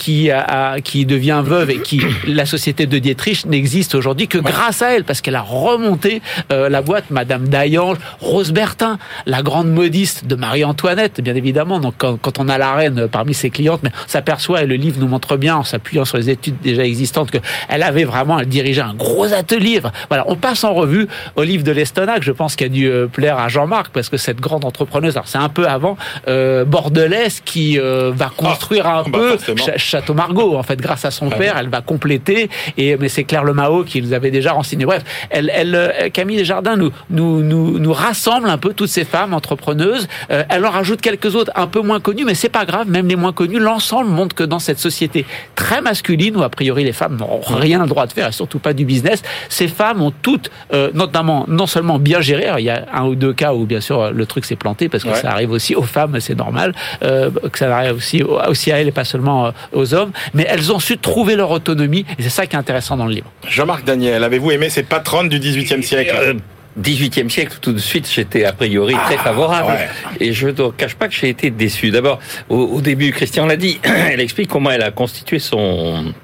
qui 0.00 0.30
a, 0.30 0.80
qui 0.80 1.04
devient 1.04 1.42
veuve 1.44 1.68
et 1.68 1.80
qui 1.80 2.00
la 2.26 2.46
société 2.46 2.86
de 2.86 2.98
Dietrich 2.98 3.44
n'existe 3.44 3.94
aujourd'hui 3.94 4.28
que 4.28 4.38
grâce 4.38 4.80
à 4.80 4.94
elle 4.94 5.04
parce 5.04 5.20
qu'elle 5.20 5.36
a 5.36 5.42
remonté 5.42 6.22
la 6.48 6.80
boîte. 6.80 7.10
Madame 7.10 7.48
Dayange, 7.48 7.98
Rose 8.20 8.50
Bertin, 8.50 8.98
la 9.26 9.42
grande 9.42 9.70
modiste 9.70 10.26
de 10.26 10.36
Marie-Antoinette, 10.36 11.20
bien 11.20 11.34
évidemment. 11.34 11.80
Donc 11.80 11.94
quand, 11.98 12.16
quand, 12.16 12.38
on 12.38 12.48
a 12.48 12.56
la 12.56 12.72
reine 12.72 13.08
parmi 13.08 13.34
ses 13.34 13.50
clientes, 13.50 13.80
mais 13.82 13.90
on 13.92 14.08
s'aperçoit 14.08 14.62
et 14.62 14.66
le 14.66 14.76
livre 14.76 14.98
nous 15.00 15.08
montre 15.08 15.36
bien 15.36 15.56
en 15.56 15.64
s'appuyant 15.64 16.06
sur 16.06 16.16
les 16.16 16.30
études 16.30 16.56
déjà 16.62 16.82
existantes 16.82 17.30
que 17.30 17.38
elle 17.68 17.82
avait 17.82 18.04
vraiment, 18.04 18.38
elle 18.38 18.46
dirigeait 18.46 18.80
un 18.80 18.94
gros 18.94 19.30
atelier. 19.34 19.82
Voilà, 20.08 20.24
on 20.28 20.36
passe 20.36 20.64
en 20.64 20.72
revue 20.72 21.08
au 21.36 21.42
livre 21.42 21.62
de 21.62 21.72
l'Estonac. 21.72 22.22
Je 22.22 22.32
pense 22.32 22.56
qu'il 22.56 22.66
a 22.66 22.70
dû 22.70 22.90
plaire 23.12 23.38
à 23.38 23.48
Jean-Marc 23.48 23.92
parce 23.92 24.08
que 24.08 24.16
cette 24.16 24.40
grande 24.40 24.64
entrepreneuse, 24.64 25.16
alors 25.16 25.28
c'est 25.28 25.38
un 25.38 25.50
peu 25.50 25.66
avant 25.66 25.98
euh, 26.28 26.64
bordelaise 26.64 27.42
qui 27.44 27.78
euh, 27.78 28.12
va 28.14 28.30
construire 28.34 28.86
un 28.86 29.02
ah, 29.06 29.08
bah, 29.08 29.18
peu 29.18 29.54
Château 29.90 30.14
Margaux 30.14 30.56
en 30.56 30.62
fait 30.62 30.80
grâce 30.80 31.04
à 31.04 31.10
son 31.10 31.28
ah 31.32 31.36
père, 31.36 31.56
elle 31.58 31.68
va 31.68 31.80
compléter 31.80 32.48
et 32.76 32.96
mais 32.96 33.08
c'est 33.08 33.24
Claire 33.24 33.44
Lemao 33.44 33.84
qui 33.84 34.02
nous 34.02 34.12
avait 34.12 34.30
déjà 34.30 34.52
renseigné. 34.52 34.84
Bref, 34.84 35.02
elle, 35.30 35.50
elle 35.54 35.74
euh, 35.74 36.08
Camille 36.10 36.36
Desjardins 36.36 36.76
nous, 36.76 36.90
nous 37.10 37.42
nous 37.42 37.78
nous 37.78 37.92
rassemble 37.92 38.48
un 38.48 38.58
peu 38.58 38.72
toutes 38.72 38.88
ces 38.88 39.04
femmes 39.04 39.34
entrepreneuses. 39.34 40.08
Euh, 40.30 40.44
elle 40.48 40.64
en 40.64 40.70
rajoute 40.70 41.00
quelques 41.00 41.34
autres 41.34 41.52
un 41.54 41.66
peu 41.66 41.80
moins 41.80 42.00
connues, 42.00 42.24
mais 42.24 42.34
c'est 42.34 42.48
pas 42.48 42.64
grave, 42.64 42.88
même 42.88 43.08
les 43.08 43.16
moins 43.16 43.32
connues, 43.32 43.58
l'ensemble 43.58 44.10
montre 44.10 44.34
que 44.34 44.44
dans 44.44 44.58
cette 44.58 44.78
société 44.78 45.26
très 45.54 45.80
masculine 45.80 46.36
où 46.36 46.42
a 46.42 46.48
priori 46.48 46.84
les 46.84 46.92
femmes 46.92 47.16
n'ont 47.16 47.40
rien 47.40 47.80
le 47.80 47.86
droit 47.86 48.06
de 48.06 48.12
faire 48.12 48.28
et 48.28 48.32
surtout 48.32 48.58
pas 48.58 48.72
du 48.72 48.84
business, 48.84 49.22
ces 49.48 49.68
femmes 49.68 50.02
ont 50.02 50.12
toutes 50.22 50.50
notamment 50.94 51.44
non 51.48 51.66
seulement 51.66 51.98
bien 51.98 52.20
géré, 52.20 52.48
il 52.58 52.64
y 52.64 52.70
a 52.70 52.86
un 52.92 53.04
ou 53.04 53.14
deux 53.14 53.32
cas 53.32 53.52
où 53.54 53.66
bien 53.66 53.80
sûr 53.80 54.12
le 54.12 54.26
truc 54.26 54.44
s'est 54.44 54.56
planté 54.56 54.88
parce 54.88 55.04
que 55.04 55.14
ça 55.14 55.30
arrive 55.30 55.50
aussi 55.50 55.74
aux 55.74 55.82
femmes, 55.82 56.18
c'est 56.20 56.34
normal, 56.34 56.74
euh, 57.02 57.30
que 57.52 57.58
ça 57.58 57.76
arrive 57.76 57.96
aussi, 57.96 58.22
aussi 58.22 58.72
à 58.72 58.80
elles 58.80 58.88
et 58.88 58.92
pas 58.92 59.04
seulement 59.04 59.46
euh, 59.46 59.50
aux 59.80 59.94
hommes, 59.94 60.12
mais 60.34 60.46
elles 60.48 60.72
ont 60.72 60.78
su 60.78 60.98
trouver 60.98 61.36
leur 61.36 61.50
autonomie 61.50 62.04
et 62.18 62.22
c'est 62.22 62.30
ça 62.30 62.46
qui 62.46 62.56
est 62.56 62.58
intéressant 62.58 62.96
dans 62.96 63.06
le 63.06 63.14
livre. 63.14 63.30
Jean-Marc 63.48 63.84
Daniel, 63.84 64.22
avez-vous 64.22 64.50
aimé 64.52 64.70
ces 64.70 64.82
patronnes 64.82 65.28
du 65.28 65.38
XVIIIe 65.38 65.82
siècle 65.82 66.36
18e 66.80 67.26
euh, 67.26 67.28
siècle, 67.28 67.58
tout 67.60 67.72
de 67.72 67.78
suite, 67.78 68.08
j'étais 68.12 68.44
a 68.44 68.52
priori 68.52 68.94
très 68.94 69.16
ah, 69.18 69.24
favorable. 69.24 69.72
Et 70.20 70.32
je 70.32 70.48
ne 70.48 70.70
cache 70.70 70.94
pas 70.94 71.08
que 71.08 71.14
j'ai 71.14 71.28
été 71.28 71.50
déçu. 71.50 71.90
D'abord, 71.90 72.20
au, 72.48 72.80
début, 72.80 73.10
Christian 73.10 73.46
l'a 73.46 73.56
dit, 73.56 73.80
elle 73.82 74.20
explique 74.20 74.48
comment 74.48 74.70
elle 74.70 74.82
a 74.82 74.92
constitué 74.92 75.40
son 75.40 76.14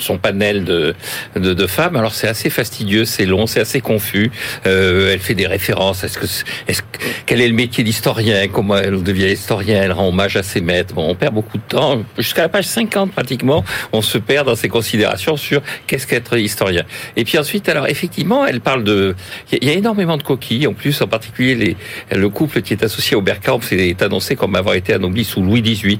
son 0.00 0.18
panel 0.18 0.64
de, 0.64 0.94
de, 1.36 1.54
de 1.54 1.66
femmes. 1.66 1.96
Alors 1.96 2.14
c'est 2.14 2.28
assez 2.28 2.50
fastidieux, 2.50 3.04
c'est 3.04 3.26
long, 3.26 3.46
c'est 3.46 3.60
assez 3.60 3.80
confus. 3.80 4.30
Euh, 4.66 5.12
elle 5.12 5.20
fait 5.20 5.34
des 5.34 5.46
références. 5.46 6.04
Est-ce 6.04 6.18
que, 6.18 6.26
est-ce 6.68 6.82
quel 7.26 7.40
est 7.40 7.48
le 7.48 7.54
métier 7.54 7.84
d'historien? 7.84 8.48
Comment 8.48 8.76
elle 8.76 9.02
devient 9.02 9.30
historien? 9.30 9.82
Elle 9.82 9.92
rend 9.92 10.08
hommage 10.08 10.36
à 10.36 10.42
ses 10.42 10.60
maîtres. 10.60 10.94
Bon, 10.94 11.08
on 11.08 11.14
perd 11.14 11.34
beaucoup 11.34 11.58
de 11.58 11.62
temps. 11.62 12.02
Jusqu'à 12.18 12.42
la 12.42 12.48
page 12.48 12.64
50 12.64 13.12
pratiquement, 13.12 13.64
on 13.92 14.02
se 14.02 14.18
perd 14.18 14.46
dans 14.46 14.56
ses 14.56 14.68
considérations 14.68 15.36
sur 15.36 15.62
qu'est-ce 15.86 16.06
qu'être 16.06 16.36
historien. 16.36 16.84
Et 17.16 17.24
puis 17.24 17.38
ensuite, 17.38 17.68
alors 17.68 17.86
effectivement, 17.88 18.46
elle 18.46 18.60
parle 18.60 18.84
de. 18.84 19.14
Il 19.50 19.64
y 19.64 19.70
a 19.70 19.74
énormément 19.74 20.16
de 20.16 20.22
coquilles. 20.22 20.66
En 20.66 20.74
plus, 20.74 21.00
en 21.02 21.06
particulier 21.06 21.54
les, 21.54 21.76
le 22.14 22.28
couple 22.28 22.62
qui 22.62 22.72
est 22.72 22.82
associé 22.82 23.16
au 23.16 23.22
Bergkamp 23.22 23.60
est 23.70 24.02
annoncé 24.02 24.36
comme 24.36 24.54
avoir 24.56 24.74
été 24.74 24.94
anobli 24.94 25.24
sous 25.24 25.42
Louis 25.42 25.62
XVIII. 25.62 25.98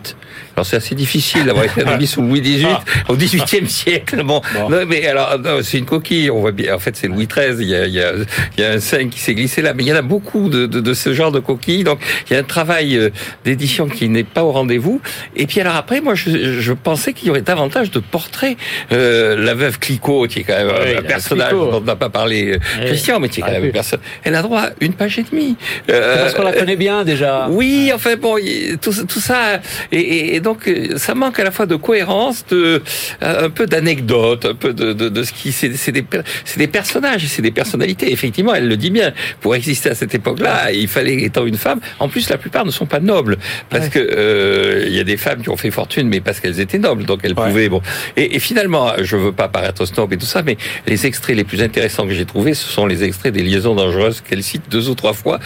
Alors 0.57 0.67
c'est 0.67 0.77
assez 0.77 0.95
difficile 0.95 1.45
d'avoir 1.45 1.65
été 1.65 1.83
anobli 1.83 2.07
sous 2.07 2.23
Louis 2.23 2.41
XVIII 2.41 2.77
au 3.09 3.17
XVIIIe 3.17 3.69
siècle 3.69 3.82
siècle. 3.83 4.23
Bon, 4.23 4.41
Non, 4.71 4.85
mais 4.87 5.07
alors, 5.07 5.39
c'est 5.63 5.79
une 5.79 5.85
coquille. 5.85 6.31
On 6.31 6.41
voit 6.41 6.53
bien. 6.53 6.75
En 6.75 6.79
fait, 6.79 6.97
c'est 6.97 7.09
Louis 7.09 7.27
XIII. 7.27 7.57
Il 7.61 7.69
y 7.69 7.75
a, 7.75 7.87
il 7.87 7.95
y 7.95 8.01
a, 8.01 8.13
il 8.57 8.63
y 8.63 8.67
a 8.67 8.73
un 8.73 8.81
5 8.81 9.11
qui 9.11 9.21
s'est 9.21 9.35
glissé 9.35 9.63
là, 9.63 9.75
mais 9.75 9.83
il 9.83 9.89
y 9.89 9.93
en 9.93 9.97
a 9.97 10.03
beaucoup 10.03 10.49
de, 10.49 10.67
de, 10.67 10.81
de, 10.81 10.95
ce 10.95 11.13
genre 11.13 11.33
de 11.33 11.41
coquilles. 11.41 11.85
Donc, 11.85 12.01
il 12.29 12.35
y 12.35 12.37
a 12.37 12.41
un 12.41 12.45
travail 12.45 12.97
euh, 12.97 13.11
d'édition 13.45 13.89
qui 13.89 14.09
n'est 14.09 14.25
pas 14.25 14.45
au 14.45 14.53
rendez-vous. 14.53 15.01
Et 15.37 15.47
puis 15.47 15.61
alors 15.61 15.77
après, 15.77 16.01
moi, 16.01 16.15
je, 16.15 16.61
je 16.61 16.73
pensais 16.73 17.13
qu'il 17.13 17.29
y 17.29 17.31
aurait 17.31 17.43
davantage 17.43 17.91
de 17.91 17.99
portraits. 17.99 18.57
Euh, 18.93 19.37
la 19.37 19.55
veuve 19.55 19.79
Clicquot, 19.79 20.27
qui 20.27 20.41
est 20.41 20.45
quand 20.45 20.57
même 20.57 20.71
un 20.99 21.03
personnage 21.03 21.53
dont 21.53 21.79
on 21.79 21.81
n'a 21.81 21.97
pas 21.97 22.11
parlé 22.11 22.53
euh, 22.53 22.87
Christian, 22.87 23.21
mais 23.21 23.29
qui 23.29 23.41
est 23.41 23.43
quand 23.43 23.53
même 23.53 23.65
une 23.65 23.73
personne. 23.73 24.01
Elle 24.25 24.35
a 24.35 24.43
droit 24.43 24.61
à 24.61 24.71
une 24.81 24.95
page 24.95 25.19
et 25.19 25.25
demie. 25.25 25.57
Euh, 25.91 26.23
parce 26.23 26.35
qu'on 26.35 26.43
la 26.43 26.53
connaît 26.53 26.77
bien 26.77 27.05
déjà. 27.05 27.49
Oui, 27.51 27.91
enfin 27.95 28.17
bon, 28.17 28.37
tout, 28.81 28.93
tout 29.07 29.21
ça, 29.21 29.61
et, 29.91 30.37
et, 30.37 30.41
donc 30.41 30.71
ça 30.97 31.15
manque 31.15 31.39
à 31.39 31.45
la 31.45 31.51
fois 31.51 31.67
de 31.67 31.77
cohérence, 31.77 32.45
de 32.51 32.83
un 33.21 33.51
peu 33.51 33.67
d'anecdotes, 33.73 34.45
un 34.45 34.55
peu 34.55 34.75
de, 34.75 34.93
de, 34.93 35.09
de 35.09 35.23
ce 35.23 35.33
qui 35.33 35.51
c'est 35.51 35.69
des 35.69 36.05
c'est 36.45 36.59
des 36.59 36.67
personnages, 36.67 37.25
c'est 37.27 37.43
des 37.43 37.51
personnalités. 37.51 38.13
Effectivement, 38.13 38.55
elle 38.55 38.69
le 38.69 38.77
dit 38.77 38.91
bien. 38.91 39.13
Pour 39.41 39.55
exister 39.55 39.89
à 39.89 39.95
cette 39.95 40.15
époque-là, 40.15 40.73
il 40.73 40.89
fallait 40.89 41.23
étant 41.23 41.47
une 41.47 41.57
femme. 41.57 41.81
En 41.99 42.09
plus, 42.09 42.29
la 42.29 42.37
plupart 42.37 42.67
ne 42.67 42.71
sont 42.71 42.85
pas 42.87 43.01
nobles 43.01 43.39
parce 43.71 43.89
que 43.89 43.99
euh, 43.99 44.85
il 44.87 44.95
y 44.95 45.01
a 45.01 45.05
des 45.05 45.17
femmes 45.17 45.43
qui 45.43 45.49
ont 45.49 45.57
fait 45.57 45.71
fortune, 45.71 46.07
mais 46.09 46.21
parce 46.21 46.39
qu'elles 46.41 46.61
étaient 46.61 46.79
nobles, 46.79 47.05
donc 47.05 47.21
elles 47.25 47.35
pouvaient. 47.35 47.71
Bon, 47.71 47.81
et, 48.17 48.37
et, 48.37 48.39
finalement, 48.39 48.93
je 49.01 49.17
veux 49.17 49.33
pas 49.33 49.49
paraître 49.49 49.87
snob 49.87 50.13
et 50.13 50.19
tout 50.19 50.27
ça, 50.27 50.43
mais 50.43 50.59
les 50.87 51.07
extraits 51.07 51.35
les 51.35 51.45
plus 51.45 51.63
intéressants 51.63 52.07
que 52.07 52.13
j'ai 52.13 52.27
trouvés, 52.27 52.55
ce 52.55 52.69
sont 52.69 52.87
les 52.87 53.05
extraits 53.05 53.33
des 53.33 53.43
liaisons 53.43 53.75
dangereuses 53.75 54.21
qu'elle 54.21 54.43
cite 54.43 54.65
deux 54.71 54.91
ou 54.91 54.95
trois 54.95 55.15
fois. 55.15 55.39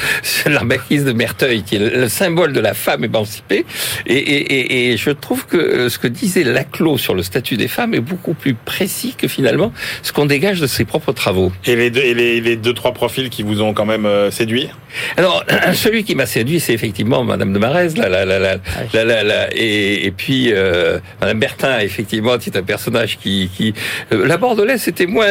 La 0.47 0.65
marquise 0.65 1.05
de 1.05 1.13
Merteuil, 1.13 1.63
qui 1.63 1.77
est 1.77 1.79
le 1.79 2.09
symbole 2.09 2.53
de 2.53 2.61
la 2.61 2.75
femme 2.75 3.05
émancipée. 3.05 3.65
Et, 4.07 4.17
et, 4.17 4.93
et 4.93 4.97
je 4.97 5.11
trouve 5.11 5.47
que 5.47 5.57
euh, 5.57 5.89
ce 5.89 5.99
que 5.99 6.09
disait 6.09 6.45
Laclos 6.45 6.99
sur 6.99 7.15
le 7.15 7.23
statut 7.23 7.57
des 7.57 7.69
femmes 7.69 7.95
est 7.95 8.01
beaucoup 8.01 8.16
beaucoup 8.17 8.35
plus 8.35 8.55
précis 8.55 9.15
que 9.17 9.29
finalement 9.29 9.73
ce 10.03 10.13
qu'on 10.13 10.27
dégage 10.27 10.61
de 10.61 10.67
ses 10.67 10.85
propres 10.85 11.13
travaux. 11.13 11.53
Et 11.67 11.77
les 11.77 11.91
deux, 11.91 12.01
et 12.01 12.15
les, 12.15 12.41
les 12.41 12.57
deux 12.57 12.73
trois 12.73 12.93
profils 12.93 13.29
qui 13.29 13.43
vous 13.43 13.61
ont 13.61 13.75
quand 13.75 13.85
même 13.85 14.07
euh, 14.07 14.31
séduit? 14.31 14.69
Alors, 15.17 15.45
celui 15.75 16.05
qui 16.05 16.15
m'a 16.15 16.27
séduit, 16.27 16.61
c'est 16.61 16.73
effectivement 16.73 17.23
Madame 17.25 17.53
de 17.53 17.59
Marez, 17.59 17.91
là, 17.97 18.09
là, 18.09 18.25
là, 18.25 18.39
là, 18.39 18.57
là, 18.93 19.05
là, 19.05 19.23
là 19.23 19.49
et, 19.53 20.07
et 20.07 20.11
puis 20.11 20.53
euh, 20.53 20.99
Madame 21.21 21.39
Bertin, 21.39 21.79
effectivement, 21.81 22.39
qui 22.39 22.51
est 22.51 22.57
un 22.57 22.63
personnage 22.63 23.19
qui, 23.19 23.51
qui 23.55 23.75
euh, 24.13 24.27
la 24.27 24.37
Bordelaise, 24.37 24.83
c'était 24.83 25.07
moins. 25.07 25.27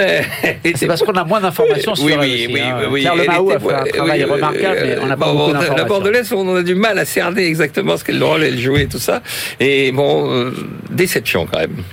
c'est 0.75 0.87
parce 0.87 1.01
qu'on 1.01 1.13
a 1.13 1.23
moins 1.23 1.41
d'informations 1.41 1.95
sur 1.95 2.05
oui, 2.05 2.13
elle. 2.13 2.19
Oui, 2.19 2.49
oui, 2.51 2.61
hein. 2.61 2.77
oui, 2.89 3.01
Pierre 3.01 3.15
Lemaou 3.15 3.51
a 3.51 3.59
fait 3.59 3.73
un 3.73 3.85
travail 3.85 4.23
remarquable, 4.23 4.79
mais 4.83 4.97
on 5.01 5.07
n'a 5.07 5.17
pas 5.17 5.31
beaucoup 5.31 5.51
d'informations. 5.51 5.75
La 5.75 5.83
Bordelaise, 5.85 6.33
on 6.33 6.55
a 6.55 6.63
du 6.63 6.75
mal 6.75 6.99
à 6.99 7.05
cerner 7.05 7.45
exactement 7.45 7.97
ce 7.97 8.03
qu'elle 8.03 8.23
rôle 8.23 8.43
elle 8.43 8.59
jouait, 8.59 8.85
tout 8.85 8.99
ça. 8.99 9.21
Et 9.59 9.91
bon, 9.91 10.51
déception 10.89 11.47
quand 11.51 11.59
même. 11.59 11.83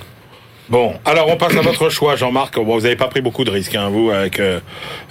Bon, 0.72 0.94
alors 1.04 1.28
on 1.28 1.36
passe 1.36 1.54
à 1.54 1.60
votre 1.60 1.90
choix, 1.90 2.16
Jean-Marc. 2.16 2.56
Vous 2.56 2.80
n'avez 2.80 2.96
pas 2.96 3.08
pris 3.08 3.20
beaucoup 3.20 3.44
de 3.44 3.50
risques, 3.50 3.74
hein, 3.74 3.90
vous, 3.90 4.10
avec 4.10 4.40
euh, 4.40 4.58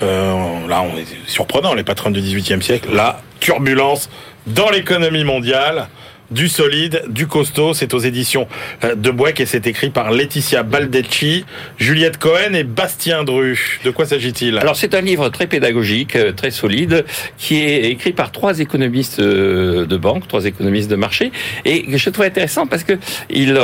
euh, 0.01 0.67
là, 0.67 0.81
on 0.81 0.97
est 0.97 1.05
surprenant, 1.27 1.75
les 1.75 1.83
patrons 1.83 2.09
du 2.09 2.19
XVIIIe 2.19 2.63
siècle. 2.63 2.89
La 2.91 3.21
turbulence 3.39 4.09
dans 4.47 4.71
l'économie 4.71 5.23
mondiale 5.23 5.87
du 6.31 6.47
solide, 6.47 7.03
du 7.09 7.27
costaud. 7.27 7.73
C'est 7.73 7.93
aux 7.93 7.99
éditions 7.99 8.47
euh, 8.83 8.95
de 8.95 9.11
Boeck 9.11 9.39
et 9.39 9.45
c'est 9.45 9.67
écrit 9.67 9.89
par 9.89 10.11
Laetitia 10.11 10.63
Baldecci, 10.63 11.45
Juliette 11.77 12.17
Cohen 12.17 12.53
et 12.53 12.63
Bastien 12.63 13.23
Dru. 13.23 13.79
De 13.83 13.91
quoi 13.91 14.05
s'agit-il? 14.05 14.57
Alors 14.57 14.75
c'est 14.75 14.95
un 14.95 15.01
livre 15.01 15.29
très 15.29 15.47
pédagogique, 15.47 16.15
euh, 16.15 16.31
très 16.31 16.51
solide, 16.51 17.05
qui 17.37 17.57
est 17.57 17.89
écrit 17.89 18.13
par 18.13 18.31
trois 18.31 18.59
économistes 18.59 19.19
euh, 19.19 19.85
de 19.85 19.97
banque, 19.97 20.27
trois 20.27 20.45
économistes 20.45 20.89
de 20.89 20.95
marché, 20.95 21.31
et 21.65 21.83
que 21.83 21.97
je 21.97 22.09
trouve 22.09 22.25
intéressant 22.25 22.65
parce 22.65 22.83
que 22.83 22.93
ils, 23.29 23.57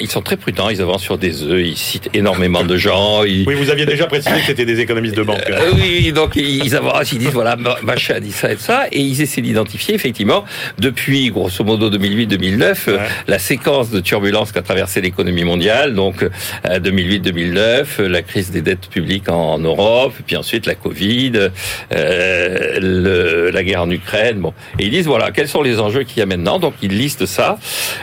ils 0.00 0.10
sont 0.10 0.22
très 0.22 0.36
prudents, 0.36 0.68
ils 0.70 0.80
avancent 0.80 1.02
sur 1.02 1.18
des 1.18 1.42
œufs, 1.42 1.66
ils 1.66 1.76
citent 1.76 2.10
énormément 2.14 2.64
de 2.64 2.76
gens. 2.76 3.22
Oui, 3.22 3.44
vous 3.54 3.70
aviez 3.70 3.86
déjà 3.86 4.06
précisé 4.06 4.36
que 4.36 4.46
c'était 4.46 4.64
des 4.64 4.80
économistes 4.80 5.16
de 5.16 5.22
banque. 5.22 5.42
oui, 5.74 6.12
donc 6.12 6.36
ils 6.36 6.74
avancent, 6.76 7.12
ils 7.12 7.18
disent 7.18 7.32
voilà, 7.32 7.56
machin 7.82 8.14
a 8.14 8.20
dit 8.20 8.32
ça 8.32 8.52
et 8.52 8.56
ça, 8.56 8.86
et 8.92 9.00
ils 9.00 9.20
essaient 9.20 9.40
d'identifier 9.40 9.94
effectivement 9.94 10.44
depuis 10.78 11.30
grosso 11.30 11.64
modo 11.64 11.87
plutôt 11.88 11.96
2008-2009, 11.96 12.98
la 13.26 13.38
séquence 13.38 13.90
de 13.90 14.00
turbulences 14.00 14.52
qu'a 14.52 14.62
traversé 14.62 15.00
l'économie 15.00 15.44
mondiale, 15.44 15.94
donc 15.94 16.28
2008-2009, 16.64 18.02
la 18.02 18.22
crise 18.22 18.50
des 18.50 18.62
dettes 18.62 18.88
publiques 18.88 19.28
en, 19.28 19.58
Europe, 19.58 20.14
puis 20.26 20.36
ensuite 20.36 20.66
la 20.66 20.74
Covid, 20.74 21.50
le, 21.90 23.50
la 23.50 23.62
guerre 23.62 23.82
en 23.82 23.90
Ukraine. 23.90 24.38
Bon, 24.38 24.54
et 24.78 24.84
ils 24.84 24.90
disent 24.90 25.06
voilà 25.06 25.30
quels 25.30 25.48
sont 25.48 25.62
les 25.62 25.80
enjeux 25.80 26.04
qu'il 26.04 26.18
y 26.18 26.22
a 26.22 26.26
maintenant. 26.26 26.58
Donc 26.58 26.74
ils 26.82 26.96
listent 26.96 27.26
ça. 27.26 27.58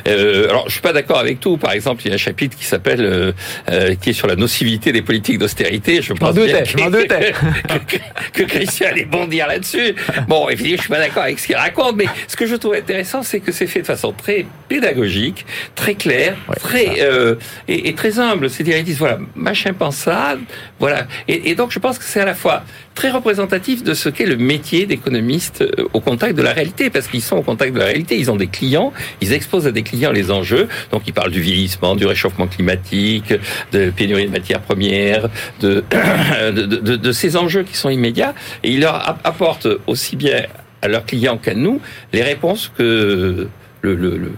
alors 0.06 0.66
je 0.68 0.74
suis 0.74 0.82
pas 0.82 0.94
d'accord 0.94 1.20
avec 1.20 1.40
tout. 1.40 1.58
Par 1.58 1.72
exemple, 1.72 2.02
il 2.06 2.10
y 2.10 2.12
a 2.12 2.16
un 2.16 2.18
chapitre 2.18 2.58
qui 2.58 2.66
s'appelle 2.66 3.34
qui 4.02 4.10
est 4.10 4.14
sur 4.14 4.28
la 4.28 4.36
nocivité 4.36 4.92
des 4.92 5.02
politiques 5.02 5.38
d'austérité. 5.38 6.02
Je 6.02 6.14
pense 6.14 6.36
bien 6.36 6.62
que, 6.64 7.98
que, 8.34 8.44
Christian 8.44 8.88
allait 8.90 9.06
bondir 9.06 9.48
là-dessus. 9.48 9.96
Bon, 10.28 10.50
évidemment, 10.50 10.76
je 10.76 10.82
suis 10.82 10.90
pas 10.90 11.00
d'accord 11.00 11.24
avec 11.24 11.40
ce 11.40 11.48
qu'il 11.48 11.56
raconte, 11.56 11.96
mais 11.96 12.06
ce 12.28 12.36
que 12.36 12.46
je 12.46 12.56
trouve 12.56 12.76
intéressant, 12.76 13.24
c'est 13.24 13.40
que 13.40 13.52
c'est 13.52 13.68
fait 13.76 13.82
de 13.82 13.88
façon 13.88 14.14
très 14.14 14.46
pédagogique, 14.70 15.46
très 15.76 15.96
claire, 15.96 16.38
très 16.62 17.02
euh, 17.02 17.36
et, 17.68 17.94
très 17.94 18.20
humble. 18.20 18.50
C'est-à-dire, 18.50 18.78
ils 18.78 18.86
disent 18.86 19.00
voilà, 19.00 19.20
machin 19.36 19.74
pensable, 19.74 20.44
voilà. 20.80 21.08
Et, 21.28 21.50
et 21.50 21.56
donc, 21.56 21.72
je 21.72 21.80
pense 21.80 21.98
que 21.98 22.06
c'est 22.06 22.22
à 22.22 22.26
la 22.26 22.36
fois 22.36 22.64
très 22.94 23.12
représentatif 23.12 23.84
de 23.84 23.94
ce 23.94 24.08
qu'est 24.08 24.26
le 24.26 24.38
métier 24.38 24.86
d'économiste 24.86 25.62
euh, 25.62 25.84
au 25.92 26.00
contact 26.00 26.38
de 26.38 26.42
la 26.42 26.54
réalité, 26.54 26.90
parce 26.90 27.08
qu'ils 27.08 27.22
sont 27.22 27.36
au 27.36 27.42
contact 27.42 27.74
de 27.74 27.80
la 27.80 27.86
réalité, 27.86 28.18
ils 28.18 28.32
ont 28.32 28.38
des 28.38 28.48
clients, 28.48 28.94
ils 29.20 29.34
exposent 29.34 29.68
à 29.68 29.72
des 29.72 29.84
clients 29.84 30.14
les 30.14 30.32
enjeux, 30.32 30.70
donc 30.92 31.02
ils 31.06 31.14
parlent 31.14 31.32
du 31.32 31.42
vieillissement, 31.42 31.96
du 31.96 32.06
réchauffement 32.06 32.48
climatique, 32.48 33.34
de 33.74 33.90
pénurie 33.90 34.28
de 34.28 34.32
matières 34.32 34.62
premières, 34.62 35.28
de, 35.60 35.84
de, 36.52 36.66
de, 36.66 36.96
de 36.96 37.12
ces 37.12 37.36
enjeux 37.36 37.64
qui 37.64 37.76
sont 37.76 37.90
immédiats, 37.90 38.34
et 38.64 38.72
ils 38.72 38.80
leur 38.80 39.18
apportent 39.26 39.68
aussi 39.86 40.16
bien 40.16 40.44
à 40.82 40.88
leurs 40.88 41.06
clients 41.06 41.38
qu'à 41.38 41.54
nous 41.56 41.82
les 42.14 42.22
réponses 42.22 42.72
que 42.78 43.48
le, 43.86 43.96
le, 43.96 44.18
le 44.18 44.32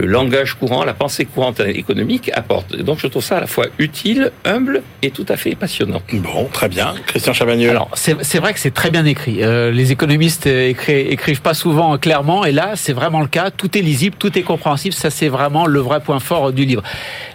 le 0.00 0.06
langage 0.06 0.54
courant, 0.54 0.84
la 0.84 0.94
pensée 0.94 1.26
courante 1.26 1.60
économique 1.60 2.30
apporte. 2.34 2.74
donc 2.76 2.98
je 3.00 3.06
trouve 3.06 3.22
ça 3.22 3.36
à 3.36 3.40
la 3.40 3.46
fois 3.46 3.66
utile, 3.78 4.32
humble 4.44 4.82
et 5.02 5.10
tout 5.10 5.26
à 5.28 5.36
fait 5.36 5.54
passionnant. 5.54 6.00
Bon, 6.12 6.46
très 6.50 6.68
bien. 6.68 6.94
Christian 7.06 7.32
Chavagneux. 7.32 7.70
Alors 7.70 7.90
c'est 7.94 8.38
vrai 8.38 8.54
que 8.54 8.60
c'est 8.60 8.72
très 8.72 8.90
bien 8.90 9.04
écrit. 9.04 9.42
Euh, 9.42 9.70
les 9.70 9.92
économistes 9.92 10.46
écrivent, 10.46 11.12
écrivent 11.12 11.42
pas 11.42 11.54
souvent 11.54 11.98
clairement 11.98 12.44
et 12.44 12.52
là 12.52 12.72
c'est 12.76 12.92
vraiment 12.94 13.20
le 13.20 13.26
cas. 13.26 13.50
Tout 13.50 13.76
est 13.76 13.82
lisible, 13.82 14.16
tout 14.18 14.38
est 14.38 14.42
compréhensible. 14.42 14.94
Ça 14.94 15.10
c'est 15.10 15.28
vraiment 15.28 15.66
le 15.66 15.80
vrai 15.80 16.00
point 16.00 16.20
fort 16.20 16.52
du 16.52 16.64
livre. 16.64 16.82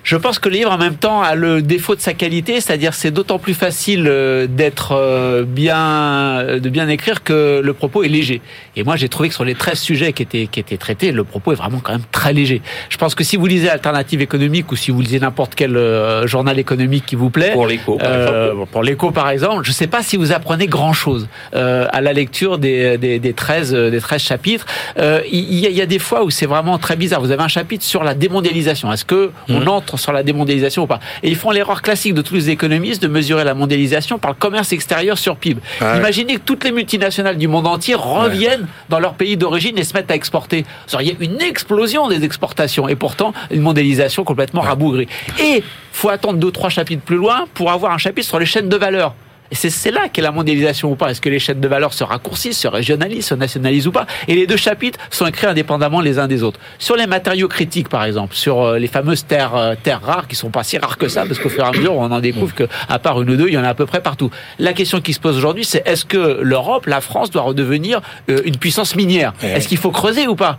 Je 0.03 0.15
pense 0.15 0.39
que 0.39 0.49
le 0.49 0.55
livre 0.55 0.71
en 0.71 0.77
même 0.77 0.95
temps 0.95 1.21
a 1.21 1.35
le 1.35 1.61
défaut 1.61 1.95
de 1.95 2.01
sa 2.01 2.13
qualité, 2.13 2.61
c'est-à-dire 2.61 2.93
c'est 2.93 3.11
d'autant 3.11 3.39
plus 3.39 3.53
facile 3.53 4.05
euh, 4.07 4.47
d'être 4.47 4.93
euh, 4.93 5.43
bien, 5.43 6.57
de 6.59 6.69
bien 6.69 6.87
écrire 6.89 7.23
que 7.23 7.61
le 7.63 7.73
propos 7.73 8.03
est 8.03 8.07
léger. 8.07 8.41
Et 8.75 8.83
moi 8.83 8.95
j'ai 8.95 9.09
trouvé 9.09 9.29
que 9.29 9.35
sur 9.35 9.45
les 9.45 9.55
13 9.55 9.79
sujets 9.79 10.13
qui 10.13 10.23
étaient, 10.23 10.47
qui 10.47 10.59
étaient 10.59 10.77
traités, 10.77 11.11
le 11.11 11.23
propos 11.23 11.51
est 11.51 11.55
vraiment 11.55 11.79
quand 11.79 11.93
même 11.93 12.01
très 12.11 12.33
léger. 12.33 12.54
Je 12.89 12.97
pense 12.97 13.15
que 13.15 13.23
si 13.23 13.37
vous 13.37 13.45
lisez 13.45 13.69
Alternative 13.69 14.21
économique 14.21 14.71
ou 14.71 14.75
si 14.75 14.91
vous 14.91 15.01
lisez 15.01 15.19
n'importe 15.19 15.55
quel 15.55 15.75
euh, 15.75 16.27
journal 16.27 16.59
économique 16.59 17.05
qui 17.05 17.15
vous 17.15 17.29
plaît, 17.29 17.51
pour 17.51 17.67
l'écho 17.67 17.97
par 17.97 18.09
euh, 18.09 18.49
exemple, 18.51 18.69
pour 18.71 18.83
l'écho 18.83 19.11
par 19.11 19.29
exemple, 19.29 19.63
je 19.63 19.69
ne 19.69 19.73
sais 19.73 19.87
pas 19.87 20.03
si 20.03 20.17
vous 20.17 20.31
apprenez 20.31 20.67
grand 20.67 20.93
chose 20.93 21.27
euh, 21.53 21.87
à 21.91 22.01
la 22.01 22.13
lecture 22.13 22.57
des, 22.57 22.97
des, 22.97 23.19
des 23.19 23.33
13 23.33 23.73
des 23.73 23.99
13 23.99 24.21
chapitres. 24.21 24.65
Il, 24.97 25.59
y 25.59 25.65
a, 25.65 25.69
il 25.69 25.75
y, 25.75 25.81
a, 25.81 25.85
des 25.85 25.99
fois 25.99 26.23
où 26.23 26.29
c'est 26.29 26.45
vraiment 26.45 26.77
très 26.77 26.95
bizarre. 26.95 27.21
Vous 27.21 27.31
avez 27.31 27.43
un 27.43 27.47
chapitre 27.47 27.83
sur 27.83 28.03
la 28.03 28.13
démondialisation. 28.13 28.91
Est-ce 28.91 29.05
que 29.05 29.31
on 29.49 29.61
mmh. 29.61 29.67
entre 29.67 29.97
sur 29.97 30.11
la 30.11 30.23
démondialisation 30.23 30.83
ou 30.83 30.87
pas? 30.87 30.99
Et 31.23 31.29
ils 31.29 31.35
font 31.35 31.51
l'erreur 31.51 31.81
classique 31.81 32.13
de 32.13 32.21
tous 32.21 32.35
les 32.35 32.49
économistes 32.49 33.01
de 33.01 33.07
mesurer 33.07 33.43
la 33.43 33.53
mondialisation 33.53 34.17
par 34.17 34.31
le 34.31 34.37
commerce 34.37 34.71
extérieur 34.71 35.17
sur 35.17 35.35
PIB. 35.35 35.61
Imaginez 35.81 36.35
que 36.35 36.41
toutes 36.41 36.63
les 36.63 36.71
multinationales 36.71 37.37
du 37.37 37.47
monde 37.47 37.67
entier 37.67 37.95
reviennent 37.95 38.67
dans 38.89 38.99
leur 38.99 39.13
pays 39.13 39.37
d'origine 39.37 39.77
et 39.77 39.83
se 39.83 39.93
mettent 39.93 40.11
à 40.11 40.15
exporter. 40.15 40.65
Il 40.99 41.07
y 41.07 41.11
a 41.11 41.15
une 41.19 41.41
explosion 41.41 42.07
des 42.07 42.23
exportations 42.23 42.44
et 42.89 42.95
pourtant 42.95 43.33
une 43.51 43.61
mondialisation 43.61 44.23
complètement 44.23 44.61
rabougrie. 44.61 45.07
Et 45.41 45.63
faut 45.91 46.09
attendre 46.09 46.37
deux 46.39 46.51
trois 46.51 46.69
chapitres 46.69 47.03
plus 47.03 47.17
loin 47.17 47.45
pour 47.53 47.71
avoir 47.71 47.91
un 47.91 47.97
chapitre 47.97 48.27
sur 48.27 48.39
les 48.39 48.45
chaînes 48.45 48.69
de 48.69 48.77
valeur. 48.77 49.13
Et 49.51 49.55
c'est 49.55 49.91
là 49.91 50.09
qu'est 50.11 50.23
la 50.23 50.31
mondialisation 50.31 50.91
ou 50.91 50.95
pas. 50.95 51.11
Est-ce 51.11 51.21
que 51.21 51.29
les 51.29 51.37
chaînes 51.39 51.59
de 51.59 51.67
valeur 51.67 51.93
se 51.93 52.03
raccourcissent, 52.03 52.57
se 52.57 52.67
régionalisent, 52.67 53.27
se 53.27 53.35
nationalisent 53.35 53.87
ou 53.87 53.91
pas? 53.91 54.07
Et 54.27 54.33
les 54.33 54.47
deux 54.47 54.57
chapitres 54.57 54.99
sont 55.11 55.27
écrits 55.27 55.45
indépendamment 55.45 56.01
les 56.01 56.17
uns 56.17 56.27
des 56.27 56.41
autres. 56.41 56.59
Sur 56.79 56.95
les 56.95 57.05
matériaux 57.05 57.47
critiques, 57.47 57.87
par 57.87 58.03
exemple, 58.05 58.35
sur 58.35 58.61
euh, 58.63 58.79
les 58.79 58.87
fameuses 58.87 59.25
terres, 59.25 59.55
euh, 59.55 59.75
terres 59.81 60.01
rares, 60.01 60.27
qui 60.27 60.35
sont 60.35 60.49
pas 60.49 60.63
si 60.63 60.77
rares 60.79 60.97
que 60.97 61.07
ça, 61.07 61.25
parce 61.27 61.39
qu'au 61.39 61.49
fur 61.49 61.63
et 61.63 61.67
à 61.67 61.71
mesure, 61.71 61.93
on 61.95 62.11
en 62.11 62.19
découvre 62.19 62.55
que, 62.55 62.63
à 62.89 62.97
part 62.97 63.21
une 63.21 63.29
ou 63.29 63.35
deux, 63.35 63.47
il 63.47 63.53
y 63.53 63.57
en 63.57 63.63
a 63.63 63.69
à 63.69 63.75
peu 63.75 63.85
près 63.85 64.01
partout. 64.01 64.31
La 64.57 64.73
question 64.73 64.99
qui 64.99 65.13
se 65.13 65.19
pose 65.19 65.37
aujourd'hui, 65.37 65.63
c'est 65.63 65.87
est-ce 65.87 66.05
que 66.05 66.39
l'Europe, 66.41 66.87
la 66.87 66.99
France, 67.01 67.29
doit 67.29 67.43
redevenir 67.43 68.01
euh, 68.29 68.41
une 68.45 68.57
puissance 68.57 68.95
minière? 68.95 69.33
Eh 69.43 69.47
Est-ce 69.47 69.67
qu'il 69.67 69.77
faut 69.77 69.91
creuser 69.91 70.27
ou 70.27 70.35
pas? 70.35 70.57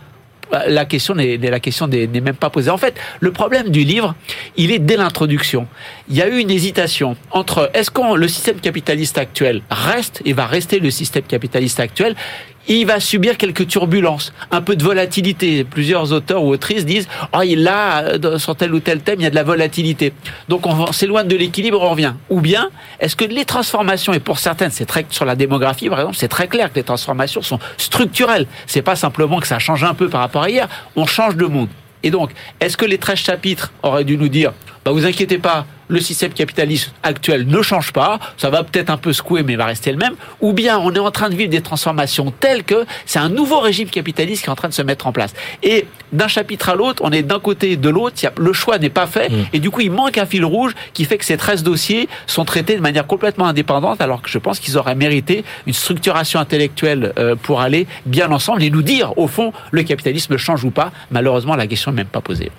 La 0.69 0.85
question 0.85 1.15
n'est 1.15 1.37
la 1.37 1.61
question 1.61 1.87
n'est 1.87 2.07
même 2.07 2.37
pas 2.37 2.51
posée. 2.51 2.71
En 2.71 2.79
fait, 2.79 2.95
le 3.21 3.33
problème 3.33 3.69
du 3.69 3.85
livre, 3.85 4.15
il 4.57 4.71
est 4.71 4.79
dès 4.79 4.97
l'introduction. 4.97 5.67
Il 6.09 6.17
y 6.17 6.23
a 6.23 6.29
eu 6.29 6.39
une 6.39 6.51
hésitation 6.51 7.17
entre 7.31 7.71
est-ce 7.75 7.91
que 7.91 8.15
le 8.17 8.29
système 8.29 8.61
capitaliste 8.61 9.19
actuel 9.19 9.63
reste 9.71 10.23
et 10.25 10.33
va 10.33 10.47
rester 10.47 10.79
le 10.79 10.91
système 10.91 11.25
capitaliste 11.25 11.81
actuel 11.81 12.15
il 12.69 12.87
va 12.87 13.01
subir 13.01 13.37
quelques 13.37 13.67
turbulences, 13.67 14.33
un 14.51 14.61
peu 14.61 14.77
de 14.77 14.83
volatilité. 14.83 15.65
Plusieurs 15.65 16.13
auteurs 16.13 16.43
ou 16.43 16.51
autrices 16.51 16.85
disent 16.85 17.09
oh, 17.33 17.41
là, 17.57 18.19
sur 18.39 18.57
tel 18.57 18.75
ou 18.75 18.81
tel 18.81 19.01
thème, 19.01 19.21
il 19.21 19.25
y 19.25 19.27
a 19.27 19.31
de 19.31 19.35
la 19.35 19.43
volatilité. 19.43 20.13
Donc 20.49 20.67
on 20.67 20.93
s'éloigne 20.93 21.29
de 21.29 21.37
l'équilibre, 21.37 21.81
on 21.81 21.91
revient. 21.91 22.15
Ou 22.31 22.41
bien, 22.41 22.71
est-ce 23.01 23.17
que 23.17 23.25
les 23.25 23.45
transformations, 23.45 24.13
et 24.13 24.21
pour 24.21 24.39
certaines, 24.39 24.71
c'est 24.71 24.87
très 24.87 25.07
sur 25.11 25.25
la 25.25 25.37
démographie, 25.37 25.89
par 25.89 26.01
exemple, 26.01 26.17
c'est 26.17 26.29
très 26.29 26.49
clair 26.49 26.71
que 26.71 26.77
les 26.77 26.85
transformations 26.85 27.43
sont 27.43 27.59
structurelles. 27.77 28.47
C'est 28.67 28.83
pas 28.83 28.97
simplement 28.97 29.41
que 29.41 29.47
ça 29.47 29.59
change 29.59 29.85
un 29.85 29.95
peu 29.95 30.09
par 30.09 30.21
rapport 30.21 30.43
à 30.43 30.51
hier, 30.51 30.69
on 30.97 31.07
change 31.07 31.37
de 31.37 31.47
monde. 31.47 31.69
Et 32.03 32.11
donc, 32.11 32.31
est-ce 32.61 32.77
que 32.77 32.85
les 32.85 32.99
13 32.99 33.19
chapitres 33.19 33.73
auraient 33.83 34.05
dû 34.05 34.17
nous 34.17 34.29
dire, 34.29 34.53
bah 34.85 34.93
vous 34.93 35.07
inquiétez 35.07 35.39
pas, 35.39 35.67
le 35.89 36.01
système 36.01 36.33
capitaliste 36.33 36.93
actuel 37.03 37.47
ne 37.47 37.63
change 37.63 37.93
pas, 37.93 38.19
ça 38.37 38.51
va 38.51 38.65
peut-être 38.65 38.91
un 38.91 38.97
peu 38.97 39.13
secouer 39.13 39.43
mais 39.43 39.57
va 39.57 39.67
rester 39.67 39.93
le 39.93 39.99
même, 39.99 40.15
ou 40.41 40.53
bien 40.53 40.79
on 40.79 40.93
est 40.93 40.99
en 40.99 41.11
train 41.11 41.29
de 41.29 41.35
vivre 41.35 41.51
des 41.51 41.61
transformations 41.61 42.33
telles 42.39 42.65
que 42.65 42.85
c'est 43.05 43.19
un 43.19 43.29
nouveau 43.29 43.61
régime 43.61 43.89
capitaliste 43.89 44.43
qui 44.43 44.49
est 44.49 44.53
en 44.53 44.57
train 44.57 44.69
de 44.69 44.75
se 44.75 44.83
mettre 44.83 45.07
en 45.07 45.13
place. 45.13 45.35
Et 45.63 45.87
d'un 46.13 46.29
chapitre 46.29 46.69
à 46.69 46.75
l'autre, 46.75 47.03
on 47.05 47.11
est 47.11 47.23
d'un 47.23 47.41
côté 47.41 47.73
et 47.73 47.77
de 47.77 47.89
l'autre, 47.89 48.17
le 48.39 48.53
choix 48.53 48.79
n'est 48.79 48.91
pas 48.91 49.07
fait, 49.07 49.29
mm. 49.29 49.47
et 49.53 49.59
du 49.59 49.71
coup 49.71 49.81
il 49.81 49.91
manque 49.91 50.19
un 50.19 50.27
fil 50.27 50.45
rouge 50.45 50.75
qui 50.93 51.05
fait 51.05 51.19
que 51.19 51.25
ces 51.25 51.37
13 51.37 51.63
dossiers 51.63 52.09
sont 52.27 52.45
traités 52.45 52.77
de 52.77 52.81
manière 52.81 53.07
complètement 53.07 53.47
indépendante, 53.47 54.01
alors 54.01 54.23
que 54.23 54.29
je 54.29 54.39
pense 54.39 54.59
qu'ils 54.59 54.79
auraient 54.79 54.95
mérité 54.95 55.45
une 55.67 55.73
structuration 55.73 56.41
intellectuelle 56.41 57.13
euh, 57.19 57.35
pour 57.37 57.61
aller 57.61 57.87
bien 58.07 58.31
ensemble 58.31 58.63
et 58.63 58.71
nous 58.71 58.83
dire, 58.83 59.17
au 59.19 59.27
fond, 59.29 59.53
le 59.71 59.83
capitalisme 59.83 60.37
change 60.37 60.65
ou 60.65 60.71
pas. 60.71 60.93
Malheureusement, 61.11 61.57
la 61.57 61.67
question 61.67 61.91
n'est 61.93 61.99
même 61.99 62.07
pas 62.07 62.21
posée. 62.21 62.51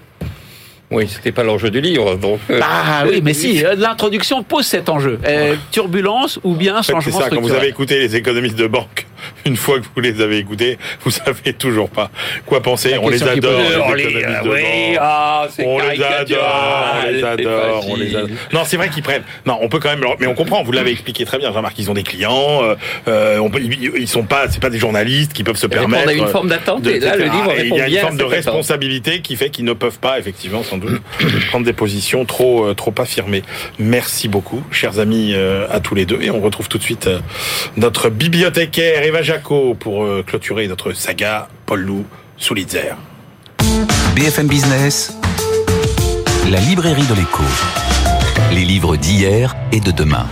Oui, 0.89 1.05
c'était 1.09 1.33
pas 1.33 1.43
l'enjeu 1.43 1.69
du 1.69 1.81
livre, 1.81 2.15
donc. 2.15 2.39
Euh, 2.49 2.61
ah 2.63 3.03
oui, 3.07 3.21
mais 3.23 3.33
si, 3.33 3.63
euh, 3.63 3.75
l'introduction 3.75 4.43
pose 4.43 4.65
cet 4.65 4.87
enjeu. 4.87 5.19
Euh, 5.25 5.55
turbulence 5.71 6.39
ou 6.43 6.55
bien 6.55 6.81
changement 6.81 7.01
C'est 7.01 7.23
ça, 7.23 7.29
quand 7.29 7.41
vous 7.41 7.51
avez 7.51 7.67
écouté 7.67 7.99
les 7.99 8.15
économistes 8.15 8.55
de 8.55 8.67
banque, 8.67 9.05
une 9.45 9.55
fois 9.55 9.79
que 9.79 9.85
vous 9.93 10.01
les 10.01 10.21
avez 10.21 10.37
écoutés, 10.37 10.77
vous 11.03 11.11
savez 11.25 11.53
toujours 11.53 11.89
pas 11.89 12.09
quoi 12.45 12.61
penser. 12.61 12.97
On 13.01 13.09
les, 13.09 13.23
adore, 13.23 13.61
on 13.85 13.93
les, 13.93 14.05
oui, 14.05 14.97
ah, 14.99 15.47
on 15.59 15.79
les 15.79 16.01
adore, 16.03 16.95
on 17.05 17.11
les 17.11 17.23
adore, 17.23 17.85
on 17.89 17.95
les 17.95 18.15
adore. 18.15 18.37
Non, 18.53 18.61
c'est 18.65 18.77
vrai 18.77 18.89
qu'ils 18.89 19.03
prennent. 19.03 19.23
Non, 19.45 19.57
on 19.61 19.69
peut 19.69 19.79
quand 19.79 19.89
même, 19.89 20.03
mais 20.19 20.27
on 20.27 20.35
comprend. 20.35 20.63
Vous 20.63 20.71
l'avez 20.71 20.91
expliqué 20.91 21.25
très 21.25 21.37
bien, 21.37 21.51
Jean-Marc. 21.51 21.77
Ils 21.77 21.89
ont 21.89 21.93
des 21.93 22.03
clients. 22.03 22.61
Euh, 23.07 23.37
on 23.37 23.49
peut, 23.49 23.61
ils 23.61 24.07
sont 24.07 24.23
pas, 24.23 24.49
c'est 24.49 24.61
pas 24.61 24.69
des 24.69 24.79
journalistes 24.79 25.33
qui 25.33 25.43
peuvent 25.43 25.57
se 25.57 25.67
permettre. 25.67 26.03
On 26.05 26.09
a 26.09 26.13
une 26.13 26.27
forme 26.27 26.49
d'attente. 26.49 26.85
Là, 26.85 27.15
le 27.15 27.23
livre 27.23 27.53
répond 27.53 27.75
Il 27.75 27.93
y 27.93 27.97
a 27.97 28.01
une 28.01 28.05
forme 28.05 28.17
de 28.17 28.23
responsabilité 28.23 29.21
qui 29.21 29.35
fait 29.35 29.49
qu'ils 29.49 29.65
ne 29.65 29.73
peuvent 29.73 29.99
pas 29.99 30.19
effectivement 30.19 30.61
prendre 31.49 31.65
des 31.65 31.73
positions 31.73 32.25
trop, 32.25 32.65
euh, 32.65 32.73
trop 32.73 32.93
affirmées. 32.97 33.43
Merci 33.79 34.27
beaucoup, 34.27 34.63
chers 34.71 34.99
amis, 34.99 35.33
euh, 35.33 35.67
à 35.69 35.79
tous 35.79 35.95
les 35.95 36.05
deux. 36.05 36.19
Et 36.21 36.31
on 36.31 36.41
retrouve 36.41 36.67
tout 36.67 36.77
de 36.77 36.83
suite 36.83 37.07
euh, 37.07 37.19
notre 37.75 38.09
bibliothécaire 38.09 39.03
Eva 39.07 39.21
Jaco 39.21 39.73
pour 39.73 40.05
clôturer 40.25 40.67
notre 40.67 40.91
saga 40.91 41.47
Paul 41.65 41.79
Lou 41.79 42.05
Soulitzer. 42.35 42.95
BFM 44.13 44.47
Business, 44.47 45.17
la 46.51 46.59
librairie 46.59 47.05
de 47.05 47.13
l'écho. 47.13 47.43
Les 48.51 48.65
livres 48.65 48.97
d'hier 48.97 49.55
et 49.71 49.79
de 49.79 49.91
demain. 49.91 50.27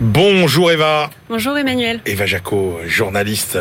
Bonjour 0.00 0.70
Eva. 0.70 1.08
Bonjour 1.30 1.56
Emmanuel. 1.56 2.02
Eva 2.04 2.26
Jaco, 2.26 2.80
journaliste 2.84 3.58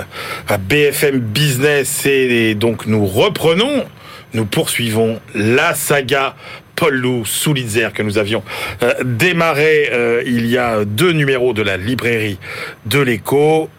à 0.49 0.57
BFM 0.57 1.19
Business 1.19 2.05
et 2.05 2.53
donc 2.53 2.85
nous 2.85 3.05
reprenons, 3.05 3.85
nous 4.33 4.45
poursuivons 4.45 5.21
la 5.33 5.73
saga 5.73 6.35
Paul 6.83 6.95
Lou 6.95 7.23
Soulitzer 7.23 7.93
que 7.93 8.03
nous 8.03 8.17
avions 8.17 8.43
euh, 8.81 8.93
démarré 9.05 9.89
euh, 9.93 10.21
il 10.25 10.47
y 10.47 10.57
a 10.57 10.83
deux 10.83 11.13
numéros 11.13 11.53
de 11.53 11.61
la 11.61 11.77
librairie 11.77 12.39
de 12.85 12.99
l'écho 12.99 13.69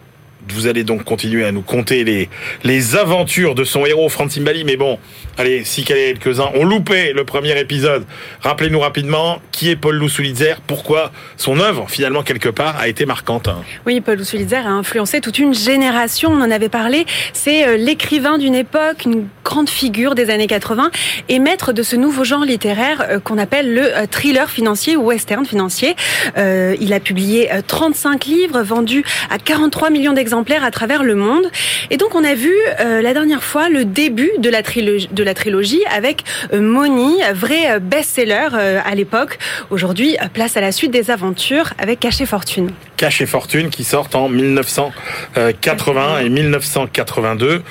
vous 0.53 0.67
allez 0.67 0.83
donc 0.83 1.03
continuer 1.03 1.45
à 1.45 1.51
nous 1.51 1.61
conter 1.61 2.03
les, 2.03 2.95
aventures 2.95 3.55
de 3.55 3.63
son 3.63 3.85
héros, 3.85 4.09
Francine 4.09 4.43
Bali. 4.43 4.63
Mais 4.63 4.77
bon, 4.77 4.99
allez, 5.37 5.63
si 5.63 5.83
quelques-uns 5.83 6.49
ont 6.55 6.63
loupé 6.63 7.13
le 7.13 7.23
premier 7.23 7.59
épisode, 7.59 8.05
rappelez-nous 8.41 8.79
rapidement 8.79 9.41
qui 9.51 9.69
est 9.69 9.75
Paul 9.75 9.95
Loussou-Lidzer, 9.95 10.55
pourquoi 10.67 11.11
son 11.37 11.59
œuvre, 11.59 11.89
finalement, 11.89 12.23
quelque 12.23 12.49
part, 12.49 12.77
a 12.77 12.87
été 12.87 13.05
marquante? 13.05 13.49
Oui, 13.85 14.01
Paul 14.01 14.17
Loussou-Lidzer 14.17 14.67
a 14.67 14.69
influencé 14.69 15.21
toute 15.21 15.39
une 15.39 15.53
génération, 15.53 16.29
on 16.31 16.41
en 16.41 16.51
avait 16.51 16.69
parlé. 16.69 17.05
C'est 17.33 17.67
euh, 17.67 17.77
l'écrivain 17.77 18.37
d'une 18.37 18.55
époque, 18.55 19.05
une 19.05 19.27
grande 19.43 19.69
figure 19.69 20.15
des 20.15 20.29
années 20.29 20.47
80 20.47 20.91
et 21.29 21.39
maître 21.39 21.73
de 21.73 21.83
ce 21.83 21.95
nouveau 21.95 22.23
genre 22.23 22.45
littéraire 22.45 23.05
euh, 23.09 23.19
qu'on 23.19 23.37
appelle 23.37 23.73
le 23.73 23.97
euh, 23.97 24.05
thriller 24.09 24.49
financier 24.49 24.95
ou 24.95 25.05
western 25.05 25.45
financier. 25.45 25.95
il 26.37 26.93
a 26.93 26.99
publié 26.99 27.49
35 27.67 28.25
livres 28.25 28.61
vendus 28.61 29.03
à 29.29 29.37
43 29.37 29.89
millions 29.89 30.13
d'exemplaires 30.13 30.34
à 30.63 30.71
travers 30.71 31.03
le 31.03 31.15
monde. 31.15 31.49
Et 31.89 31.97
donc 31.97 32.15
on 32.15 32.23
a 32.23 32.35
vu 32.35 32.53
euh, 32.79 33.01
la 33.01 33.13
dernière 33.13 33.43
fois 33.43 33.69
le 33.69 33.85
début 33.85 34.31
de 34.37 34.49
la 34.49 35.33
trilogie, 35.33 35.83
avec 35.95 36.23
euh, 36.53 36.61
Moni, 36.61 37.15
vrai 37.33 37.71
euh, 37.71 37.79
best-seller 37.79 38.49
à 38.83 38.95
l'époque. 38.95 39.37
Aujourd'hui, 39.69 40.17
place 40.33 40.57
à 40.57 40.61
la 40.61 40.71
suite 40.71 40.91
des 40.91 41.09
aventures 41.09 41.73
avec 41.77 41.99
Caché 41.99 42.25
Fortune. 42.25 42.71
Caché 42.97 43.25
Fortune 43.25 43.69
qui 43.69 43.83
sortent 43.83 44.15
en 44.15 44.29
1980 44.29 46.19
et 46.19 46.29
1982. 46.29 47.63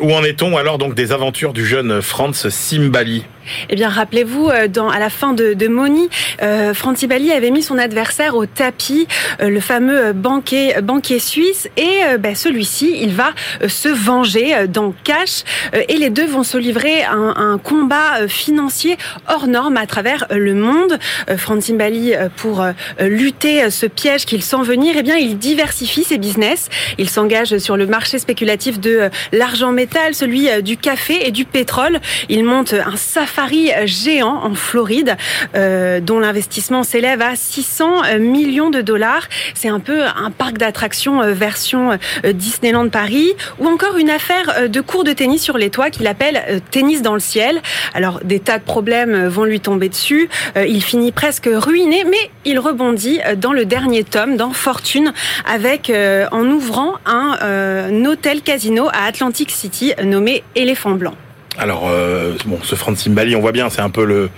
où 0.00 0.12
en 0.12 0.24
est-on 0.24 0.56
alors 0.56 0.78
donc 0.78 0.94
des 0.94 1.12
aventures 1.12 1.52
du 1.52 1.66
jeune 1.66 2.02
Franz 2.02 2.48
Simbali? 2.50 3.24
Eh 3.68 3.76
bien, 3.76 3.88
rappelez-vous, 3.88 4.48
euh, 4.48 4.68
à 4.92 4.98
la 4.98 5.10
fin 5.10 5.32
de, 5.32 5.54
de 5.54 5.68
Moni, 5.68 6.08
euh, 6.42 6.72
Bali 7.08 7.32
avait 7.32 7.50
mis 7.50 7.62
son 7.62 7.78
adversaire 7.78 8.36
au 8.36 8.46
tapis, 8.46 9.06
euh, 9.40 9.48
le 9.48 9.60
fameux 9.60 10.12
banquier, 10.12 10.74
suisse, 11.18 11.68
et 11.76 12.16
ben, 12.18 12.34
celui-ci, 12.34 12.98
il 13.00 13.12
va 13.12 13.32
se 13.66 13.88
venger 13.88 14.68
dans 14.68 14.94
Cash, 15.04 15.42
et 15.88 15.96
les 15.96 16.10
deux 16.10 16.26
vont 16.26 16.42
se 16.42 16.56
livrer 16.56 17.04
un, 17.04 17.34
un 17.36 17.58
combat 17.58 18.28
financier 18.28 18.96
hors 19.28 19.46
norme 19.46 19.76
à 19.76 19.86
travers 19.86 20.26
le 20.30 20.54
monde. 20.54 20.98
Franti 21.36 21.72
Bali, 21.72 22.12
pour 22.36 22.64
lutter 23.00 23.70
ce 23.70 23.86
piège 23.86 24.24
qu'il 24.24 24.39
sent 24.42 24.62
venir, 24.62 24.94
eh 24.96 25.02
bien, 25.02 25.16
il 25.16 25.38
diversifie 25.38 26.04
ses 26.04 26.18
business. 26.18 26.68
Il 26.98 27.08
s'engage 27.08 27.58
sur 27.58 27.76
le 27.76 27.86
marché 27.86 28.18
spéculatif 28.18 28.80
de 28.80 29.10
l'argent 29.32 29.72
métal, 29.72 30.14
celui 30.14 30.48
du 30.62 30.76
café 30.76 31.26
et 31.26 31.30
du 31.30 31.44
pétrole. 31.44 32.00
Il 32.28 32.44
monte 32.44 32.74
un 32.74 32.96
safari 32.96 33.70
géant 33.86 34.44
en 34.44 34.54
Floride, 34.54 35.16
euh, 35.54 36.00
dont 36.00 36.18
l'investissement 36.18 36.82
s'élève 36.82 37.22
à 37.22 37.36
600 37.36 38.04
euh, 38.04 38.18
millions 38.18 38.70
de 38.70 38.80
dollars. 38.80 39.28
C'est 39.54 39.68
un 39.68 39.80
peu 39.80 40.02
un 40.04 40.30
parc 40.30 40.58
d'attractions 40.58 41.22
euh, 41.22 41.32
version 41.32 41.98
Disneyland 42.24 42.88
Paris, 42.88 43.32
ou 43.58 43.66
encore 43.66 43.96
une 43.96 44.10
affaire 44.10 44.68
de 44.68 44.80
cours 44.80 45.04
de 45.04 45.12
tennis 45.12 45.42
sur 45.42 45.58
les 45.58 45.70
toits 45.70 45.90
qu'il 45.90 46.06
appelle 46.06 46.60
tennis 46.70 47.02
dans 47.02 47.14
le 47.14 47.20
ciel. 47.20 47.60
Alors 47.94 48.20
des 48.24 48.40
tas 48.40 48.58
de 48.58 48.64
problèmes 48.64 49.26
vont 49.26 49.44
lui 49.44 49.60
tomber 49.60 49.88
dessus. 49.88 50.28
il 50.56 50.82
finit 50.82 51.12
presque 51.12 51.48
ruiné, 51.50 52.04
mais 52.04 52.30
il 52.44 52.58
rebondit 52.58 53.20
dans 53.36 53.52
le 53.52 53.64
dernier 53.64 54.04
tome, 54.04 54.29
dans 54.36 54.52
Fortune, 54.52 55.12
avec 55.46 55.90
en 55.90 56.46
ouvrant 56.46 56.94
un 57.06 58.04
hôtel 58.04 58.42
casino 58.42 58.88
à 58.92 59.04
Atlantic 59.06 59.50
City 59.50 59.92
nommé 60.02 60.42
Éléphant 60.54 60.92
Blanc. 60.92 61.14
Alors, 61.58 61.88
euh, 61.90 62.36
bon, 62.46 62.58
ce 62.62 62.74
Franz 62.74 63.02
Simbali, 63.02 63.34
on 63.34 63.40
voit 63.40 63.52
bien, 63.52 63.68
c'est 63.70 63.82
un 63.82 63.90
peu 63.90 64.04
le, 64.04 64.30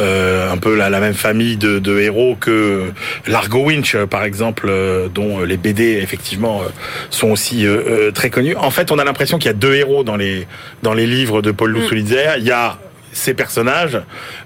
euh, 0.00 0.52
un 0.52 0.58
peu 0.58 0.76
la, 0.76 0.90
même 1.00 1.14
famille 1.14 1.56
de, 1.56 1.98
héros 1.98 2.36
que 2.38 2.92
Largo 3.26 3.64
Winch, 3.64 3.96
par 4.04 4.22
exemple, 4.22 4.66
euh, 4.68 5.08
dont 5.08 5.40
les 5.40 5.56
BD 5.56 5.98
effectivement 6.00 6.62
sont 7.10 7.30
aussi 7.30 7.66
très 8.14 8.30
connus. 8.30 8.54
En 8.56 8.70
fait, 8.70 8.92
on 8.92 8.98
a 8.98 9.04
l'impression 9.04 9.38
qu'il 9.38 9.46
y 9.46 9.50
a 9.50 9.54
deux 9.54 9.74
héros 9.74 10.04
dans 10.04 10.16
les 10.16 10.46
dans 10.82 10.94
les 10.94 11.06
livres 11.06 11.42
de 11.42 11.50
Paul 11.50 11.72
Loussou-Lidzer. 11.72 12.36
Il 12.38 12.44
y 12.44 12.52
a 12.52 12.78
ces 13.18 13.34
personnages, 13.34 14.00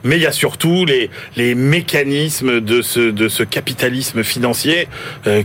mais 0.04 0.16
il 0.16 0.22
y 0.22 0.26
a 0.26 0.32
surtout 0.32 0.84
les, 0.84 1.10
les 1.36 1.54
mécanismes 1.54 2.60
de 2.60 2.82
ce, 2.82 3.00
de 3.10 3.28
ce 3.28 3.42
capitalisme 3.42 4.22
financier 4.22 4.88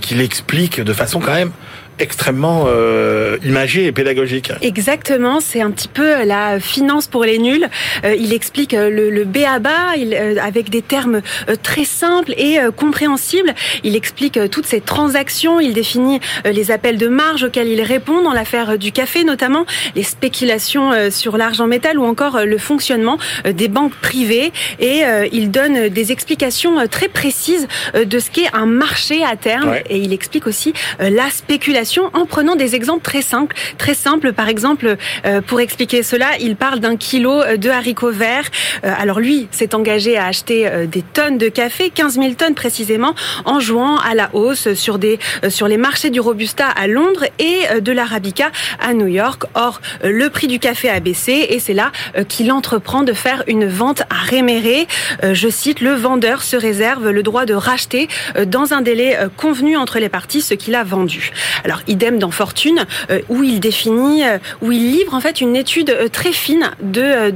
qu'il 0.01 0.21
explique 0.21 0.81
de 0.81 0.93
façon 0.93 1.19
quand 1.19 1.33
même 1.33 1.51
extrêmement 1.99 2.65
euh, 2.67 3.37
imagé 3.43 3.85
et 3.85 3.91
pédagogique. 3.91 4.51
Exactement, 4.61 5.39
c'est 5.39 5.61
un 5.61 5.71
petit 5.71 5.87
peu 5.87 6.23
la 6.23 6.59
finance 6.59 7.07
pour 7.07 7.23
les 7.23 7.39
nuls. 7.39 7.67
Euh, 8.03 8.15
il 8.15 8.33
explique 8.33 8.73
euh, 8.73 8.89
le, 8.89 9.09
le 9.09 9.25
B 9.25 9.37
à 9.47 9.59
bas 9.59 9.95
il, 9.97 10.15
avec 10.15 10.69
des 10.69 10.81
termes 10.81 11.21
très 11.63 11.85
simples 11.85 12.33
et 12.37 12.57
compréhensibles. 12.75 13.53
Il 13.83 13.95
explique 13.95 14.39
toutes 14.49 14.65
ces 14.65 14.81
transactions, 14.81 15.59
il 15.59 15.73
définit 15.73 16.19
les 16.45 16.71
appels 16.71 16.97
de 16.97 17.07
marge 17.07 17.43
auxquels 17.43 17.67
il 17.67 17.81
répond 17.81 18.21
dans 18.21 18.33
l'affaire 18.33 18.77
du 18.77 18.91
café, 18.91 19.23
notamment 19.23 19.65
les 19.95 20.03
spéculations 20.03 20.91
sur 21.09 21.37
l'argent 21.37 21.67
métal 21.67 21.97
ou 21.99 22.05
encore 22.05 22.45
le 22.45 22.57
fonctionnement 22.57 23.17
des 23.45 23.67
banques 23.67 23.95
privées. 23.95 24.51
Et 24.79 25.03
il 25.31 25.51
donne 25.51 25.89
des 25.89 26.11
explications 26.11 26.87
très 26.87 27.07
précises 27.07 27.67
de 27.93 28.19
ce 28.19 28.29
qu'est 28.29 28.53
un 28.53 28.65
marché 28.65 29.23
à 29.23 29.35
terme. 29.35 29.75
Et 29.89 29.97
il 29.97 30.13
explique 30.13 30.47
aussi 30.47 30.73
la 30.99 31.29
spéculation 31.29 31.86
en 32.13 32.25
prenant 32.25 32.55
des 32.55 32.75
exemples 32.75 33.03
très 33.03 33.21
simples. 33.21 33.55
Très 33.77 33.93
simples, 33.93 34.33
par 34.33 34.49
exemple, 34.49 34.97
euh, 35.25 35.41
pour 35.41 35.59
expliquer 35.59 36.03
cela, 36.03 36.27
il 36.39 36.55
parle 36.55 36.79
d'un 36.79 36.97
kilo 36.97 37.41
euh, 37.41 37.57
de 37.57 37.69
haricots 37.69 38.11
verts. 38.11 38.49
Euh, 38.83 38.93
alors 38.97 39.19
lui 39.19 39.47
s'est 39.51 39.73
engagé 39.75 40.17
à 40.17 40.25
acheter 40.25 40.69
des 40.87 41.01
tonnes 41.01 41.37
de 41.37 41.49
café, 41.49 41.89
15 41.89 42.15
000 42.15 42.33
tonnes 42.33 42.55
précisément, 42.55 43.13
en 43.45 43.59
jouant 43.59 43.97
à 43.97 44.15
la 44.15 44.29
hausse 44.33 44.73
sur 44.73 44.97
des 44.97 45.19
sur 45.49 45.67
les 45.67 45.77
marchés 45.77 46.09
du 46.09 46.19
robusta 46.19 46.67
à 46.67 46.87
Londres 46.87 47.25
et 47.39 47.81
de 47.81 47.91
l'arabica 47.91 48.51
à 48.79 48.93
New 48.93 49.07
York. 49.07 49.43
Or, 49.53 49.81
le 50.03 50.29
prix 50.29 50.47
du 50.47 50.59
café 50.59 50.89
a 50.89 50.99
baissé 50.99 51.47
et 51.49 51.59
c'est 51.59 51.73
là 51.73 51.91
qu'il 52.27 52.51
entreprend 52.51 53.03
de 53.03 53.13
faire 53.13 53.43
une 53.47 53.67
vente 53.67 54.01
à 54.01 54.23
réméré. 54.23 54.87
Je 55.23 55.49
cite, 55.49 55.81
le 55.81 55.93
vendeur 55.93 56.43
se 56.43 56.55
réserve 56.55 57.09
le 57.09 57.23
droit 57.23 57.45
de 57.45 57.53
racheter 57.53 58.07
dans 58.45 58.73
un 58.73 58.81
délai 58.81 59.17
convenu 59.37 59.77
entre 59.77 59.99
les 59.99 60.09
parties 60.09 60.41
ce 60.41 60.53
qu'il 60.53 60.75
a 60.75 60.83
vendu. 60.83 61.31
Alors 61.63 61.76
idem 61.87 62.19
dans 62.19 62.31
Fortune, 62.31 62.85
euh, 63.09 63.21
où 63.29 63.43
il 63.43 63.59
définit, 63.59 64.23
euh, 64.23 64.37
où 64.61 64.71
il 64.71 64.91
livre 64.91 65.13
en 65.13 65.21
fait 65.21 65.41
une 65.41 65.55
étude 65.55 65.89
euh, 65.89 66.07
très 66.07 66.31
fine 66.31 66.71
de, 66.81 67.31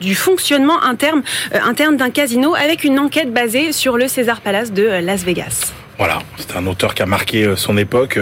du 0.00 0.14
fonctionnement 0.14 0.82
interne, 0.82 1.22
interne 1.52 1.96
d'un 1.96 2.10
casino 2.10 2.54
avec 2.54 2.84
une 2.84 2.98
enquête 2.98 3.32
basée 3.32 3.72
sur 3.72 3.96
le 3.96 4.08
César 4.08 4.40
Palace 4.40 4.72
de 4.72 4.84
Las 4.84 5.24
Vegas. 5.24 5.72
Voilà, 5.96 6.18
c'est 6.36 6.56
un 6.56 6.66
auteur 6.66 6.92
qui 6.92 7.02
a 7.02 7.06
marqué 7.06 7.54
son 7.56 7.76
époque. 7.76 8.18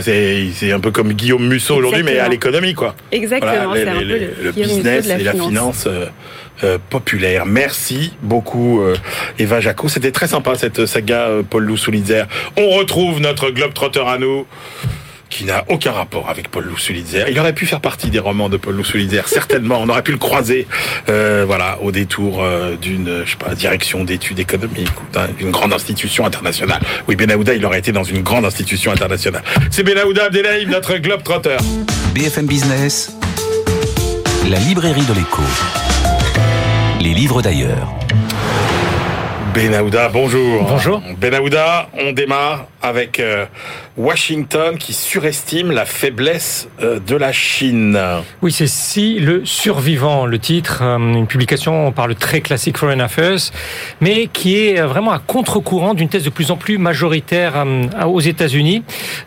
C'est, 0.00 0.72
un 0.72 0.80
peu 0.80 0.90
comme 0.90 1.12
Guillaume 1.12 1.46
Musso 1.46 1.76
aujourd'hui, 1.76 2.02
mais 2.02 2.18
à 2.18 2.28
l'économie, 2.28 2.74
quoi. 2.74 2.96
Exactement, 3.12 3.72
c'est 3.74 3.88
un 3.88 3.98
peu 3.98 4.04
le, 4.04 4.52
business 4.52 5.08
et 5.08 5.22
la 5.22 5.32
finance. 5.32 5.86
Populaire. 6.90 7.46
Merci 7.46 8.12
beaucoup 8.22 8.82
Eva 9.38 9.60
Jaco. 9.60 9.88
C'était 9.88 10.12
très 10.12 10.28
sympa 10.28 10.54
cette 10.56 10.86
saga 10.86 11.28
Paul 11.48 11.64
Loussou-Lidzer. 11.64 12.24
On 12.56 12.70
retrouve 12.70 13.20
notre 13.20 13.50
globe 13.50 13.74
trotter 13.74 14.04
à 14.06 14.18
nous 14.18 14.46
qui 15.30 15.44
n'a 15.44 15.64
aucun 15.68 15.92
rapport 15.92 16.28
avec 16.28 16.50
Paul 16.50 16.64
Loussou-Lidzer. 16.64 17.26
Il 17.30 17.38
aurait 17.38 17.52
pu 17.52 17.66
faire 17.66 17.80
partie 17.80 18.10
des 18.10 18.18
romans 18.18 18.48
de 18.48 18.56
Paul 18.56 18.74
Loussou-Lidzer, 18.76 19.22
certainement. 19.26 19.80
On 19.82 19.88
aurait 19.88 20.02
pu 20.02 20.12
le 20.12 20.18
croiser, 20.18 20.66
euh, 21.08 21.44
voilà, 21.46 21.78
au 21.82 21.92
détour 21.92 22.42
euh, 22.42 22.76
d'une, 22.76 23.24
direction 23.56 24.04
d'études 24.04 24.38
économiques 24.38 24.88
ou 25.00 25.36
d'une 25.38 25.50
grande 25.50 25.72
institution 25.72 26.24
internationale. 26.24 26.80
Oui, 27.06 27.16
Benahouda, 27.16 27.54
il 27.54 27.64
aurait 27.64 27.78
été 27.78 27.92
dans 27.92 28.04
une 28.04 28.22
grande 28.22 28.44
institution 28.44 28.92
internationale. 28.92 29.42
C'est 29.70 29.82
Benahouda 29.82 30.24
Abdelhaim, 30.24 30.68
notre 30.70 30.96
globe 30.96 31.22
trotter. 31.22 31.56
BFM 32.14 32.46
Business, 32.46 33.12
la 34.48 34.58
librairie 34.58 35.04
de 35.04 35.14
l'écho. 35.14 35.42
Les 37.00 37.14
livres 37.14 37.42
d'ailleurs. 37.42 37.88
Benahouda, 39.54 40.08
bonjour. 40.08 40.64
Bonjour. 40.64 41.02
Benahouda, 41.18 41.88
on 41.98 42.12
démarre 42.12 42.66
avec 42.82 43.18
euh, 43.18 43.46
Washington 43.96 44.76
qui 44.78 44.92
surestime 44.92 45.72
la 45.72 45.84
faiblesse 45.84 46.68
euh, 46.80 47.00
de 47.00 47.16
la 47.16 47.32
Chine. 47.32 47.98
Oui, 48.40 48.52
c'est 48.52 48.68
Si 48.68 49.18
le 49.18 49.44
survivant, 49.44 50.26
le 50.26 50.38
titre, 50.38 50.80
euh, 50.82 50.96
une 50.96 51.26
publication, 51.26 51.86
on 51.86 51.92
parle 51.92 52.14
très 52.14 52.40
classique 52.40 52.78
Foreign 52.78 53.00
Affairs, 53.00 53.50
mais 54.00 54.28
qui 54.32 54.56
est 54.56 54.80
vraiment 54.80 55.12
à 55.12 55.18
contre-courant 55.18 55.94
d'une 55.94 56.08
thèse 56.08 56.24
de 56.24 56.30
plus 56.30 56.50
en 56.50 56.56
plus 56.56 56.78
majoritaire 56.78 57.64
aux 58.06 58.20
États-Unis. 58.20 58.82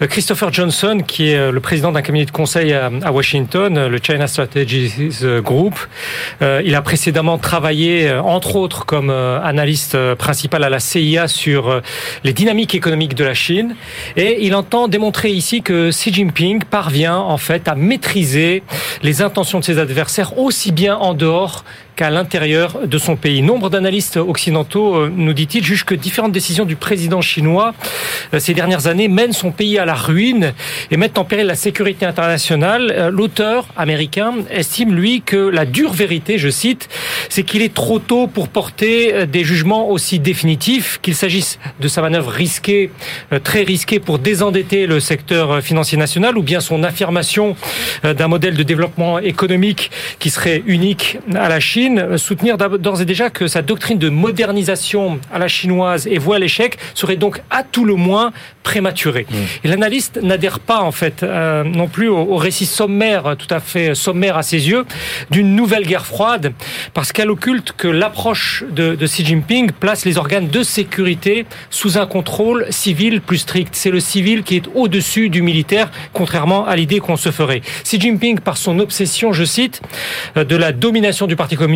Christopher 0.10 0.54
Johnson, 0.54 1.02
qui 1.06 1.30
est 1.30 1.52
le 1.52 1.60
président 1.60 1.92
d'un 1.92 2.02
cabinet 2.02 2.26
de 2.26 2.32
conseil 2.32 2.74
à 2.74 3.12
Washington, 3.12 3.88
le 3.88 4.00
China 4.02 4.28
Strategies 4.28 4.92
Group, 5.44 5.76
il 6.42 6.76
a 6.76 6.82
précédemment 6.82 7.38
travaillé, 7.38 8.12
entre 8.12 8.56
autres, 8.56 8.86
comme 8.86 9.10
analyste 9.10 9.98
principal 10.16 10.64
à 10.64 10.70
la 10.70 10.80
CIA 10.80 11.28
sur 11.28 11.82
les 12.24 12.34
dynamiques 12.34 12.76
économiques 12.76 13.16
de 13.16 13.24
la 13.24 13.34
Chine, 13.34 13.41
et 14.16 14.46
il 14.46 14.56
entend 14.56 14.88
démontrer 14.88 15.32
ici 15.32 15.62
que 15.62 15.90
Xi 15.90 16.14
Jinping 16.14 16.64
parvient 16.64 17.18
en 17.18 17.38
fait 17.38 17.68
à 17.68 17.76
maîtriser 17.76 18.64
les 19.02 19.22
intentions 19.22 19.60
de 19.60 19.64
ses 19.64 19.80
adversaires 19.80 20.38
aussi 20.38 20.72
bien 20.72 20.96
en 20.96 21.14
dehors 21.14 21.64
qu'à 21.96 22.10
l'intérieur 22.10 22.80
de 22.86 22.98
son 22.98 23.16
pays. 23.16 23.42
Nombre 23.42 23.70
d'analystes 23.70 24.18
occidentaux, 24.18 25.08
nous 25.10 25.34
dit-il, 25.34 25.64
jugent 25.64 25.86
que 25.86 25.96
différentes 25.96 26.32
décisions 26.32 26.66
du 26.66 26.76
président 26.76 27.22
chinois 27.22 27.74
ces 28.38 28.54
dernières 28.54 28.88
années 28.88 29.08
mènent 29.08 29.34
son 29.34 29.52
pays 29.52 29.78
à 29.78 29.86
la 29.86 29.94
ruine 29.94 30.54
et 30.90 30.98
mettent 30.98 31.18
en 31.18 31.26
péril 31.26 31.48
la 31.48 31.56
sécurité 31.56 32.06
internationale. 32.06 33.10
L'auteur 33.12 33.68
américain 33.76 34.34
estime, 34.50 34.94
lui, 34.94 35.22
que 35.22 35.38
la 35.38 35.66
dure 35.66 35.92
vérité, 35.92 36.38
je 36.38 36.50
cite, 36.50 36.90
c'est 37.30 37.44
qu'il 37.44 37.62
est 37.62 37.74
trop 37.74 38.00
tôt 38.00 38.28
pour 38.28 38.48
porter 38.48 39.26
des 39.26 39.44
jugements 39.44 39.90
aussi 39.90 40.20
définitifs, 40.20 41.00
qu'il 41.02 41.16
s'agisse 41.16 41.60
de 41.80 41.88
sa 41.88 42.02
manœuvre 42.02 42.32
risquée, 42.32 42.92
très 43.44 43.64
risquée 43.64 44.00
pour 44.00 44.20
désendetter 44.20 44.88
le 44.88 45.00
secteur 45.00 45.62
financier 45.62 45.98
national 45.98 46.38
ou 46.38 46.44
bien 46.44 46.60
son 46.60 46.84
affirmation 46.84 47.56
euh, 48.06 48.14
d'un 48.14 48.28
modèle 48.28 48.56
de 48.56 48.64
développement 48.64 49.20
économique 49.20 49.92
qui 50.20 50.30
serait 50.30 50.64
unique 50.66 51.18
à 51.36 51.50
la 51.50 51.60
Chine, 51.60 51.81
soutenir 52.18 52.58
d'ores 52.58 53.02
et 53.02 53.06
déjà 53.06 53.30
que 53.30 53.48
sa 53.48 53.62
doctrine 53.62 53.98
de 53.98 54.10
modernisation 54.10 55.20
à 55.34 55.40
la 55.40 55.48
chinoise 55.48 56.08
et 56.08 56.18
voie 56.18 56.36
à 56.36 56.40
l'échec 56.40 56.78
serait 56.94 57.16
donc 57.16 57.42
à 57.50 57.64
tout 57.64 57.86
le 57.86 57.96
moins 57.96 58.32
prématurée. 58.64 59.26
Mmh. 59.30 59.36
Et 59.64 59.68
l'analyste 59.68 60.20
n'adhère 60.22 60.60
pas 60.60 60.82
en 60.82 60.92
fait 60.92 61.24
euh, 61.24 61.64
non 61.64 61.88
plus 61.88 62.10
au, 62.10 62.36
récit 62.36 62.66
sommaire, 62.66 63.36
tout 63.38 63.54
à 63.54 63.60
fait 63.60 63.96
sommaire 63.96 64.38
à 64.38 64.44
ses 64.44 64.70
yeux, 64.70 64.86
d'une 65.30 65.56
nouvelle 65.56 65.86
guerre 65.86 66.06
froide, 66.06 66.54
parce 66.94 67.12
qu'elle 67.12 67.30
occulte 67.30 67.74
que 67.78 67.88
l'approche 67.88 68.64
de, 68.70 68.96
de 68.96 69.06
Xi 69.06 69.26
Jinping 69.26 69.72
place 69.72 70.06
les 70.06 70.18
organes 70.18 70.48
de 70.48 70.64
sécurité 70.64 71.46
sous 71.70 71.98
un 71.98 72.06
contrôle 72.06 72.66
civil 72.70 73.22
plus 73.22 73.40
strict. 73.40 73.76
C'est 73.76 73.92
le 73.92 74.00
civil 74.00 74.44
qui 74.44 74.58
est 74.58 74.70
au-dessus 74.76 75.30
du 75.30 75.42
militaire, 75.42 75.90
contrairement 76.14 76.66
à 76.66 76.76
l'idée 76.76 77.00
qu'on 77.00 77.18
se 77.18 77.32
ferait. 77.32 77.62
Xi 77.84 78.00
Jinping, 78.00 78.40
par 78.40 78.58
son 78.58 78.80
obsession, 78.80 79.34
je 79.34 79.44
cite, 79.44 79.82
euh, 80.38 80.44
de 80.44 80.56
la 80.56 80.72
domination 80.72 81.28
du 81.28 81.36
Parti 81.36 81.56
communiste, 81.56 81.71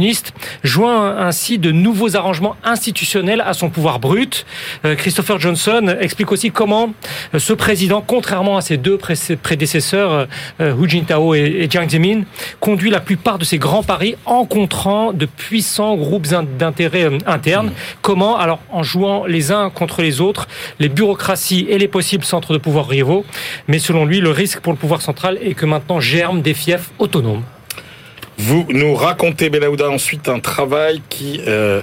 joint 0.63 1.17
ainsi 1.17 1.57
de 1.57 1.71
nouveaux 1.71 2.15
arrangements 2.15 2.55
institutionnels 2.63 3.41
à 3.45 3.53
son 3.53 3.69
pouvoir 3.69 3.99
brut. 3.99 4.45
Euh, 4.85 4.95
Christopher 4.95 5.39
Johnson 5.39 5.95
explique 5.99 6.31
aussi 6.31 6.51
comment 6.51 6.93
euh, 7.33 7.39
ce 7.39 7.53
président, 7.53 8.01
contrairement 8.05 8.57
à 8.57 8.61
ses 8.61 8.77
deux 8.77 8.97
prédécesseurs, 8.97 10.27
Hu 10.59 10.89
Jintao 10.89 11.35
et 11.35 11.67
Jiang 11.69 11.89
Zemin, 11.89 12.23
conduit 12.59 12.89
la 12.89 12.99
plupart 12.99 13.37
de 13.37 13.45
ses 13.45 13.57
grands 13.57 13.83
paris 13.83 14.15
en 14.25 14.45
contrant 14.45 15.13
de 15.13 15.25
puissants 15.25 15.95
groupes 15.95 16.27
d'intérêts 16.57 17.09
internes. 17.25 17.71
Comment? 18.01 18.37
Alors, 18.37 18.59
en 18.71 18.83
jouant 18.83 19.25
les 19.25 19.51
uns 19.51 19.69
contre 19.69 20.01
les 20.01 20.21
autres, 20.21 20.47
les 20.79 20.89
bureaucraties 20.89 21.67
et 21.69 21.77
les 21.77 21.87
possibles 21.87 22.23
centres 22.23 22.53
de 22.53 22.57
pouvoir 22.57 22.87
rivaux. 22.87 23.25
Mais 23.67 23.79
selon 23.79 24.05
lui, 24.05 24.19
le 24.19 24.31
risque 24.31 24.59
pour 24.59 24.73
le 24.73 24.79
pouvoir 24.79 25.01
central 25.01 25.37
est 25.41 25.53
que 25.53 25.65
maintenant 25.65 25.99
germent 25.99 26.41
des 26.41 26.53
fiefs 26.53 26.91
autonomes. 26.99 27.43
Vous 28.38 28.65
nous 28.69 28.95
racontez, 28.95 29.49
Belaouda, 29.49 29.89
ensuite 29.89 30.27
un 30.27 30.39
travail 30.39 31.01
qui 31.09 31.41
euh, 31.47 31.81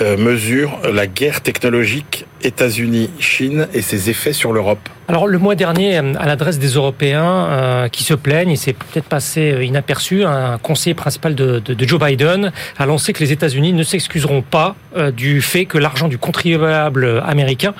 euh, 0.00 0.16
mesure 0.16 0.80
la 0.92 1.06
guerre 1.06 1.42
technologique 1.42 2.26
États-Unis-Chine 2.42 3.68
et 3.72 3.82
ses 3.82 4.10
effets 4.10 4.32
sur 4.32 4.52
l'Europe. 4.52 4.88
Alors 5.12 5.26
le 5.26 5.36
mois 5.36 5.54
dernier, 5.54 5.98
à 5.98 6.26
l'adresse 6.26 6.58
des 6.58 6.68
Européens 6.68 7.46
euh, 7.50 7.88
qui 7.88 8.02
se 8.02 8.14
plaignent, 8.14 8.48
il 8.48 8.56
s'est 8.56 8.72
peut-être 8.72 9.04
passé 9.04 9.58
inaperçu, 9.60 10.24
un 10.24 10.56
conseiller 10.56 10.94
principal 10.94 11.34
de, 11.34 11.58
de, 11.58 11.86
Joe 11.86 12.00
Biden 12.00 12.50
a 12.78 12.86
lancé 12.86 13.12
que 13.12 13.22
les 13.22 13.30
États-Unis 13.30 13.74
ne 13.74 13.82
s'excuseront 13.82 14.40
pas 14.40 14.74
du 15.14 15.42
fait 15.42 15.64
que 15.66 15.78
l'argent 15.78 16.08
du 16.08 16.16
contribuable 16.16 17.22
américain 17.26 17.74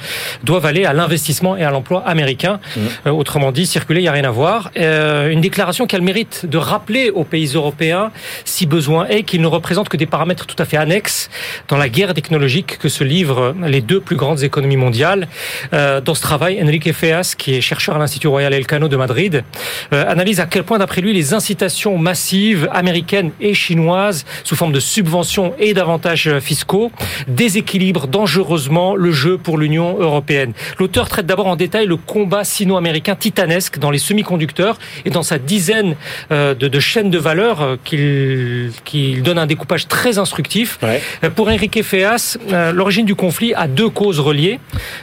doit 0.45 0.67
aller 0.67 0.85
à 0.85 0.93
l'investissement 0.93 1.57
et 1.57 1.65
à 1.65 1.71
l'emploi 1.71 2.03
américain. 2.07 2.59
Mmh. 2.77 3.11
autrement 3.11 3.53
dit, 3.53 3.65
circuler, 3.67 4.01
il 4.01 4.05
n'y 4.05 4.09
a 4.09 4.13
rien 4.13 4.25
à 4.25 4.31
voir. 4.31 4.71
une 4.77 5.41
déclaration 5.41 5.87
qu'elle 5.87 6.03
mérite 6.03 6.47
de 6.47 6.59
rappeler 6.59 7.11
aux 7.11 7.25
pays 7.25 7.53
européens 7.55 8.11
si 8.45 8.67
besoin 8.67 9.07
est, 9.07 9.23
qu'il 9.23 9.41
ne 9.41 9.47
représente 9.47 9.89
que 9.89 9.97
des 9.97 10.07
paramètres 10.07 10.47
tout 10.47 10.57
à 10.59 10.65
fait 10.65 10.77
annexes 10.77 11.31
dans 11.69 11.77
la 11.77 11.89
guerre 11.89 12.13
technologique 12.15 12.79
que 12.79 12.89
se 12.89 13.05
livrent 13.05 13.55
les 13.67 13.81
deux 13.81 14.01
plus 14.01 14.17
grandes 14.17 14.43
économies 14.43 14.77
mondiales. 14.77 15.29
Euh, 15.73 16.01
dans 16.01 16.15
ce 16.15 16.23
travail, 16.23 16.63
Enrique 16.63 16.87
Qui 17.23 17.55
est 17.55 17.61
chercheur 17.61 17.97
à 17.97 17.99
l'Institut 17.99 18.29
Royal 18.29 18.53
Elcano 18.53 18.89
de 18.89 18.97
Madrid, 18.97 19.45
euh, 19.93 20.05
analyse 20.11 20.41
à 20.41 20.47
quel 20.47 20.65
point, 20.65 20.79
d'après 20.79 21.01
lui, 21.01 21.13
les 21.13 21.35
incitations 21.35 21.99
massives 21.99 22.69
américaines 22.73 23.31
et 23.41 23.55
chinoises, 23.55 24.25
sous 24.45 24.57
forme 24.57 24.73
de 24.73 24.81
subventions 24.81 25.55
et 25.59 25.75
d'avantages 25.75 26.39
fiscaux, 26.41 26.91
déséquilibrent 27.29 28.09
dangereusement 28.09 28.97
le 28.97 29.13
jeu 29.13 29.39
pour 29.39 29.59
l'Union 29.59 29.97
européenne. 29.99 30.53
L'auteur 30.79 31.09
traite 31.09 31.27
d'abord 31.27 31.47
en 31.47 31.57
détail 31.57 31.87
le 31.87 31.97
combat 31.97 32.45
sino-américain 32.45 33.15
titanesque 33.15 33.79
dans 33.79 33.91
les 33.91 33.99
semi-conducteurs 33.99 34.79
et 35.05 35.11
dans 35.11 35.23
sa 35.23 35.39
dizaine 35.39 35.97
euh, 36.31 36.55
de, 36.55 36.69
de 36.69 36.81
chaînes 36.81 37.11
de 37.11 37.19
valeur 37.19 37.79
qu'il 37.85 38.73
qui 38.85 39.21
donne 39.23 39.39
un 39.39 39.47
découpage 39.47 39.89
très 39.89 40.19
instructif. 40.19 40.79
Euh, 40.83 41.31
pour 41.31 41.49
Enrique 41.49 41.83
Feas, 41.83 42.39
euh, 42.53 42.73
l'origine 42.73 43.07
du 43.07 43.15
conflit 43.15 43.55
a 43.55 43.67
deux 43.67 43.89
causes 43.89 44.21
reliées, 44.21 44.59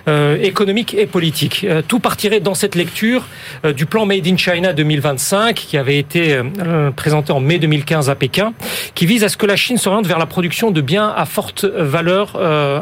euh, 0.08 0.38
économiques 0.42 0.94
et 0.94 1.06
politiques. 1.06 1.66
tout 1.88 1.99
partirait 2.00 2.40
dans 2.40 2.54
cette 2.54 2.76
lecture 2.76 3.28
du 3.76 3.86
plan 3.86 4.06
Made 4.06 4.28
in 4.28 4.38
China 4.38 4.74
2025 4.74 5.56
qui 5.56 5.78
avait 5.78 5.98
été 5.98 6.40
présenté 6.96 7.32
en 7.32 7.40
mai 7.40 7.60
2015 7.60 8.10
à 8.10 8.16
Pékin, 8.16 8.54
qui 8.96 9.06
vise 9.06 9.24
à 9.24 9.30
ce 9.30 9.38
que 9.38 9.46
la 9.46 9.56
Chine 9.56 9.78
s'oriente 9.78 10.08
vers 10.08 10.20
la 10.20 10.26
production 10.26 10.72
de 10.72 10.82
biens 10.82 11.14
à 11.16 11.26
forte 11.26 11.66
valeur, 11.66 12.36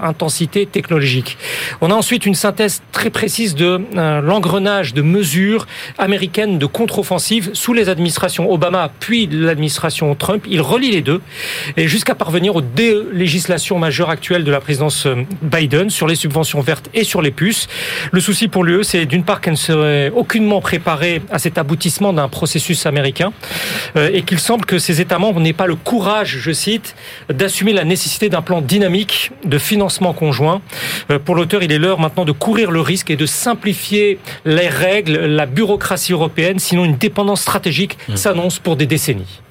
intensité 0.04 0.66
technologique. 0.66 1.38
On 1.82 1.92
a 1.92 1.94
ensuite 1.94 2.26
une 2.26 2.36
synthèse 2.36 2.82
très 2.92 3.10
précise 3.10 3.56
de 3.56 3.82
l'engrenage 4.22 4.94
de 4.94 5.02
mesures 5.02 5.68
américaines 5.98 6.60
de 6.60 6.66
contre-offensive 6.66 7.52
sous 7.54 7.74
les 7.74 7.90
administrations 7.90 8.52
Obama 8.52 8.92
puis 9.00 9.28
l'administration 9.28 10.14
Trump. 10.16 10.46
Il 10.50 10.62
relie 10.62 10.92
les 10.92 11.02
deux 11.02 11.22
et 11.76 11.88
jusqu'à 11.88 12.16
parvenir 12.16 12.56
aux 12.56 12.62
législations 13.14 13.80
majeures 13.80 14.10
actuelles 14.10 14.44
de 14.44 14.52
la 14.52 14.60
présidence 14.60 15.06
euh, 15.06 15.16
Biden 15.42 15.90
sur 15.90 16.08
les 16.08 16.16
subventions 16.16 16.62
vertes 16.62 16.90
et 16.94 17.04
sur 17.04 17.22
les 17.22 17.32
puces. 17.32 17.68
Le 18.12 18.20
souci 18.20 18.48
pour 18.48 18.64
l'UE, 18.64 18.84
c'est 18.84 19.06
d'une 19.08 19.24
part 19.24 19.42
qu'elle 19.42 19.54
ne 19.54 19.58
serait 19.58 20.12
aucunement 20.16 20.62
préparée 20.62 21.22
à 21.32 21.40
cet 21.40 21.58
aboutissement 21.58 22.14
d'un 22.14 22.28
processus 22.28 22.86
américain 22.86 23.34
euh, 23.96 24.10
et 24.14 24.22
qu'il 24.22 24.40
semble 24.40 24.66
que 24.66 24.80
ces 24.80 25.02
États 25.02 25.20
membres 25.20 25.40
n'aient 25.40 25.54
pas 25.54 25.68
le 25.68 25.76
courage, 25.76 26.38
je 26.40 26.52
cite, 26.52 26.96
d'assumer 27.30 27.74
la 27.74 27.84
nécessité 27.84 28.30
d'un 28.30 28.42
plan 28.42 28.62
dynamique 28.62 29.32
de 29.44 29.58
financement 29.58 30.14
conjoint. 30.14 30.62
Euh, 31.12 31.20
pour 31.20 31.36
l'auteur, 31.36 31.64
il 31.64 31.72
est 31.72 31.80
l'heure 31.80 32.00
maintenant 32.00 32.26
de 32.26 32.32
courir 32.32 32.72
le 32.72 32.82
risque 32.82 33.10
et 33.10 33.16
de 33.16 33.26
simplifier 33.26 34.20
les 34.46 34.68
règles, 34.68 35.18
la 35.18 35.46
bureaucratie 35.46 36.14
européenne, 36.14 36.60
sinon 36.60 36.86
une 36.86 36.98
dépendance 36.98 37.42
stratégique 37.42 37.98
mmh. 38.10 38.16
s'annonce 38.16 38.60
pour 38.60 38.76
des 38.76 38.86
décennies. 38.86 39.42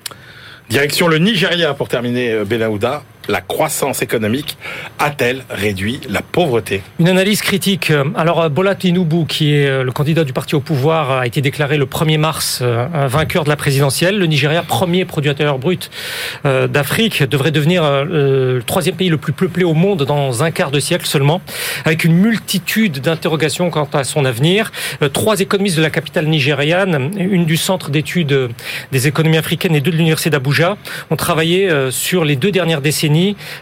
Direction 0.69 1.07
le 1.07 1.19
Nigeria 1.19 1.75
pour 1.75 1.89
terminer, 1.89 2.33
euh, 2.33 2.45
Benahouda 2.45 3.05
la 3.29 3.41
croissance 3.41 4.03
économique 4.03 4.57
a-t-elle 4.99 5.45
réduit 5.51 6.01
la 6.09 6.23
pauvreté 6.23 6.83
Une 6.99 7.09
analyse 7.09 7.43
critique. 7.43 7.93
Alors 8.15 8.49
Bola 8.51 8.75
Tinubu, 8.75 9.27
qui 9.27 9.55
est 9.55 9.67
euh, 9.67 9.83
le 9.83 9.93
candidat 9.93 10.25
du 10.25 10.33
parti 10.33 10.55
au 10.55 10.61
pouvoir, 10.61 11.11
a 11.11 11.27
été 11.27 11.41
déclaré 11.41 11.77
le 11.77 11.87
1er 11.87 12.19
mars 12.19 12.61
euh, 12.63 12.87
vainqueur 13.09 13.45
de 13.45 13.49
la 13.49 13.57
présidentielle. 13.57 14.19
Le 14.19 14.27
Nigeria, 14.27 14.63
premier 14.63 15.05
produit 15.05 15.33
brut 15.59 15.91
euh, 16.45 16.69
d'Afrique, 16.69 17.23
devrait 17.25 17.51
devenir 17.51 18.05
le 18.05 18.63
troisième 18.65 18.95
pays 18.97 19.09
le 19.09 19.17
plus 19.17 19.33
peuplé 19.33 19.65
au 19.65 19.75
monde 19.75 20.05
dans 20.05 20.45
un 20.45 20.51
quart 20.51 20.71
de 20.71 20.79
siècle 20.79 21.07
seulement, 21.07 21.41
avec 21.85 22.05
une 22.05 22.15
multitude 22.15 23.01
d'interrogations 23.01 23.71
quant 23.71 23.89
à 23.93 24.05
son 24.05 24.25
avenir. 24.25 24.71
Trois 25.13 25.41
économistes 25.41 25.77
de 25.77 25.83
la 25.83 25.91
capitale 25.91 26.27
nigériane, 26.27 27.11
une 27.19 27.45
du 27.45 27.57
Centre 27.57 27.91
d'études 27.91 28.51
des 28.93 29.09
économies 29.09 29.39
africaines 29.39 29.75
et 29.75 29.81
deux 29.81 29.91
de 29.91 29.97
l'Université 29.97 30.31
d'Abuja, 30.31 30.77
ont 31.11 31.17
travaillé 31.17 31.71
sur 31.91 32.25
les 32.25 32.37
deux 32.37 32.53
dernières 32.53 32.81
décennies 32.81 33.16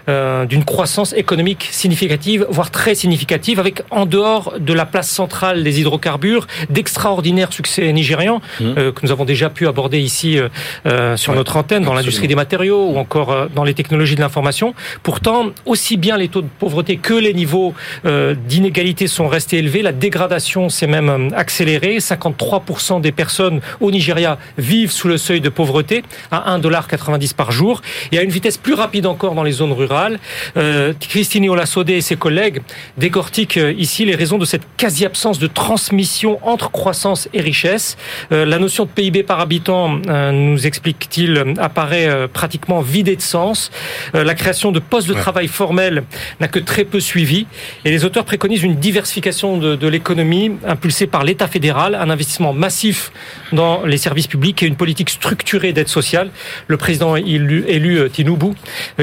euh, 0.09 0.47
d'une 0.47 0.65
croissance 0.65 1.13
économique 1.13 1.69
significative, 1.71 2.47
voire 2.49 2.71
très 2.71 2.95
significative, 2.95 3.61
avec 3.61 3.83
en 3.91 4.07
dehors 4.07 4.55
de 4.59 4.73
la 4.73 4.87
place 4.87 5.09
centrale 5.09 5.63
des 5.63 5.81
hydrocarbures, 5.81 6.47
d'extraordinaires 6.71 7.53
succès 7.53 7.93
nigérians 7.93 8.41
mmh. 8.61 8.65
euh, 8.65 8.93
que 8.93 9.01
nous 9.05 9.13
avons 9.13 9.25
déjà 9.25 9.51
pu 9.51 9.67
aborder 9.67 10.01
ici 10.01 10.39
euh, 10.87 11.17
sur 11.17 11.35
notre 11.35 11.57
antenne, 11.57 11.85
dans 11.85 11.95
l'industrie 11.95 12.29
des 12.29 12.35
matériaux 12.35 12.91
ou 12.91 12.97
encore 12.97 13.49
dans 13.55 13.65
les 13.65 13.75
technologies 13.75 14.17
de 14.17 14.21
l'information. 14.21 14.75
Pourtant, 15.03 15.51
aussi 15.67 15.97
bien 15.97 16.17
les 16.17 16.29
taux 16.29 16.43
de 16.43 16.49
pauvreté 16.59 16.97
que 16.97 17.15
les 17.15 17.35
niveaux 17.35 17.75
d'inégalité 18.05 19.07
sont 19.07 19.29
restés 19.29 19.59
élevés. 19.59 19.83
La 19.83 19.93
dégradation 19.93 20.69
s'est 20.69 20.87
même 20.87 21.31
accélérée. 21.37 21.99
53% 21.99 23.01
des 23.01 23.13
personnes 23.13 23.61
au 23.81 23.91
Nigeria 23.91 24.39
vivent 24.59 24.91
sous 24.91 25.09
le 25.09 25.19
seuil 25.19 25.41
de 25.41 25.49
pauvreté 25.49 26.03
à 26.31 26.57
1,90$ 26.59 27.35
par 27.35 27.53
jour 27.53 27.83
et 28.13 28.19
à 28.19 28.23
une 28.23 28.31
vitesse 28.31 28.57
plus 28.57 28.75
rapide 28.75 29.07
encore 29.07 29.35
dans 29.35 29.44
les 29.45 29.53
zones 29.53 29.73
rurales. 29.73 30.19
Euh, 30.57 30.93
Christine 31.01 31.49
Olasodé 31.49 31.95
et 31.95 32.01
ses 32.01 32.17
collègues 32.17 32.63
décortiquent 32.99 33.59
euh, 33.59 33.73
ici 33.73 34.05
les 34.05 34.15
raisons 34.15 34.39
de 34.39 34.45
cette 34.45 34.63
quasi-absence 34.77 35.39
de 35.39 35.47
transmission 35.47 36.39
entre 36.43 36.71
croissance 36.71 37.29
et 37.33 37.41
richesse. 37.41 37.97
Euh, 38.33 38.45
la 38.45 38.59
notion 38.59 38.85
de 38.85 38.91
PIB 38.91 39.23
par 39.23 39.41
habitant, 39.41 40.01
euh, 40.09 40.33
nous 40.33 40.67
explique-t-il, 40.67 41.55
apparaît 41.59 42.29
pratiquement 42.29 42.81
vidée 42.81 43.17
de 43.17 43.23
sens. 43.23 43.71
la 44.13 44.35
création 44.35 44.73
de 44.73 44.79
postes 44.79 45.09
de 45.09 45.15
travail 45.15 45.49
formels 45.49 46.05
n'a 46.41 46.49
que 46.49 46.59
très 46.59 46.85
peu 46.85 47.01
suivi. 47.01 47.47
Et 47.85 47.91
les 47.91 48.05
auteurs 48.05 48.25
préconisent 48.25 48.63
une 48.63 48.77
diversification 48.77 49.59
de, 49.59 49.77
de 49.77 49.89
l'économie 49.89 50.53
impulsée 50.67 51.07
par 51.07 51.25
l'État 51.25 51.47
fédéral, 51.47 51.95
un 51.95 52.11
investissement 52.11 52.53
massif 52.53 53.13
dans 53.53 53.85
les 53.85 53.97
services 53.97 54.27
publics 54.27 54.63
et 54.63 54.67
une 54.67 54.77
politique 54.77 55.11
structurée 55.11 55.73
d'aide 55.73 55.89
sociale. 55.89 56.31
Le 56.67 56.77
président 56.77 57.17
élu, 57.17 57.65
élu 57.69 58.11
Tinubu, 58.11 58.53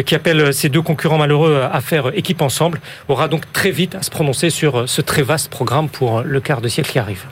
qui 0.06 0.16
appelle 0.16 0.31
ses 0.52 0.70
deux 0.70 0.82
concurrents 0.82 1.18
malheureux 1.18 1.64
à 1.72 1.82
faire 1.82 2.12
équipe 2.16 2.42
ensemble, 2.42 2.80
aura 3.08 3.28
donc 3.28 3.52
très 3.54 3.72
vite 3.72 3.96
à 3.96 4.02
se 4.02 4.10
prononcer 4.10 4.50
sur 4.50 4.88
ce 4.88 5.02
très 5.02 5.22
vaste 5.22 5.50
programme 5.50 5.90
pour 5.90 6.22
le 6.22 6.40
quart 6.42 6.62
de 6.62 6.68
siècle 6.68 6.92
qui 6.92 7.00
arrive. 7.00 7.26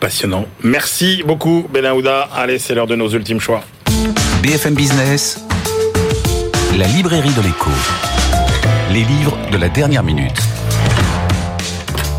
Passionnant. 0.00 0.46
Merci 0.62 1.22
beaucoup, 1.26 1.66
Benahouda. 1.72 2.28
Allez, 2.34 2.58
c'est 2.58 2.74
l'heure 2.74 2.86
de 2.86 2.96
nos 2.96 3.08
ultimes 3.08 3.40
choix. 3.40 3.64
BFM 4.42 4.74
Business, 4.74 5.44
la 6.78 6.86
librairie 6.86 7.32
de 7.32 7.42
l'écho. 7.42 7.70
Les 8.92 9.02
livres 9.02 9.36
de 9.50 9.58
la 9.58 9.68
dernière 9.68 10.02
minute. 10.02 10.40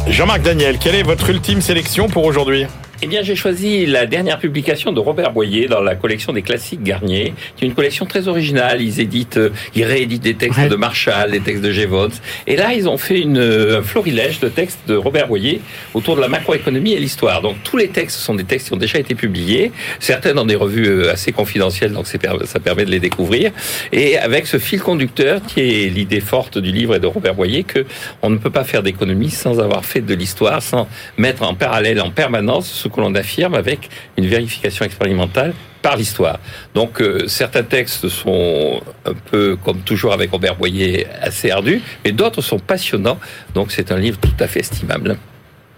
Jean-Marc 0.08 0.42
Daniel, 0.42 0.78
quelle 0.80 0.96
est 0.96 1.04
votre 1.04 1.30
ultime 1.30 1.62
sélection 1.62 2.08
pour 2.10 2.26
aujourd'hui? 2.26 2.66
Eh 3.02 3.08
bien, 3.08 3.22
j'ai 3.24 3.36
choisi 3.36 3.86
la 3.86 4.06
dernière 4.06 4.40
publication 4.40 4.92
de 4.92 5.00
Robert 5.00 5.32
Boyer 5.32 5.68
dans 5.68 5.80
la 5.80 5.96
collection 5.96 6.34
des 6.34 6.42
classiques 6.42 6.84
Garnier, 6.84 7.34
qui 7.56 7.64
est 7.64 7.68
une 7.68 7.74
collection 7.74 8.06
très 8.06 8.28
originale. 8.28 8.82
Ils 8.82 9.00
éditent, 9.00 9.38
euh, 9.38 9.52
ils 9.74 9.86
rééditent 9.86 10.24
des 10.24 10.34
textes 10.34 10.68
de 10.68 10.76
Marshall, 10.76 11.32
des 11.32 11.40
textes 11.40 11.64
de 11.64 11.72
Gévons. 11.72 12.10
Et 12.46 12.58
là, 12.58 12.74
ils 12.74 12.90
ont 12.90 12.98
fait 12.98 13.22
une, 13.22 13.38
un 13.38 13.82
florilège 13.84 14.42
de 14.42 14.50
textes 14.50 14.80
de 14.88 14.96
Robert 14.96 15.28
Boyer 15.28 15.62
autour 15.94 16.18
de 16.18 16.22
la 16.22 16.28
macroéconomie 16.28 16.92
et 16.92 17.00
l'histoire. 17.00 17.42
Donc, 17.42 17.56
tous 17.64 17.78
les 17.78 17.88
textes 17.88 18.18
sont 18.18 18.36
des 18.36 18.44
textes 18.44 18.68
qui 18.68 18.74
ont 18.74 18.78
déjà 18.78 19.00
été 19.00 19.16
publiés, 19.16 19.72
certains 20.00 20.34
dans 20.34 20.46
des 20.46 20.56
revues 20.56 20.90
euh, 20.90 21.14
assez 21.14 21.32
confidentielles, 21.32 21.94
donc 21.94 22.06
ça 22.06 22.60
permet 22.60 22.84
de 22.84 22.92
les 22.92 23.00
découvrir. 23.00 23.52
Et 23.94 24.18
avec 24.18 24.46
ce 24.46 24.60
fil 24.60 24.82
conducteur, 24.82 25.42
qui 25.48 25.62
est 25.62 25.90
l'idée 25.90 26.20
forte 26.20 26.58
du 26.58 26.74
livre 26.74 26.96
et 26.96 27.00
de 27.00 27.08
Robert 27.08 27.36
Boyer, 27.36 27.64
que 27.64 27.86
on 28.22 28.30
ne 28.30 28.38
peut 28.38 28.50
pas 28.50 28.66
faire 28.66 28.84
d'économie 28.84 29.30
sans 29.30 29.62
avoir 29.62 29.86
fait 29.86 30.02
de 30.02 30.14
l'histoire, 30.14 30.62
sans 30.62 30.90
mettre 31.18 31.44
en 31.44 31.54
parallèle 31.54 32.02
en 32.02 32.10
permanence 32.10 32.70
ce 32.70 32.89
que 32.90 33.02
l'on 33.02 33.16
affirme 33.16 33.56
avec 33.56 33.90
une 34.18 34.26
vérification 34.28 34.86
expérimentale 34.86 35.54
par 35.82 35.96
l'histoire. 35.96 36.40
Donc 36.74 37.02
euh, 37.02 37.28
certains 37.28 37.64
textes 37.64 38.10
sont 38.10 38.82
un 39.06 39.14
peu, 39.14 39.58
comme 39.64 39.80
toujours 39.80 40.14
avec 40.14 40.32
Robert 40.32 40.56
Boyer, 40.56 41.08
assez 41.22 41.52
ardus, 41.52 41.82
mais 42.04 42.12
d'autres 42.12 42.42
sont 42.42 42.60
passionnants. 42.60 43.20
Donc 43.54 43.72
c'est 43.72 43.92
un 43.92 43.98
livre 43.98 44.20
tout 44.20 44.36
à 44.40 44.48
fait 44.48 44.60
estimable. 44.60 45.18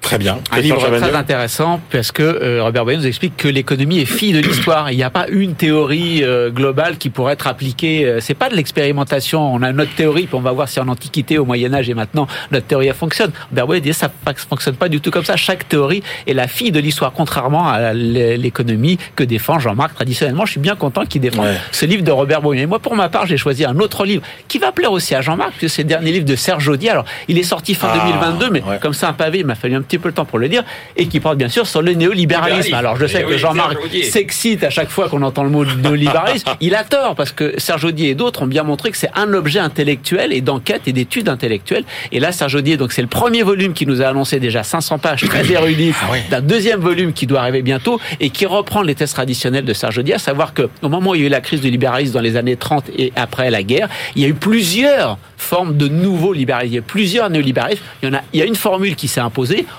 Très 0.02 0.18
bien. 0.18 0.40
Un 0.52 0.60
livre 0.60 0.80
très 0.98 1.16
intéressant 1.16 1.80
parce 1.92 2.12
que 2.12 2.24
euh, 2.24 2.64
Robert 2.64 2.84
Boyer 2.84 2.98
nous 2.98 3.08
explique 3.08 3.38
que 3.38 3.48
l'économie 3.48 4.00
est 4.00 4.06
fille 4.06 4.34
de 4.34 4.40
l'histoire. 4.40 4.92
Il 4.92 4.98
n'y 4.98 5.04
a 5.04 5.12
pas 5.12 5.28
une 5.30 5.54
théorie 5.54 6.24
euh, 6.24 6.50
globale 6.50 6.98
qui 6.98 7.10
pourrait 7.10 7.34
être 7.34 7.48
appliquée. 7.48 8.06
Euh, 8.06 8.20
c'est 8.20 8.34
pas 8.34 8.50
de 8.50 8.56
l'expérimentation. 8.56 9.54
On 9.54 9.62
a 9.62 9.72
notre 9.72 9.94
théorie, 9.94 10.24
puis 10.24 10.36
on 10.36 10.42
va 10.42 10.52
voir 10.52 10.68
si 10.68 10.80
en 10.80 10.88
Antiquité, 10.88 11.38
au 11.38 11.46
Moyen 11.46 11.74
Âge 11.74 11.90
et 11.90 11.94
maintenant 11.94 12.28
notre 12.50 12.66
théorie 12.66 12.90
fonctionne. 12.90 13.32
Robert 13.52 13.68
Boyer 13.68 13.82
dit 13.82 13.94
ça 13.94 14.12
ne 14.28 14.34
fonctionne 14.34 14.76
pas 14.76 14.90
du 14.90 15.00
tout 15.02 15.12
comme 15.12 15.24
ça. 15.24 15.38
Chaque 15.38 15.70
théorie 15.70 16.02
est 16.26 16.34
la 16.34 16.48
fille 16.48 16.72
de 16.72 16.80
l'histoire, 16.80 17.14
contrairement 17.14 17.70
à 17.70 17.94
l'économie 17.94 18.98
que 19.16 19.24
défend 19.24 19.60
Jean-Marc 19.60 19.94
traditionnellement. 19.94 20.46
Je 20.46 20.52
suis 20.52 20.60
bien 20.60 20.76
content 20.76 21.06
qu'il 21.06 21.22
défende 21.22 21.48
ce 21.72 21.86
livre 21.86 22.04
de 22.04 22.12
Robert 22.12 22.42
Boyer. 22.42 22.64
Et 22.64 22.66
moi, 22.66 22.80
pour 22.80 22.96
ma 22.96 23.08
part, 23.10 23.28
j'ai 23.28 23.38
choisi 23.38 23.66
un 23.66 23.78
autre 23.78 24.04
livre 24.06 24.24
qui 24.48 24.58
va 24.58 24.72
plaire 24.72 24.92
aussi 24.92 25.14
à 25.14 25.22
Jean-Marc, 25.22 25.54
puisque 25.58 25.76
c'est 25.76 25.84
le 25.84 25.90
dernier 25.90 26.12
livre 26.12 26.26
de 26.26 26.36
Serge 26.36 26.68
Audier. 26.68 26.90
Alors, 26.90 27.06
il 27.28 27.38
est 27.38 27.44
sorti 27.44 27.76
fin 27.76 27.94
2022, 27.94 28.46
ah, 28.46 28.50
mais 28.52 28.64
comme 28.82 28.94
ça, 28.94 29.08
un 29.08 29.14
pavé, 29.14 29.40
il 29.40 29.46
m'a 29.46 29.56
fallu 29.56 29.76
un 29.76 29.82
petit 29.82 29.91
peu 29.98 30.10
le 30.10 30.14
temps 30.14 30.26
pour 30.26 30.40
le 30.40 30.50
dire, 30.50 30.64
et 30.96 31.08
qui 31.08 31.20
porte 31.20 31.38
bien 31.38 31.50
sûr 31.50 31.68
sur 31.68 31.82
le 31.82 31.94
néolibéralisme. 31.94 32.74
Alors 32.74 32.96
je 32.96 33.06
sais 33.06 33.24
eh 33.26 33.30
que 33.30 33.38
Jean-Marc 33.38 33.78
s'excite 34.04 34.64
à 34.64 34.70
chaque 34.70 34.90
fois 34.90 35.10
qu'on 35.10 35.22
entend 35.22 35.44
le 35.44 35.50
mot 35.50 35.66
néolibéralisme. 35.84 36.50
Il 36.60 36.76
a 36.76 36.84
tort, 36.84 37.16
parce 37.16 37.32
que 37.32 37.60
Serge 37.60 37.86
Audier 37.86 38.10
et 38.10 38.16
d'autres 38.16 38.44
ont 38.44 38.48
bien 38.48 38.64
montré 38.64 38.92
que 38.92 38.98
c'est 38.98 39.12
un 39.16 39.34
objet 39.34 39.60
intellectuel 39.60 40.34
et 40.34 40.42
d'enquête 40.42 40.84
et 40.88 40.94
d'études 40.94 41.30
intellectuelles. 41.30 41.84
Et 42.12 42.20
là, 42.20 42.32
Serge 42.32 42.56
Audier, 42.56 42.78
donc 42.78 42.92
c'est 42.92 43.02
le 43.02 43.08
premier 43.08 43.44
volume 43.44 43.74
qui 43.74 43.86
nous 43.86 44.02
a 44.02 44.06
annoncé 44.06 44.40
déjà 44.40 44.64
500 44.64 45.00
pages 45.00 45.22
très 45.22 45.52
érudit, 45.52 45.94
ah 46.02 46.16
d'un 46.30 46.42
deuxième 46.42 46.80
volume 46.80 47.14
qui 47.14 47.28
doit 47.28 47.42
arriver 47.42 47.62
bientôt 47.62 48.00
et 48.20 48.30
qui 48.30 48.46
reprend 48.46 48.82
les 48.82 48.96
tests 48.96 49.16
traditionnels 49.16 49.66
de 49.66 49.74
Serge 49.74 49.98
Audier, 49.98 50.16
à 50.16 50.20
savoir 50.20 50.54
que 50.54 50.70
au 50.82 50.90
moment 50.90 51.12
où 51.12 51.16
il 51.16 51.22
y 51.22 51.24
a 51.24 51.28
eu 51.28 51.30
la 51.30 51.42
crise 51.42 51.62
du 51.62 51.70
libéralisme 51.70 52.14
dans 52.14 52.22
les 52.22 52.38
années 52.38 52.56
30 52.56 52.86
et 52.98 53.14
après 53.16 53.50
la 53.52 53.64
guerre, 53.64 53.90
il 54.16 54.22
y 54.22 54.26
a 54.26 54.28
eu 54.28 54.34
plusieurs 54.34 55.18
formes 55.38 55.76
de 55.78 55.88
nouveaux 55.88 56.34
libéralismes. 56.34 56.74
Il 56.74 56.76
y 56.76 56.80
a 56.80 56.84
plusieurs 56.84 57.30
néolibéralismes. 57.30 57.82
Il 58.02 58.10
y 58.10 58.12
en 58.12 58.16
a, 58.16 58.22
il 58.34 58.40
y 58.40 58.44
a 58.44 58.46
une 58.46 58.56
formule 58.56 58.96
qui 58.96 59.08
s'est 59.08 59.22
imposée. 59.22 59.66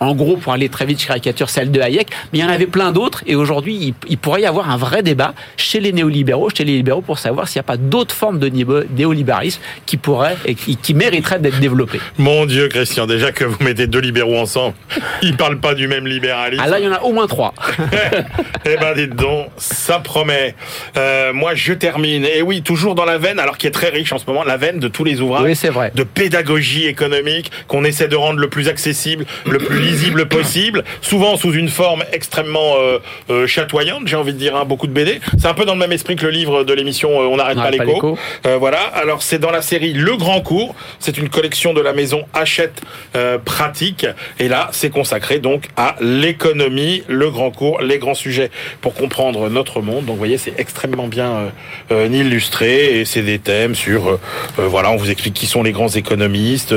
En 0.00 0.14
gros, 0.14 0.36
pour 0.36 0.52
aller 0.52 0.68
très 0.68 0.84
vite, 0.84 1.00
je 1.00 1.06
caricature 1.06 1.48
celle 1.48 1.70
de 1.70 1.80
Hayek, 1.80 2.08
mais 2.32 2.40
il 2.40 2.42
y 2.42 2.44
en 2.44 2.48
avait 2.48 2.66
plein 2.66 2.92
d'autres. 2.92 3.22
Et 3.26 3.34
aujourd'hui, 3.34 3.94
il, 4.08 4.18
pourrait 4.18 4.42
y 4.42 4.46
avoir 4.46 4.70
un 4.70 4.76
vrai 4.76 5.02
débat 5.02 5.34
chez 5.56 5.80
les 5.80 5.92
néolibéraux, 5.92 6.50
chez 6.50 6.64
les 6.64 6.76
libéraux, 6.76 7.00
pour 7.00 7.18
savoir 7.18 7.48
s'il 7.48 7.58
n'y 7.58 7.64
a 7.64 7.68
pas 7.68 7.76
d'autres 7.76 8.14
formes 8.14 8.38
de 8.38 8.48
néolibéralisme 8.48 9.60
qui 9.86 9.96
pourraient 9.96 10.36
et 10.44 10.54
qui, 10.54 10.94
mériteraient 10.94 11.38
d'être 11.38 11.60
développées. 11.60 12.00
Mon 12.18 12.46
Dieu, 12.46 12.68
Christian, 12.68 13.06
déjà 13.06 13.32
que 13.32 13.44
vous 13.44 13.62
mettez 13.62 13.86
deux 13.86 14.00
libéraux 14.00 14.38
ensemble, 14.38 14.74
ils 15.22 15.32
ne 15.32 15.36
parlent 15.36 15.60
pas 15.60 15.74
du 15.74 15.88
même 15.88 16.06
libéralisme. 16.06 16.62
Ah 16.64 16.68
là, 16.68 16.78
il 16.78 16.86
y 16.86 16.88
en 16.88 16.92
a 16.92 17.02
au 17.02 17.12
moins 17.12 17.26
trois. 17.26 17.54
eh 18.64 18.76
ben, 18.76 18.94
dites 18.94 19.14
donc, 19.14 19.48
ça 19.56 19.98
promet. 19.98 20.54
Euh, 20.96 21.32
moi, 21.32 21.54
je 21.54 21.72
termine. 21.72 22.24
Et 22.24 22.42
oui, 22.42 22.62
toujours 22.62 22.94
dans 22.94 23.04
la 23.04 23.18
veine, 23.18 23.38
alors 23.38 23.58
qui 23.58 23.66
est 23.66 23.72
très 23.72 23.88
riche 23.88 24.12
en 24.12 24.18
ce 24.18 24.26
moment, 24.26 24.44
la 24.44 24.56
veine 24.56 24.78
de 24.78 24.88
tous 24.88 25.04
les 25.04 25.20
ouvrages 25.20 25.42
oui, 25.44 25.56
c'est 25.56 25.68
vrai. 25.68 25.92
de 25.94 26.02
pédagogie 26.02 26.86
économique 26.86 27.50
qu'on 27.66 27.84
essaie 27.84 28.08
de 28.08 28.16
rendre 28.16 28.40
le 28.40 28.48
plus 28.48 28.68
accessible, 28.68 29.26
le 29.46 29.58
plus 29.58 29.85
lisible 29.86 30.26
possible, 30.26 30.84
souvent 31.00 31.36
sous 31.36 31.52
une 31.52 31.68
forme 31.68 32.04
extrêmement 32.12 32.74
euh, 32.78 32.98
euh, 33.30 33.46
chatoyante, 33.46 34.06
j'ai 34.06 34.16
envie 34.16 34.32
de 34.32 34.38
dire, 34.38 34.56
hein, 34.56 34.64
beaucoup 34.64 34.86
de 34.86 34.92
BD. 34.92 35.20
C'est 35.38 35.46
un 35.46 35.54
peu 35.54 35.64
dans 35.64 35.74
le 35.74 35.78
même 35.78 35.92
esprit 35.92 36.16
que 36.16 36.26
le 36.26 36.32
livre 36.32 36.64
de 36.64 36.72
l'émission 36.72 37.10
euh, 37.10 37.26
On 37.26 37.36
n'arrête 37.36 37.56
pas 37.56 37.70
l'écho. 37.70 38.18
voilà. 38.58 38.80
Alors 38.80 39.22
c'est 39.22 39.38
dans 39.38 39.50
la 39.50 39.62
série 39.62 39.92
Le 39.92 40.16
Grand 40.16 40.40
Cours. 40.40 40.74
C'est 40.98 41.18
une 41.18 41.28
collection 41.28 41.72
de 41.72 41.80
la 41.80 41.92
maison 41.92 42.24
Hachette 42.34 42.82
Pratique. 43.44 44.06
Et 44.38 44.48
là, 44.48 44.68
c'est 44.72 44.90
consacré 44.90 45.38
donc 45.38 45.68
à 45.76 45.96
l'économie, 46.00 47.02
le 47.08 47.30
grand 47.30 47.50
cours, 47.50 47.80
les 47.80 47.98
grands 47.98 48.14
sujets 48.14 48.50
pour 48.80 48.94
comprendre 48.94 49.48
notre 49.48 49.80
monde. 49.80 50.06
Donc 50.06 50.14
vous 50.14 50.16
voyez, 50.16 50.38
c'est 50.38 50.54
extrêmement 50.58 51.08
bien 51.08 51.52
illustré 51.90 52.98
et 52.98 53.04
c'est 53.04 53.22
des 53.22 53.38
thèmes 53.38 53.74
sur, 53.74 54.18
voilà, 54.56 54.90
on 54.90 54.96
vous 54.96 55.10
explique 55.10 55.34
qui 55.34 55.46
sont 55.46 55.62
les 55.62 55.72
grands 55.72 55.88
économistes, 55.88 56.74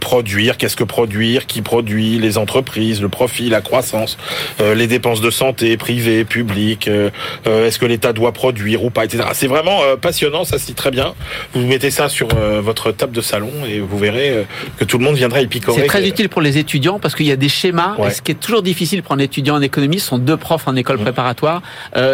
produire, 0.00 0.56
qu'est-ce 0.56 0.76
que 0.76 0.84
produire, 0.84 1.46
qui 1.46 1.62
produit, 1.62 2.18
les 2.18 2.29
entreprises, 2.38 3.00
le 3.00 3.08
profit, 3.08 3.48
la 3.48 3.60
croissance, 3.60 4.16
euh, 4.60 4.74
les 4.74 4.86
dépenses 4.86 5.20
de 5.20 5.30
santé 5.30 5.76
privées, 5.76 6.24
publiques, 6.24 6.88
euh, 6.88 7.10
euh, 7.46 7.66
est-ce 7.66 7.78
que 7.78 7.86
l'État 7.86 8.12
doit 8.12 8.32
produire 8.32 8.84
ou 8.84 8.90
pas, 8.90 9.04
etc. 9.04 9.24
C'est 9.32 9.46
vraiment 9.46 9.80
passionnant, 10.00 10.44
ça 10.44 10.58
se 10.58 10.70
très 10.72 10.92
bien. 10.92 11.14
Vous 11.52 11.66
mettez 11.66 11.90
ça 11.90 12.08
sur 12.08 12.28
votre 12.62 12.92
table 12.92 13.12
de 13.12 13.20
salon 13.20 13.50
et 13.68 13.80
vous 13.80 13.98
verrez 13.98 14.46
que 14.76 14.84
tout 14.84 14.98
le 14.98 15.04
monde 15.04 15.16
viendra 15.16 15.40
y 15.40 15.48
picorer. 15.48 15.80
C'est 15.80 15.86
très 15.88 16.06
utile 16.06 16.28
pour 16.28 16.40
les 16.40 16.58
étudiants 16.58 17.00
parce 17.00 17.16
qu'il 17.16 17.26
y 17.26 17.32
a 17.32 17.36
des 17.36 17.48
schémas. 17.48 17.96
Et 18.06 18.10
ce 18.10 18.22
qui 18.22 18.30
est 18.30 18.36
toujours 18.36 18.62
difficile 18.62 19.02
pour 19.02 19.12
un 19.12 19.18
étudiant 19.18 19.56
en 19.56 19.62
économie, 19.62 19.98
ce 19.98 20.06
sont 20.06 20.18
deux 20.18 20.36
profs 20.36 20.68
en 20.68 20.76
école 20.76 20.98
mmh. 20.98 21.02
préparatoire, 21.02 21.62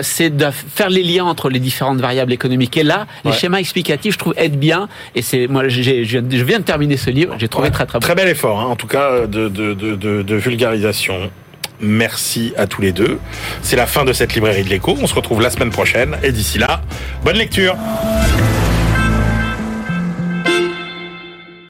c'est 0.00 0.34
de 0.34 0.46
faire 0.50 0.88
les 0.88 1.02
liens 1.02 1.24
entre 1.24 1.50
les 1.50 1.58
différentes 1.58 2.00
variables 2.00 2.32
économiques. 2.32 2.76
Et 2.78 2.82
là, 2.82 3.06
les 3.24 3.32
schémas 3.32 3.58
explicatifs, 3.58 4.14
je 4.14 4.18
trouve, 4.18 4.34
aident 4.38 4.58
bien. 4.58 4.88
Et 5.14 5.20
c'est 5.20 5.46
moi, 5.48 5.68
je 5.68 6.44
viens 6.44 6.58
de 6.58 6.64
terminer 6.64 6.96
ce 6.96 7.10
livre, 7.10 7.34
j'ai 7.38 7.48
trouvé 7.48 7.70
très 7.70 7.84
très 7.84 7.98
bon. 7.98 8.02
Très 8.02 8.14
bel 8.14 8.28
effort, 8.28 8.60
hein, 8.60 8.66
en 8.66 8.76
tout 8.76 8.86
cas, 8.86 9.26
de, 9.26 9.48
de, 9.48 9.74
de, 10.06 10.34
vulgarisation. 10.34 11.30
Merci 11.80 12.52
à 12.56 12.66
tous 12.66 12.80
les 12.80 12.92
deux. 12.92 13.18
C'est 13.62 13.76
la 13.76 13.86
fin 13.86 14.04
de 14.04 14.12
cette 14.12 14.34
librairie 14.34 14.64
de 14.64 14.70
l'écho. 14.70 14.96
On 15.00 15.06
se 15.06 15.14
retrouve 15.14 15.42
la 15.42 15.50
semaine 15.50 15.70
prochaine. 15.70 16.16
Et 16.22 16.32
d'ici 16.32 16.58
là, 16.58 16.80
bonne 17.22 17.36
lecture. 17.36 17.76